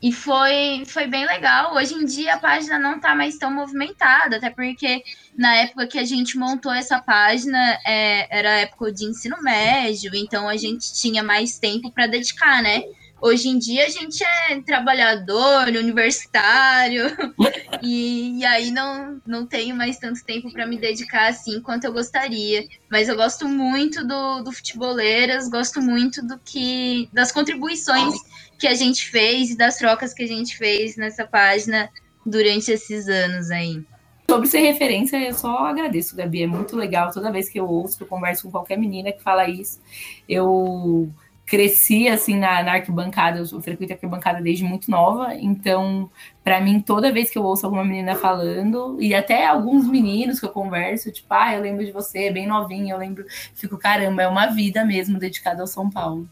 E 0.00 0.12
foi, 0.12 0.84
foi 0.86 1.08
bem 1.08 1.26
legal. 1.26 1.74
Hoje 1.74 1.94
em 1.94 2.04
dia 2.04 2.34
a 2.34 2.38
página 2.38 2.78
não 2.78 2.96
está 2.96 3.14
mais 3.16 3.36
tão 3.36 3.52
movimentada, 3.52 4.36
até 4.36 4.48
porque 4.48 5.02
na 5.36 5.56
época 5.56 5.88
que 5.88 5.98
a 5.98 6.04
gente 6.04 6.38
montou 6.38 6.72
essa 6.72 7.00
página 7.00 7.58
é, 7.84 8.38
era 8.38 8.60
época 8.60 8.92
de 8.92 9.04
ensino 9.04 9.42
médio, 9.42 10.12
então 10.14 10.48
a 10.48 10.56
gente 10.56 10.94
tinha 10.94 11.22
mais 11.22 11.58
tempo 11.58 11.90
para 11.90 12.06
dedicar, 12.06 12.62
né? 12.62 12.84
Hoje 13.20 13.48
em 13.48 13.58
dia 13.58 13.84
a 13.84 13.88
gente 13.88 14.22
é 14.22 14.60
trabalhador, 14.60 15.66
universitário, 15.66 17.06
e, 17.82 18.38
e, 18.38 18.44
aí 18.44 18.70
não, 18.70 19.20
não 19.26 19.44
tenho 19.44 19.74
mais 19.74 19.98
tanto 19.98 20.24
tempo 20.24 20.52
para 20.52 20.64
me 20.64 20.78
dedicar 20.78 21.28
assim 21.28 21.60
quanto 21.60 21.84
eu 21.84 21.92
gostaria. 21.92 22.64
Mas 22.88 23.08
eu 23.08 23.16
gosto 23.16 23.48
muito 23.48 24.06
do, 24.06 24.42
do 24.42 24.52
Futeboleiras, 24.52 25.48
gosto 25.48 25.82
muito 25.82 26.24
do 26.24 26.38
que 26.38 27.08
das 27.12 27.32
contribuições 27.32 28.14
que 28.58 28.66
a 28.66 28.74
gente 28.74 29.08
fez 29.08 29.50
e 29.50 29.56
das 29.56 29.76
trocas 29.76 30.12
que 30.12 30.22
a 30.22 30.26
gente 30.26 30.56
fez 30.56 30.96
nessa 30.96 31.26
página 31.26 31.88
durante 32.26 32.70
esses 32.70 33.08
anos 33.08 33.50
aí. 33.50 33.82
Sobre 34.28 34.46
ser 34.46 34.60
referência, 34.60 35.16
eu 35.16 35.32
só 35.32 35.66
agradeço, 35.66 36.14
Gabi. 36.14 36.42
É 36.42 36.46
muito 36.46 36.76
legal. 36.76 37.10
Toda 37.10 37.32
vez 37.32 37.48
que 37.48 37.58
eu 37.58 37.66
ouço, 37.66 37.96
que 37.96 38.02
eu 38.02 38.08
converso 38.08 38.42
com 38.42 38.50
qualquer 38.50 38.76
menina 38.76 39.10
que 39.10 39.22
fala 39.22 39.48
isso, 39.48 39.80
eu 40.28 41.10
cresci 41.46 42.08
assim 42.08 42.36
na, 42.36 42.62
na 42.62 42.72
arquibancada, 42.72 43.38
eu 43.38 43.62
frequento 43.62 43.94
a 43.94 43.96
arquibancada 43.96 44.42
desde 44.42 44.62
muito 44.62 44.90
nova, 44.90 45.34
então, 45.34 46.10
para 46.44 46.60
mim, 46.60 46.78
toda 46.78 47.10
vez 47.10 47.30
que 47.30 47.38
eu 47.38 47.42
ouço 47.42 47.64
alguma 47.64 47.82
menina 47.82 48.14
falando, 48.14 48.98
e 49.00 49.14
até 49.14 49.46
alguns 49.46 49.88
meninos 49.88 50.38
que 50.38 50.44
eu 50.44 50.50
converso, 50.50 51.10
tipo, 51.10 51.26
ah, 51.30 51.54
eu 51.54 51.62
lembro 51.62 51.86
de 51.86 51.90
você, 51.90 52.24
é 52.24 52.30
bem 52.30 52.46
novinha, 52.46 52.92
eu 52.92 52.98
lembro, 52.98 53.24
fico, 53.54 53.78
caramba, 53.78 54.22
é 54.22 54.28
uma 54.28 54.48
vida 54.48 54.84
mesmo 54.84 55.18
dedicada 55.18 55.62
ao 55.62 55.66
São 55.66 55.88
Paulo. 55.88 56.28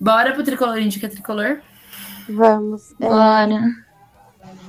Bora 0.00 0.32
pro 0.32 0.44
Tricolor 0.44 0.78
Indica 0.78 1.08
Tricolor? 1.08 1.60
Vamos. 2.28 2.92
É... 3.00 3.08
Bora. 3.08 3.88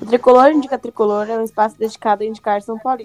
O 0.02 0.06
Tricolor 0.06 0.52
Indica 0.52 0.78
Tricolor 0.78 1.30
é 1.30 1.38
um 1.38 1.44
espaço 1.44 1.78
dedicado 1.78 2.24
a 2.24 2.26
indicar 2.26 2.62
São 2.62 2.80
Paulo. 2.80 3.04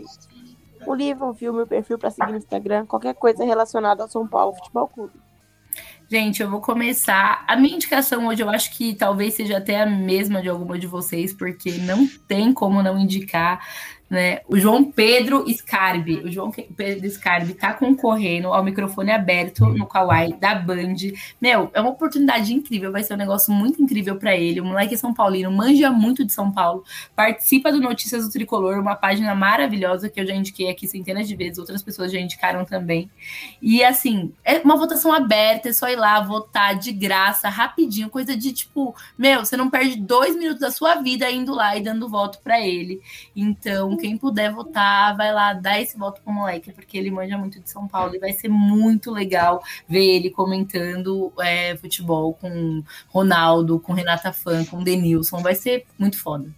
Um 0.87 0.95
livro, 0.95 1.27
um 1.27 1.35
filme, 1.35 1.63
um 1.63 1.67
perfil 1.67 1.99
para 1.99 2.11
seguir 2.11 2.33
no 2.33 2.39
Instagram, 2.39 2.87
qualquer 2.87 3.15
coisa 3.15 3.45
relacionada 3.45 4.03
ao 4.03 4.09
São 4.09 4.27
Paulo 4.27 4.55
Futebol 4.55 4.89
Clube. 4.89 5.25
Gente, 6.11 6.43
eu 6.43 6.51
vou 6.51 6.61
começar. 6.61 7.45
A 7.49 7.57
minha 7.57 7.75
indicação 7.75 8.27
hoje 8.27 8.43
eu 8.43 8.51
acho 8.51 8.77
que 8.77 8.95
talvez 8.95 9.35
seja 9.35 9.57
até 9.57 9.81
a 9.81 9.87
mesma 9.87 10.43
de 10.43 10.49
alguma 10.49 10.79
de 10.79 10.87
vocês, 10.87 11.33
porque 11.33 11.73
não 11.79 12.07
tem 12.29 12.53
como 12.53 12.83
não 12.83 12.99
indicar 12.99 13.67
né? 14.09 14.41
O 14.47 14.59
João 14.59 14.85
Pedro 14.85 15.45
Scarbi, 15.53 16.17
o 16.19 16.31
João 16.31 16.51
Pedro 16.51 17.09
Scarbi 17.11 17.53
está 17.53 17.73
concorrendo 17.73 18.49
ao 18.49 18.63
microfone 18.63 19.11
aberto 19.11 19.67
no 19.67 19.87
Kawaii 19.87 20.35
da 20.35 20.55
Band. 20.55 20.95
Meu, 21.41 21.71
é 21.73 21.81
uma 21.81 21.91
oportunidade 21.91 22.53
incrível, 22.53 22.93
vai 22.93 23.03
ser 23.03 23.15
um 23.15 23.19
negócio 23.19 23.53
muito 23.53 23.83
incrível 23.83 24.17
para 24.17 24.37
ele. 24.37 24.61
O 24.61 24.65
moleque 24.65 24.95
é 24.95 24.97
São 24.97 25.15
Paulino, 25.15 25.51
manja 25.51 25.91
muito 25.91 26.25
de 26.25 26.33
São 26.33 26.53
Paulo, 26.53 26.85
participa 27.17 27.73
do 27.73 27.81
Notícias 27.81 28.25
do 28.25 28.31
Tricolor, 28.31 28.79
uma 28.79 28.95
página 28.95 29.35
maravilhosa 29.35 30.09
que 30.09 30.21
eu 30.21 30.27
já 30.27 30.35
indiquei 30.35 30.71
aqui 30.71 30.87
centenas 30.87 31.27
de 31.27 31.35
vezes, 31.35 31.59
outras 31.59 31.83
pessoas 31.83 32.13
já 32.13 32.21
indicaram 32.21 32.65
também. 32.65 33.11
E 33.61 33.83
assim, 33.83 34.33
é 34.45 34.59
uma 34.59 34.77
votação 34.77 35.13
aberta, 35.13 35.71
é 35.71 35.73
só 35.73 35.89
ir 35.89 35.97
lá 35.97 36.21
votar 36.21 36.79
de 36.79 36.93
graça, 36.93 37.49
rapidinho, 37.49 38.11
coisa 38.11 38.37
de 38.37 38.53
tipo, 38.53 38.95
meu, 39.17 39.45
você 39.45 39.57
não 39.57 39.71
perde 39.71 39.97
dois 39.97 40.37
minutos 40.37 40.61
da 40.61 40.71
sua 40.71 40.97
vida 40.97 41.31
indo 41.31 41.55
lá 41.55 41.77
e 41.77 41.83
dando 41.83 42.09
voto 42.09 42.39
para 42.43 42.61
ele. 42.61 43.01
Então, 43.35 43.94
quem 43.97 44.17
puder 44.17 44.53
votar, 44.53 45.17
vai 45.17 45.33
lá, 45.33 45.53
dá 45.53 45.81
esse 45.81 45.97
voto 45.97 46.21
pro 46.23 46.33
moleque, 46.33 46.73
porque 46.73 46.99
ele 46.99 47.11
manja 47.11 47.37
muito 47.39 47.61
de 47.61 47.69
São 47.71 47.87
Paulo 47.87 48.15
e 48.15 48.19
vai 48.19 48.33
ser 48.33 48.49
muito 48.49 49.11
legal 49.11 49.63
ver 49.89 50.05
ele 50.05 50.31
comentando 50.31 51.33
é, 51.41 51.77
futebol 51.77 52.35
com 52.35 52.83
Ronaldo, 53.09 53.81
com 53.81 53.93
Renata 53.93 54.33
Fã, 54.33 54.65
com 54.65 54.83
Denilson. 54.83 55.39
Vai 55.41 55.55
ser 55.55 55.85
muito 55.99 56.19
foda. 56.19 56.49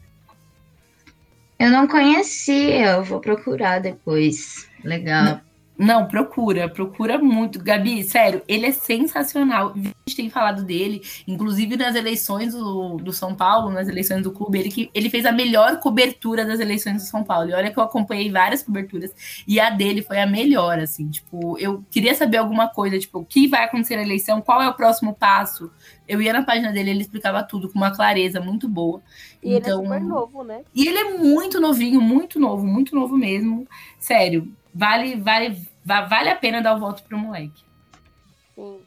Eu 1.59 1.71
não 1.71 1.89
conhecia, 1.89 2.97
eu 2.97 3.05
vou 3.05 3.21
procurar 3.21 3.81
depois. 3.81 4.69
Legal. 4.85 5.41
Não, 5.79 6.07
procura, 6.07 6.69
procura 6.69 7.19
muito. 7.19 7.63
Gabi, 7.63 8.03
sério, 8.03 8.41
ele 8.49 8.67
é 8.67 8.73
sensacional. 8.73 9.75
A 9.75 9.79
gente 9.79 10.17
tem 10.17 10.31
falado 10.31 10.65
dele, 10.65 11.03
inclusive 11.29 11.77
nas 11.77 11.95
eleições 11.95 12.55
do, 12.55 12.97
do 12.97 13.13
São 13.13 13.35
Paulo, 13.35 13.71
nas 13.71 13.87
eleições 13.87 14.23
do 14.23 14.33
clube, 14.33 14.59
ele, 14.59 14.71
que, 14.71 14.91
ele 14.95 15.11
fez 15.11 15.27
a 15.27 15.33
melhor 15.33 15.79
cobertura 15.81 16.47
das 16.47 16.61
eleições 16.61 17.03
do 17.03 17.07
São 17.07 17.23
Paulo. 17.23 17.51
E 17.51 17.53
olha 17.53 17.71
que 17.71 17.79
eu 17.79 17.83
acompanhei 17.83 18.31
várias 18.31 18.63
coberturas, 18.63 19.15
e 19.47 19.61
a 19.61 19.69
dele 19.69 20.01
foi 20.01 20.19
a 20.19 20.27
melhor, 20.27 20.79
assim. 20.79 21.11
Tipo, 21.11 21.59
eu 21.59 21.85
queria 21.91 22.15
saber 22.15 22.39
alguma 22.39 22.69
coisa, 22.69 22.99
tipo, 22.99 23.19
o 23.19 23.25
que 23.25 23.47
vai 23.47 23.65
acontecer 23.65 23.97
na 23.97 24.03
eleição, 24.03 24.41
qual 24.41 24.63
é 24.63 24.69
o 24.69 24.75
próximo 24.75 25.15
passo. 25.15 25.71
Eu 26.09 26.23
ia 26.23 26.33
na 26.33 26.43
página 26.43 26.73
dele, 26.73 26.91
ele 26.91 27.03
explicava 27.03 27.43
tudo 27.43 27.69
com 27.69 27.79
uma 27.79 27.95
clareza 27.95 28.41
muito 28.41 28.67
boa. 28.67 29.03
E 29.43 29.55
então, 29.55 29.57
ele 29.57 29.57
é 29.57 29.59
então, 29.59 29.83
super 29.83 30.01
novo, 30.01 30.43
né? 30.43 30.63
E 30.75 30.89
ele 30.89 30.99
é 30.99 31.19
muito 31.19 31.61
novinho, 31.61 32.01
muito 32.01 32.41
novo, 32.41 32.65
muito 32.65 32.95
novo 32.95 33.17
mesmo. 33.17 33.67
Sério, 33.99 34.51
vale, 34.77 35.17
vale, 35.17 35.57
vale 35.85 36.29
a 36.29 36.37
pena 36.37 36.63
dar 36.63 36.75
o 36.75 36.81
voto 36.81 37.03
pro 37.03 37.19
moleque. 37.19 37.65
Sim. 38.55 38.81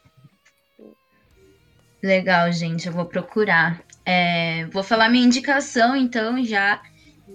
Legal, 2.01 2.51
gente, 2.51 2.87
eu 2.87 2.93
vou 2.93 3.05
procurar. 3.05 3.81
É, 4.05 4.65
vou 4.67 4.83
falar 4.83 5.09
minha 5.09 5.25
indicação, 5.25 5.95
então, 5.95 6.43
já. 6.43 6.81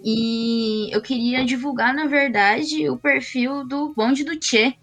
E 0.02 0.94
eu 0.94 1.00
queria 1.00 1.44
divulgar, 1.44 1.94
na 1.94 2.06
verdade, 2.06 2.88
o 2.88 2.96
perfil 2.96 3.66
do 3.66 3.92
Bonde 3.94 4.24
do 4.24 4.38
Tchê. 4.38 4.74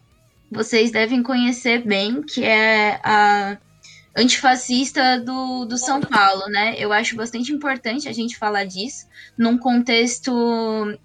Vocês 0.51 0.91
devem 0.91 1.23
conhecer 1.23 1.85
bem, 1.85 2.21
que 2.21 2.43
é 2.43 2.99
a 3.03 3.57
antifascista 4.15 5.19
do, 5.19 5.65
do 5.65 5.77
São 5.77 6.01
Paulo, 6.01 6.47
né? 6.47 6.75
Eu 6.77 6.91
acho 6.91 7.15
bastante 7.15 7.51
importante 7.51 8.09
a 8.09 8.13
gente 8.13 8.37
falar 8.37 8.65
disso 8.65 9.07
num 9.37 9.57
contexto 9.57 10.31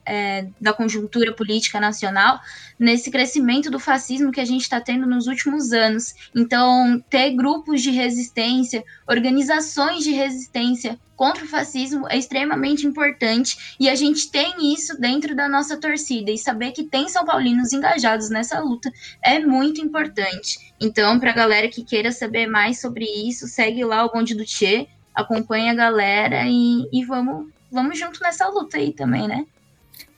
é, 0.04 0.46
da 0.60 0.72
conjuntura 0.72 1.32
política 1.32 1.78
nacional, 1.78 2.40
nesse 2.78 3.10
crescimento 3.10 3.70
do 3.70 3.78
fascismo 3.78 4.30
que 4.30 4.40
a 4.40 4.44
gente 4.44 4.62
está 4.62 4.80
tendo 4.80 5.06
nos 5.06 5.26
últimos 5.26 5.72
anos. 5.72 6.14
Então, 6.34 7.02
ter 7.08 7.30
grupos 7.30 7.82
de 7.82 7.90
resistência, 7.90 8.84
organizações 9.06 10.04
de 10.04 10.12
resistência 10.12 10.98
contra 11.16 11.44
o 11.44 11.48
fascismo 11.48 12.06
é 12.08 12.18
extremamente 12.18 12.86
importante 12.86 13.76
e 13.80 13.88
a 13.88 13.94
gente 13.94 14.30
tem 14.30 14.72
isso 14.74 15.00
dentro 15.00 15.34
da 15.34 15.48
nossa 15.48 15.76
torcida 15.78 16.30
e 16.30 16.36
saber 16.36 16.72
que 16.72 16.84
tem 16.84 17.08
São 17.08 17.24
Paulinos 17.24 17.72
engajados 17.72 18.28
nessa 18.28 18.60
luta 18.60 18.92
é 19.22 19.38
muito 19.38 19.80
importante. 19.80 20.74
Então, 20.78 21.18
para 21.18 21.30
a 21.30 21.34
galera 21.34 21.68
que 21.68 21.82
queira 21.82 22.12
saber 22.12 22.46
mais 22.46 22.80
sobre 22.80 23.04
isso, 23.04 23.48
segue 23.48 23.82
lá 23.82 24.04
o 24.04 24.12
Bonde 24.12 24.34
do 24.34 24.44
Tchê, 24.44 24.88
acompanha 25.14 25.72
a 25.72 25.74
galera 25.74 26.44
e, 26.46 26.86
e 26.92 27.04
vamos, 27.06 27.50
vamos 27.72 27.98
junto 27.98 28.20
nessa 28.20 28.46
luta 28.48 28.76
aí 28.76 28.92
também, 28.92 29.26
né? 29.26 29.46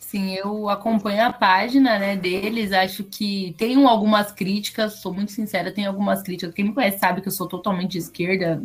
Sim, 0.09 0.33
eu 0.33 0.71
acompanho 0.71 1.23
a 1.23 1.31
página 1.31 1.99
né, 1.99 2.17
deles, 2.17 2.73
acho 2.73 3.05
que 3.05 3.55
tem 3.59 3.85
algumas 3.85 4.33
críticas, 4.33 5.03
sou 5.03 5.13
muito 5.13 5.33
sincera, 5.33 5.71
tem 5.71 5.85
algumas 5.85 6.23
críticas. 6.23 6.55
Quem 6.55 6.65
me 6.65 6.73
conhece 6.73 6.99
sabe 6.99 7.21
que 7.21 7.29
eu 7.29 7.33
sou 7.33 7.47
totalmente 7.47 7.91
de 7.91 7.99
esquerda, 7.99 8.63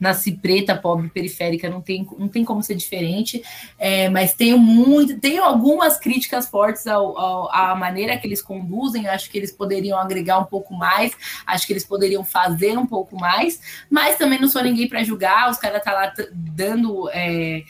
nasci 0.00 0.32
preta, 0.32 0.74
pobre, 0.74 1.10
periférica, 1.10 1.68
não 1.68 1.82
tem, 1.82 2.08
não 2.18 2.26
tem 2.26 2.42
como 2.42 2.62
ser 2.62 2.74
diferente, 2.74 3.42
é, 3.78 4.08
mas 4.08 4.32
tenho 4.32 4.56
muito, 4.56 5.20
tenho 5.20 5.44
algumas 5.44 5.98
críticas 5.98 6.48
fortes 6.48 6.86
ao, 6.86 7.18
ao, 7.18 7.54
à 7.54 7.74
maneira 7.74 8.16
que 8.16 8.26
eles 8.26 8.40
conduzem, 8.40 9.08
acho 9.08 9.30
que 9.30 9.36
eles 9.36 9.52
poderiam 9.52 9.98
agregar 9.98 10.38
um 10.38 10.46
pouco 10.46 10.72
mais, 10.72 11.12
acho 11.46 11.66
que 11.66 11.74
eles 11.74 11.84
poderiam 11.84 12.24
fazer 12.24 12.78
um 12.78 12.86
pouco 12.86 13.14
mais, 13.14 13.60
mas 13.90 14.16
também 14.16 14.40
não 14.40 14.48
sou 14.48 14.62
ninguém 14.62 14.88
para 14.88 15.04
julgar, 15.04 15.50
os 15.50 15.58
caras 15.58 15.80
estão 15.80 15.92
tá 15.92 16.00
lá 16.00 16.14
dando. 16.32 17.10
É, 17.12 17.62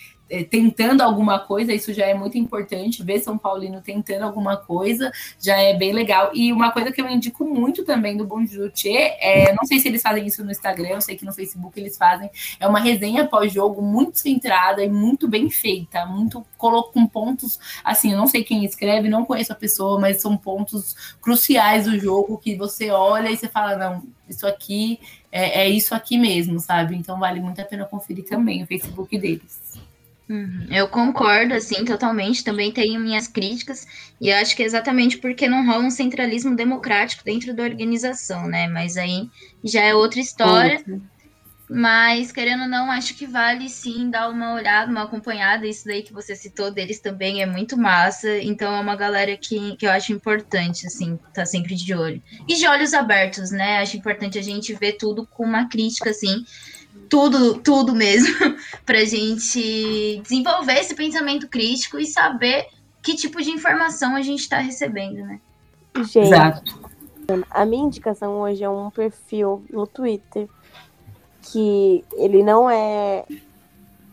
tentando 0.51 1.03
alguma 1.03 1.39
coisa, 1.39 1.73
isso 1.73 1.93
já 1.93 2.07
é 2.07 2.15
muito 2.15 2.37
importante. 2.37 3.03
Ver 3.03 3.21
São 3.21 3.39
Paulino 3.39 3.81
tentando 3.81 4.25
alguma 4.25 4.57
coisa 4.57 5.11
já 5.41 5.57
é 5.57 5.75
bem 5.75 5.93
legal. 5.93 6.31
E 6.35 6.53
uma 6.53 6.71
coisa 6.71 6.93
que 6.93 7.01
eu 7.01 7.09
indico 7.09 7.45
muito 7.45 7.85
também 7.85 8.17
do 8.17 8.29
Jutê, 8.47 9.17
é, 9.21 9.53
não 9.55 9.65
sei 9.65 9.81
se 9.81 9.89
eles 9.89 10.03
fazem 10.03 10.27
isso 10.27 10.45
no 10.45 10.51
Instagram, 10.51 10.91
eu 10.91 11.01
sei 11.01 11.17
que 11.17 11.25
no 11.25 11.33
Facebook 11.33 11.79
eles 11.79 11.97
fazem, 11.97 12.31
é 12.61 12.69
uma 12.69 12.79
resenha 12.79 13.27
pós-jogo 13.27 13.83
muito 13.83 14.19
centrada 14.19 14.85
e 14.85 14.89
muito 14.89 15.27
bem 15.27 15.51
feita, 15.51 16.07
muito 16.07 16.47
com 16.57 17.07
pontos, 17.07 17.59
assim, 17.83 18.13
eu 18.13 18.19
não 18.19 18.27
sei 18.27 18.45
quem 18.45 18.65
escreve, 18.65 19.09
não 19.09 19.25
conheço 19.25 19.53
a 19.53 19.57
pessoa, 19.57 19.99
mas 19.99 20.21
são 20.21 20.37
pontos 20.37 21.17
cruciais 21.21 21.85
do 21.85 21.99
jogo 21.99 22.39
que 22.39 22.57
você 22.57 22.91
olha 22.91 23.31
e 23.31 23.37
você 23.37 23.49
fala, 23.49 23.77
não, 23.77 24.03
isso 24.29 24.47
aqui 24.47 25.01
é, 25.31 25.63
é 25.63 25.69
isso 25.69 25.95
aqui 25.95 26.19
mesmo, 26.19 26.61
sabe? 26.61 26.97
Então 26.97 27.19
vale 27.19 27.41
muito 27.41 27.61
a 27.61 27.65
pena 27.65 27.85
conferir 27.85 28.25
também 28.25 28.63
o 28.63 28.67
Facebook 28.67 29.17
deles. 29.19 29.79
Uhum. 30.29 30.67
Eu 30.71 30.89
concordo, 30.89 31.55
assim, 31.55 31.85
totalmente. 31.85 32.45
Também 32.45 32.71
tenho 32.71 33.01
minhas 33.01 33.27
críticas, 33.27 33.87
e 34.21 34.31
acho 34.31 34.55
que 34.55 34.63
é 34.63 34.67
exatamente 34.67 35.19
porque 35.19 35.49
não 35.49 35.65
rola 35.67 35.85
um 35.85 35.91
centralismo 35.91 36.55
democrático 36.55 37.25
dentro 37.25 37.55
da 37.55 37.63
organização, 37.63 38.47
né? 38.47 38.69
Mas 38.69 38.97
aí 38.97 39.29
já 39.65 39.83
é 39.83 39.95
outra 39.95 40.21
história. 40.21 40.85
Mas, 41.71 42.33
querendo 42.33 42.63
ou 42.63 42.69
não, 42.69 42.91
acho 42.91 43.15
que 43.15 43.27
vale 43.27 43.69
sim 43.69 44.09
dar 44.09 44.31
uma 44.31 44.55
olhada, 44.55 44.91
uma 44.91 45.03
acompanhada. 45.03 45.67
Isso 45.67 45.85
daí 45.85 46.03
que 46.03 46.15
você 46.15 46.35
citou 46.35 46.71
deles 46.71 46.99
também 46.99 47.43
é 47.43 47.47
muito 47.47 47.77
massa. 47.77 48.39
Então, 48.39 48.75
é 48.75 48.81
uma 48.81 48.97
galera 48.97 49.37
que, 49.37 49.77
que 49.77 49.87
eu 49.87 49.91
acho 49.91 50.11
importante, 50.11 50.87
assim, 50.87 51.19
tá 51.35 51.45
sempre 51.45 51.75
de 51.75 51.95
olho. 51.95 52.23
E 52.49 52.55
de 52.55 52.67
olhos 52.67 52.95
abertos, 52.95 53.51
né? 53.51 53.79
Acho 53.79 53.99
importante 53.99 54.39
a 54.39 54.43
gente 54.43 54.73
ver 54.73 54.93
tudo 54.93 55.27
com 55.27 55.45
uma 55.45 55.69
crítica, 55.69 56.09
assim 56.09 56.43
tudo, 57.09 57.59
tudo 57.61 57.95
mesmo, 57.95 58.35
para 58.85 58.99
a 58.99 59.05
gente 59.05 60.21
desenvolver 60.23 60.79
esse 60.79 60.95
pensamento 60.95 61.49
crítico 61.49 61.99
e 61.99 62.07
saber 62.07 62.67
que 63.03 63.15
tipo 63.15 63.41
de 63.43 63.51
informação 63.51 64.15
a 64.17 64.23
gente 64.23 64.41
está 64.41 64.59
recebendo, 64.59 65.25
né? 65.25 65.41
Gente, 65.97 66.19
Exato. 66.19 66.81
a 67.51 67.65
minha 67.65 67.85
indicação 67.85 68.35
hoje 68.41 68.63
é 68.63 68.69
um 68.69 68.91
perfil 68.91 69.65
no 69.71 69.87
Twitter 69.87 70.49
que 71.43 72.05
ele 72.17 72.43
não 72.43 72.69
é 72.69 73.25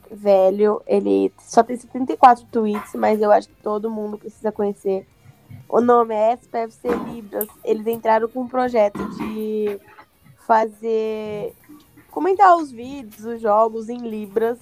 velho, 0.10 0.81
ele 0.88 1.31
só 1.39 1.62
tem 1.63 1.75
74 1.75 2.45
tweets, 2.51 2.93
mas 2.95 3.21
eu 3.21 3.31
acho 3.31 3.49
que 3.49 3.62
todo 3.62 3.89
mundo 3.89 4.17
precisa 4.17 4.51
conhecer. 4.51 5.05
O 5.67 5.81
nome 5.81 6.15
é 6.15 6.34
SPFC 6.34 6.88
Libras. 7.12 7.47
Eles 7.63 7.86
entraram 7.88 8.27
com 8.27 8.41
um 8.41 8.47
projeto 8.47 8.99
de 9.17 9.79
fazer 10.47 11.53
comentar 12.15 12.56
os 12.56 12.71
vídeos, 12.71 13.25
os 13.25 13.41
jogos 13.41 13.89
em 13.89 13.97
Libras. 13.97 14.58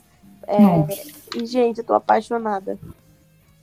É, 0.48 1.38
e, 1.38 1.46
gente, 1.46 1.78
eu 1.78 1.84
tô 1.86 1.94
apaixonada. 1.94 2.80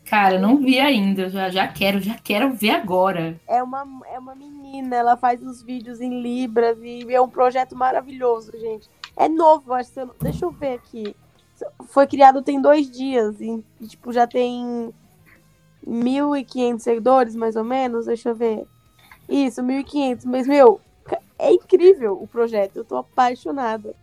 Cara, 0.04 0.38
não 0.38 0.56
vi 0.56 0.78
ainda, 0.78 1.28
já, 1.28 1.50
já 1.50 1.68
quero, 1.68 2.00
já 2.00 2.14
quero 2.14 2.52
ver 2.52 2.70
agora. 2.70 3.38
É 3.46 3.62
uma, 3.62 3.84
é 4.12 4.18
uma 4.18 4.34
menina, 4.34 4.96
ela 4.96 5.16
faz 5.16 5.42
os 5.42 5.62
vídeos 5.62 6.00
em 6.00 6.22
Libras 6.22 6.78
e 6.80 7.04
é 7.12 7.20
um 7.20 7.28
projeto 7.28 7.76
maravilhoso, 7.76 8.52
gente. 8.58 8.88
É 9.16 9.28
novo, 9.28 9.72
acho 9.74 9.92
que 9.92 10.00
eu, 10.00 10.14
deixa 10.20 10.44
eu 10.44 10.50
ver 10.52 10.74
aqui. 10.74 11.14
Foi 11.88 12.06
criado 12.06 12.42
tem 12.42 12.60
dois 12.60 12.90
dias 12.90 13.40
e, 13.40 13.62
e 13.80 13.86
tipo, 13.86 14.12
já 14.12 14.26
tem 14.26 14.92
1.500 15.86 16.78
seguidores, 16.78 17.36
mais 17.36 17.56
ou 17.56 17.64
menos, 17.64 18.06
deixa 18.06 18.30
eu 18.30 18.34
ver. 18.34 18.66
Isso, 19.28 19.62
1.500, 19.62 20.22
mas, 20.24 20.46
meu, 20.46 20.80
é 21.40 21.52
incrível 21.52 22.18
o 22.20 22.26
projeto, 22.26 22.76
eu 22.76 22.84
tô 22.84 22.96
apaixonada. 22.96 23.94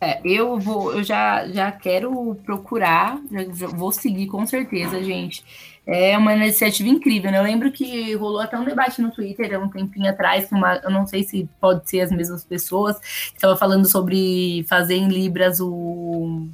É, 0.00 0.20
eu 0.24 0.58
vou, 0.60 0.92
eu 0.92 1.02
já, 1.02 1.48
já 1.48 1.72
quero 1.72 2.36
procurar, 2.44 3.20
já, 3.52 3.66
vou 3.66 3.90
seguir 3.90 4.28
com 4.28 4.46
certeza, 4.46 5.02
gente. 5.02 5.44
É 5.84 6.16
uma 6.16 6.34
iniciativa 6.34 6.88
incrível, 6.88 7.30
né? 7.32 7.38
Eu 7.38 7.42
lembro 7.42 7.72
que 7.72 8.14
rolou 8.14 8.40
até 8.40 8.58
um 8.58 8.64
debate 8.64 9.00
no 9.00 9.10
Twitter 9.10 9.54
há 9.54 9.58
um 9.58 9.68
tempinho 9.68 10.08
atrás, 10.08 10.52
uma, 10.52 10.76
eu 10.84 10.90
não 10.90 11.06
sei 11.06 11.24
se 11.24 11.48
pode 11.60 11.88
ser 11.88 12.02
as 12.02 12.12
mesmas 12.12 12.44
pessoas, 12.44 12.98
que 12.98 13.36
estava 13.36 13.56
falando 13.56 13.88
sobre 13.88 14.64
fazer 14.68 14.96
em 14.96 15.08
Libras 15.08 15.58
o, 15.60 16.46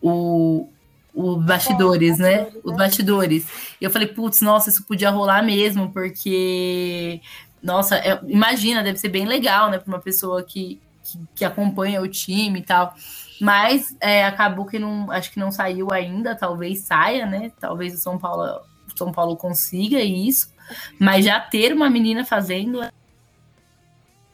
o, 0.00 0.68
os 1.14 1.44
bastidores, 1.44 2.18
é, 2.18 2.22
né? 2.22 2.48
Os 2.64 2.74
bastidores. 2.74 3.46
E 3.80 3.84
eu 3.84 3.90
falei, 3.90 4.08
putz, 4.08 4.40
nossa, 4.40 4.70
isso 4.70 4.84
podia 4.84 5.10
rolar 5.10 5.42
mesmo, 5.42 5.92
porque, 5.92 7.20
nossa, 7.62 7.96
é, 7.96 8.20
imagina, 8.26 8.82
deve 8.82 8.98
ser 8.98 9.08
bem 9.08 9.26
legal, 9.26 9.70
né, 9.70 9.78
para 9.78 9.88
uma 9.88 10.00
pessoa 10.00 10.42
que, 10.42 10.80
que, 11.02 11.18
que, 11.34 11.44
acompanha 11.44 12.00
o 12.00 12.08
time 12.08 12.60
e 12.60 12.62
tal. 12.62 12.94
Mas 13.40 13.96
é, 14.00 14.24
acabou 14.24 14.66
que 14.66 14.78
não, 14.78 15.10
acho 15.10 15.30
que 15.30 15.38
não 15.38 15.50
saiu 15.50 15.92
ainda, 15.92 16.34
talvez 16.34 16.80
saia, 16.80 17.24
né? 17.24 17.52
Talvez 17.60 17.94
o 17.94 17.98
São 17.98 18.18
Paulo, 18.18 18.60
São 18.96 19.12
Paulo 19.12 19.36
consiga 19.36 20.00
isso. 20.00 20.52
Mas 20.98 21.24
já 21.24 21.40
ter 21.40 21.72
uma 21.72 21.88
menina 21.88 22.24
fazendo 22.24 22.80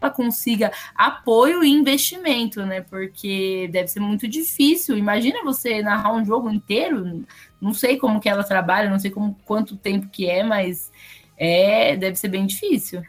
ela 0.05 0.11
consiga 0.11 0.70
apoio 0.95 1.64
e 1.64 1.70
investimento, 1.70 2.64
né? 2.66 2.83
Porque 2.83 3.68
deve 3.72 3.89
ser 3.89 4.01
muito 4.01 4.29
difícil. 4.29 4.99
Imagina 4.99 5.43
você 5.43 5.83
narrar 5.83 6.12
um 6.12 6.25
jogo 6.25 6.51
inteiro. 6.51 7.25
Não 7.61 7.72
sei 7.72 7.97
como 7.97 8.20
que 8.20 8.29
ela 8.29 8.45
trabalha, 8.45 8.91
não 8.91 8.99
sei 8.99 9.11
como 9.11 9.37
quanto 9.45 9.77
tempo 9.77 10.09
que 10.09 10.29
é, 10.29 10.43
mas 10.43 10.93
é 11.37 11.97
deve 11.97 12.16
ser 12.16 12.29
bem 12.29 12.47
difícil. 12.47 13.03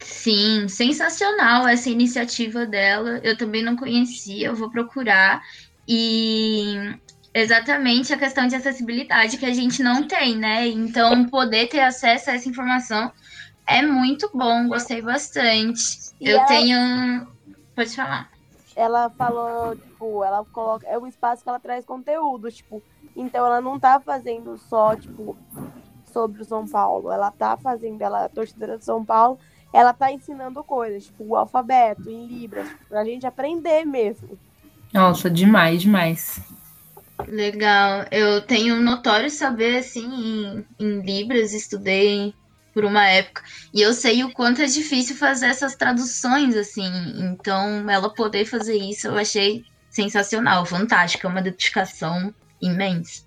Sim, 0.00 0.68
sensacional 0.68 1.66
essa 1.66 1.90
iniciativa 1.90 2.64
dela. 2.64 3.20
Eu 3.22 3.36
também 3.36 3.62
não 3.62 3.76
conhecia, 3.76 4.48
eu 4.48 4.54
vou 4.54 4.70
procurar. 4.70 5.42
E 5.86 6.96
exatamente 7.34 8.12
a 8.12 8.18
questão 8.18 8.46
de 8.46 8.54
acessibilidade 8.54 9.36
que 9.36 9.46
a 9.46 9.52
gente 9.52 9.82
não 9.82 10.06
tem, 10.06 10.36
né? 10.36 10.66
Então, 10.68 11.28
poder 11.28 11.68
ter 11.68 11.80
acesso 11.80 12.30
a 12.30 12.34
essa 12.34 12.48
informação 12.48 13.12
é 13.66 13.82
muito 13.82 14.30
bom, 14.32 14.68
gostei 14.68 15.02
bastante. 15.02 16.12
E 16.20 16.28
eu 16.28 16.38
ela... 16.38 16.46
tenho. 16.46 17.26
Pode 17.74 17.94
falar. 17.94 18.30
Ela 18.74 19.10
falou, 19.10 19.76
tipo, 19.76 20.24
ela 20.24 20.44
coloca. 20.46 20.86
É 20.86 20.98
um 20.98 21.06
espaço 21.06 21.42
que 21.42 21.48
ela 21.48 21.60
traz 21.60 21.84
conteúdo, 21.84 22.50
tipo. 22.50 22.82
Então 23.14 23.44
ela 23.44 23.60
não 23.60 23.78
tá 23.78 24.00
fazendo 24.00 24.56
só, 24.56 24.94
tipo, 24.94 25.36
sobre 26.12 26.40
o 26.40 26.44
São 26.44 26.66
Paulo. 26.66 27.10
Ela 27.10 27.30
tá 27.30 27.56
fazendo, 27.56 28.00
ela 28.00 28.24
é 28.24 28.28
torcedora 28.28 28.78
do 28.78 28.84
São 28.84 29.04
Paulo 29.04 29.38
ela 29.72 29.92
tá 29.92 30.12
ensinando 30.12 30.62
coisas, 30.64 31.04
tipo 31.04 31.24
o 31.24 31.36
alfabeto, 31.36 32.08
em 32.08 32.26
Libras, 32.26 32.68
pra 32.88 33.04
gente 33.04 33.26
aprender 33.26 33.84
mesmo. 33.84 34.38
Nossa, 34.92 35.28
demais, 35.28 35.82
demais. 35.82 36.40
Legal. 37.26 38.06
Eu 38.10 38.40
tenho 38.42 38.76
um 38.76 38.82
notório 38.82 39.30
saber, 39.30 39.78
assim, 39.78 40.06
em, 40.06 40.66
em 40.78 41.00
Libras, 41.00 41.52
estudei 41.52 42.34
por 42.72 42.84
uma 42.84 43.08
época, 43.08 43.42
e 43.74 43.82
eu 43.82 43.92
sei 43.92 44.22
o 44.22 44.32
quanto 44.32 44.62
é 44.62 44.66
difícil 44.66 45.16
fazer 45.16 45.46
essas 45.46 45.74
traduções, 45.74 46.54
assim, 46.54 46.88
então 47.16 47.90
ela 47.90 48.08
poder 48.08 48.44
fazer 48.44 48.76
isso 48.76 49.08
eu 49.08 49.18
achei 49.18 49.64
sensacional, 49.90 50.64
fantástico, 50.64 51.26
é 51.26 51.30
uma 51.30 51.42
dedicação 51.42 52.32
imensa. 52.62 53.26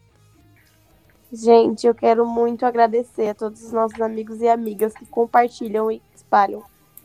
Gente, 1.33 1.85
eu 1.85 1.93
quero 1.93 2.25
muito 2.25 2.65
agradecer 2.65 3.29
a 3.29 3.33
todos 3.33 3.63
os 3.63 3.73
nossos 3.73 3.99
amigos 4.01 4.39
e 4.41 4.47
amigas 4.47 4.93
que 4.93 5.05
compartilham 5.05 5.91
e 5.91 6.01
espalham 6.31 6.63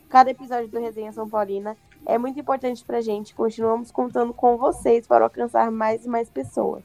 cada 0.09 0.31
episódio 0.31 0.69
do 0.69 0.79
Resenha 0.79 1.13
São 1.13 1.29
Paulina. 1.29 1.77
É 2.07 2.17
muito 2.17 2.39
importante 2.39 2.85
pra 2.85 3.01
gente. 3.01 3.35
Continuamos 3.35 3.91
contando 3.91 4.33
com 4.33 4.57
vocês 4.57 5.05
para 5.05 5.25
alcançar 5.25 5.69
mais 5.73 6.07
e 6.07 6.09
mais 6.09 6.31
pessoas. 6.31 6.85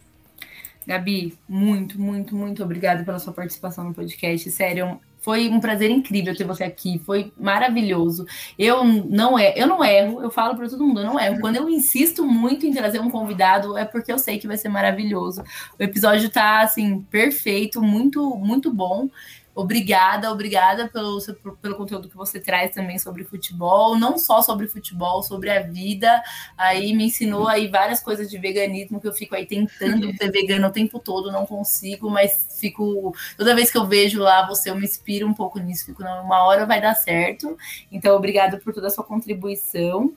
Gabi, 0.88 1.38
muito, 1.48 2.02
muito, 2.02 2.36
muito 2.36 2.64
obrigada 2.64 3.04
pela 3.04 3.20
sua 3.20 3.32
participação 3.32 3.84
no 3.84 3.94
podcast. 3.94 4.50
Sério, 4.50 5.00
foi 5.20 5.48
um 5.48 5.60
prazer 5.60 5.92
incrível 5.92 6.36
ter 6.36 6.44
você 6.44 6.64
aqui, 6.64 7.00
foi 7.06 7.32
maravilhoso. 7.38 8.26
Eu 8.58 8.84
não 8.84 9.38
é, 9.38 9.54
eu 9.56 9.68
não 9.68 9.86
erro, 9.86 10.24
eu 10.24 10.32
falo 10.32 10.56
para 10.56 10.68
todo 10.68 10.84
mundo, 10.84 11.02
eu 11.02 11.06
não 11.06 11.20
erro. 11.20 11.40
Quando 11.40 11.58
eu 11.58 11.70
insisto 11.70 12.26
muito 12.26 12.66
em 12.66 12.74
trazer 12.74 13.00
um 13.00 13.12
convidado, 13.12 13.78
é 13.78 13.86
porque 13.86 14.12
eu 14.12 14.18
sei 14.18 14.40
que 14.40 14.48
vai 14.48 14.58
ser 14.58 14.70
maravilhoso. 14.70 15.44
O 15.80 15.84
episódio 15.84 16.28
tá 16.32 16.62
assim 16.62 17.02
perfeito, 17.04 17.80
muito 17.80 18.36
muito 18.36 18.74
bom. 18.74 19.08
Obrigada, 19.54 20.32
obrigada 20.32 20.88
pelo, 20.88 21.20
pelo 21.62 21.76
conteúdo 21.76 22.08
que 22.08 22.16
você 22.16 22.40
traz 22.40 22.74
também 22.74 22.98
sobre 22.98 23.26
futebol, 23.26 23.98
não 23.98 24.18
só 24.18 24.42
sobre 24.42 24.68
futebol, 24.68 25.22
sobre 25.22 25.50
a 25.50 25.62
vida. 25.62 26.24
Aí 26.58 26.94
me 26.94 27.06
ensinou 27.06 27.48
aí 27.48 27.68
várias 27.68 28.00
coisas 28.00 28.30
de 28.30 28.38
veganismo 28.38 29.00
que 29.02 29.08
eu 29.08 29.14
fico 29.14 29.36
aí 29.36 29.46
tentando 29.46 30.12
ser 30.16 30.32
vegana 30.32 30.70
o 30.70 30.72
tempo 30.72 31.00
todo, 31.00 31.32
não 31.32 31.46
consigo, 31.46 32.10
mas 32.10 32.58
fico 32.60 33.14
toda 33.38 33.54
vez 33.54 33.70
que 33.70 33.78
eu 33.78 33.86
vejo 33.86 34.22
lá 34.22 34.48
você, 34.48 34.70
eu 34.70 34.76
me 34.76 34.86
inspiro 34.86 35.28
um 35.28 35.34
pouco 35.34 35.60
nisso, 35.60 35.86
fico 35.86 36.02
uma 36.02 36.46
hora 36.46 36.66
vai 36.66 36.80
dar 36.80 36.96
certo. 36.96 37.58
Então, 37.92 38.16
obrigada 38.16 38.58
por 38.58 38.74
toda 38.74 38.88
a 38.88 38.90
sua 38.90 39.04
contribuição 39.04 40.14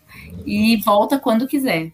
e 0.47 0.77
volta 0.83 1.19
quando 1.19 1.49
quiser. 1.49 1.91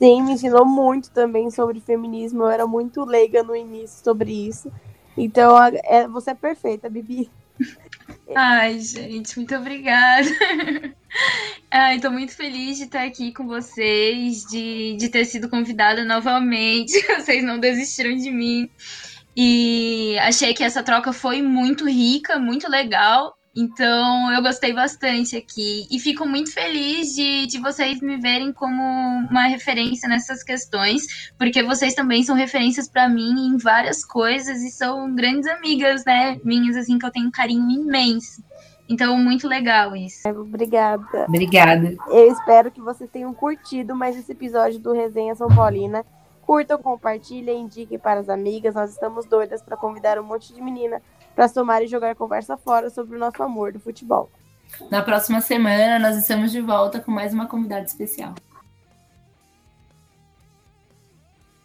Sim, 0.00 0.22
me 0.22 0.32
ensinou 0.32 0.66
muito 0.66 1.12
também 1.12 1.48
sobre 1.48 1.78
feminismo. 1.78 2.42
Eu 2.42 2.50
era 2.50 2.66
muito 2.66 3.04
leiga 3.04 3.44
no 3.44 3.54
início 3.54 4.02
sobre 4.02 4.32
isso. 4.32 4.72
Então, 5.16 5.56
é, 5.84 6.08
você 6.08 6.30
é 6.30 6.34
perfeita, 6.34 6.88
Bibi. 6.88 7.30
Ai, 8.34 8.80
gente, 8.80 9.36
muito 9.36 9.54
obrigada. 9.54 10.28
Ai, 11.70 12.00
tô 12.00 12.10
muito 12.10 12.34
feliz 12.34 12.78
de 12.78 12.84
estar 12.84 13.04
aqui 13.04 13.32
com 13.32 13.46
vocês, 13.46 14.44
de, 14.44 14.96
de 14.96 15.08
ter 15.08 15.24
sido 15.24 15.48
convidada 15.48 16.04
novamente. 16.04 16.92
Vocês 17.16 17.44
não 17.44 17.58
desistiram 17.58 18.16
de 18.16 18.30
mim. 18.30 18.70
E 19.36 20.16
achei 20.20 20.52
que 20.54 20.64
essa 20.64 20.82
troca 20.82 21.12
foi 21.12 21.42
muito 21.42 21.88
rica, 21.88 22.38
muito 22.38 22.68
legal. 22.68 23.36
Então, 23.54 24.32
eu 24.32 24.42
gostei 24.42 24.72
bastante 24.72 25.36
aqui 25.36 25.86
e 25.90 25.98
fico 25.98 26.26
muito 26.26 26.52
feliz 26.54 27.14
de, 27.14 27.46
de 27.46 27.58
vocês 27.58 28.00
me 28.00 28.16
verem 28.16 28.50
como 28.50 28.82
uma 28.82 29.42
referência 29.42 30.08
nessas 30.08 30.42
questões, 30.42 31.30
porque 31.36 31.62
vocês 31.62 31.94
também 31.94 32.22
são 32.22 32.34
referências 32.34 32.88
para 32.88 33.10
mim 33.10 33.48
em 33.48 33.58
várias 33.58 34.02
coisas 34.04 34.62
e 34.62 34.70
são 34.70 35.14
grandes 35.14 35.46
amigas, 35.46 36.02
né, 36.06 36.40
minhas, 36.42 36.76
assim, 36.76 36.98
que 36.98 37.04
eu 37.04 37.10
tenho 37.10 37.28
um 37.28 37.30
carinho 37.30 37.70
imenso. 37.70 38.42
Então, 38.88 39.18
muito 39.18 39.46
legal 39.46 39.94
isso. 39.94 40.26
Obrigada. 40.28 41.26
Obrigada. 41.28 41.94
Eu 42.08 42.32
espero 42.32 42.70
que 42.70 42.80
vocês 42.80 43.08
tenham 43.10 43.34
curtido 43.34 43.94
mais 43.94 44.16
esse 44.16 44.32
episódio 44.32 44.78
do 44.78 44.92
Resenha 44.92 45.34
São 45.34 45.48
Paulina. 45.48 46.04
Curtam, 46.40 46.78
compartilhem, 46.78 47.62
indiquem 47.62 47.98
para 47.98 48.20
as 48.20 48.28
amigas. 48.28 48.74
Nós 48.74 48.90
estamos 48.90 49.26
doidas 49.26 49.62
para 49.62 49.76
convidar 49.76 50.18
um 50.18 50.24
monte 50.24 50.52
de 50.52 50.60
menina 50.60 51.00
para 51.34 51.48
somar 51.48 51.82
e 51.82 51.86
jogar 51.86 52.14
conversa 52.14 52.56
fora 52.56 52.90
sobre 52.90 53.16
o 53.16 53.18
nosso 53.18 53.42
amor 53.42 53.72
do 53.72 53.80
futebol. 53.80 54.30
Na 54.90 55.02
próxima 55.02 55.40
semana, 55.40 55.98
nós 55.98 56.16
estamos 56.16 56.50
de 56.50 56.60
volta 56.60 57.00
com 57.00 57.10
mais 57.10 57.34
uma 57.34 57.46
convidada 57.46 57.84
especial. 57.84 58.34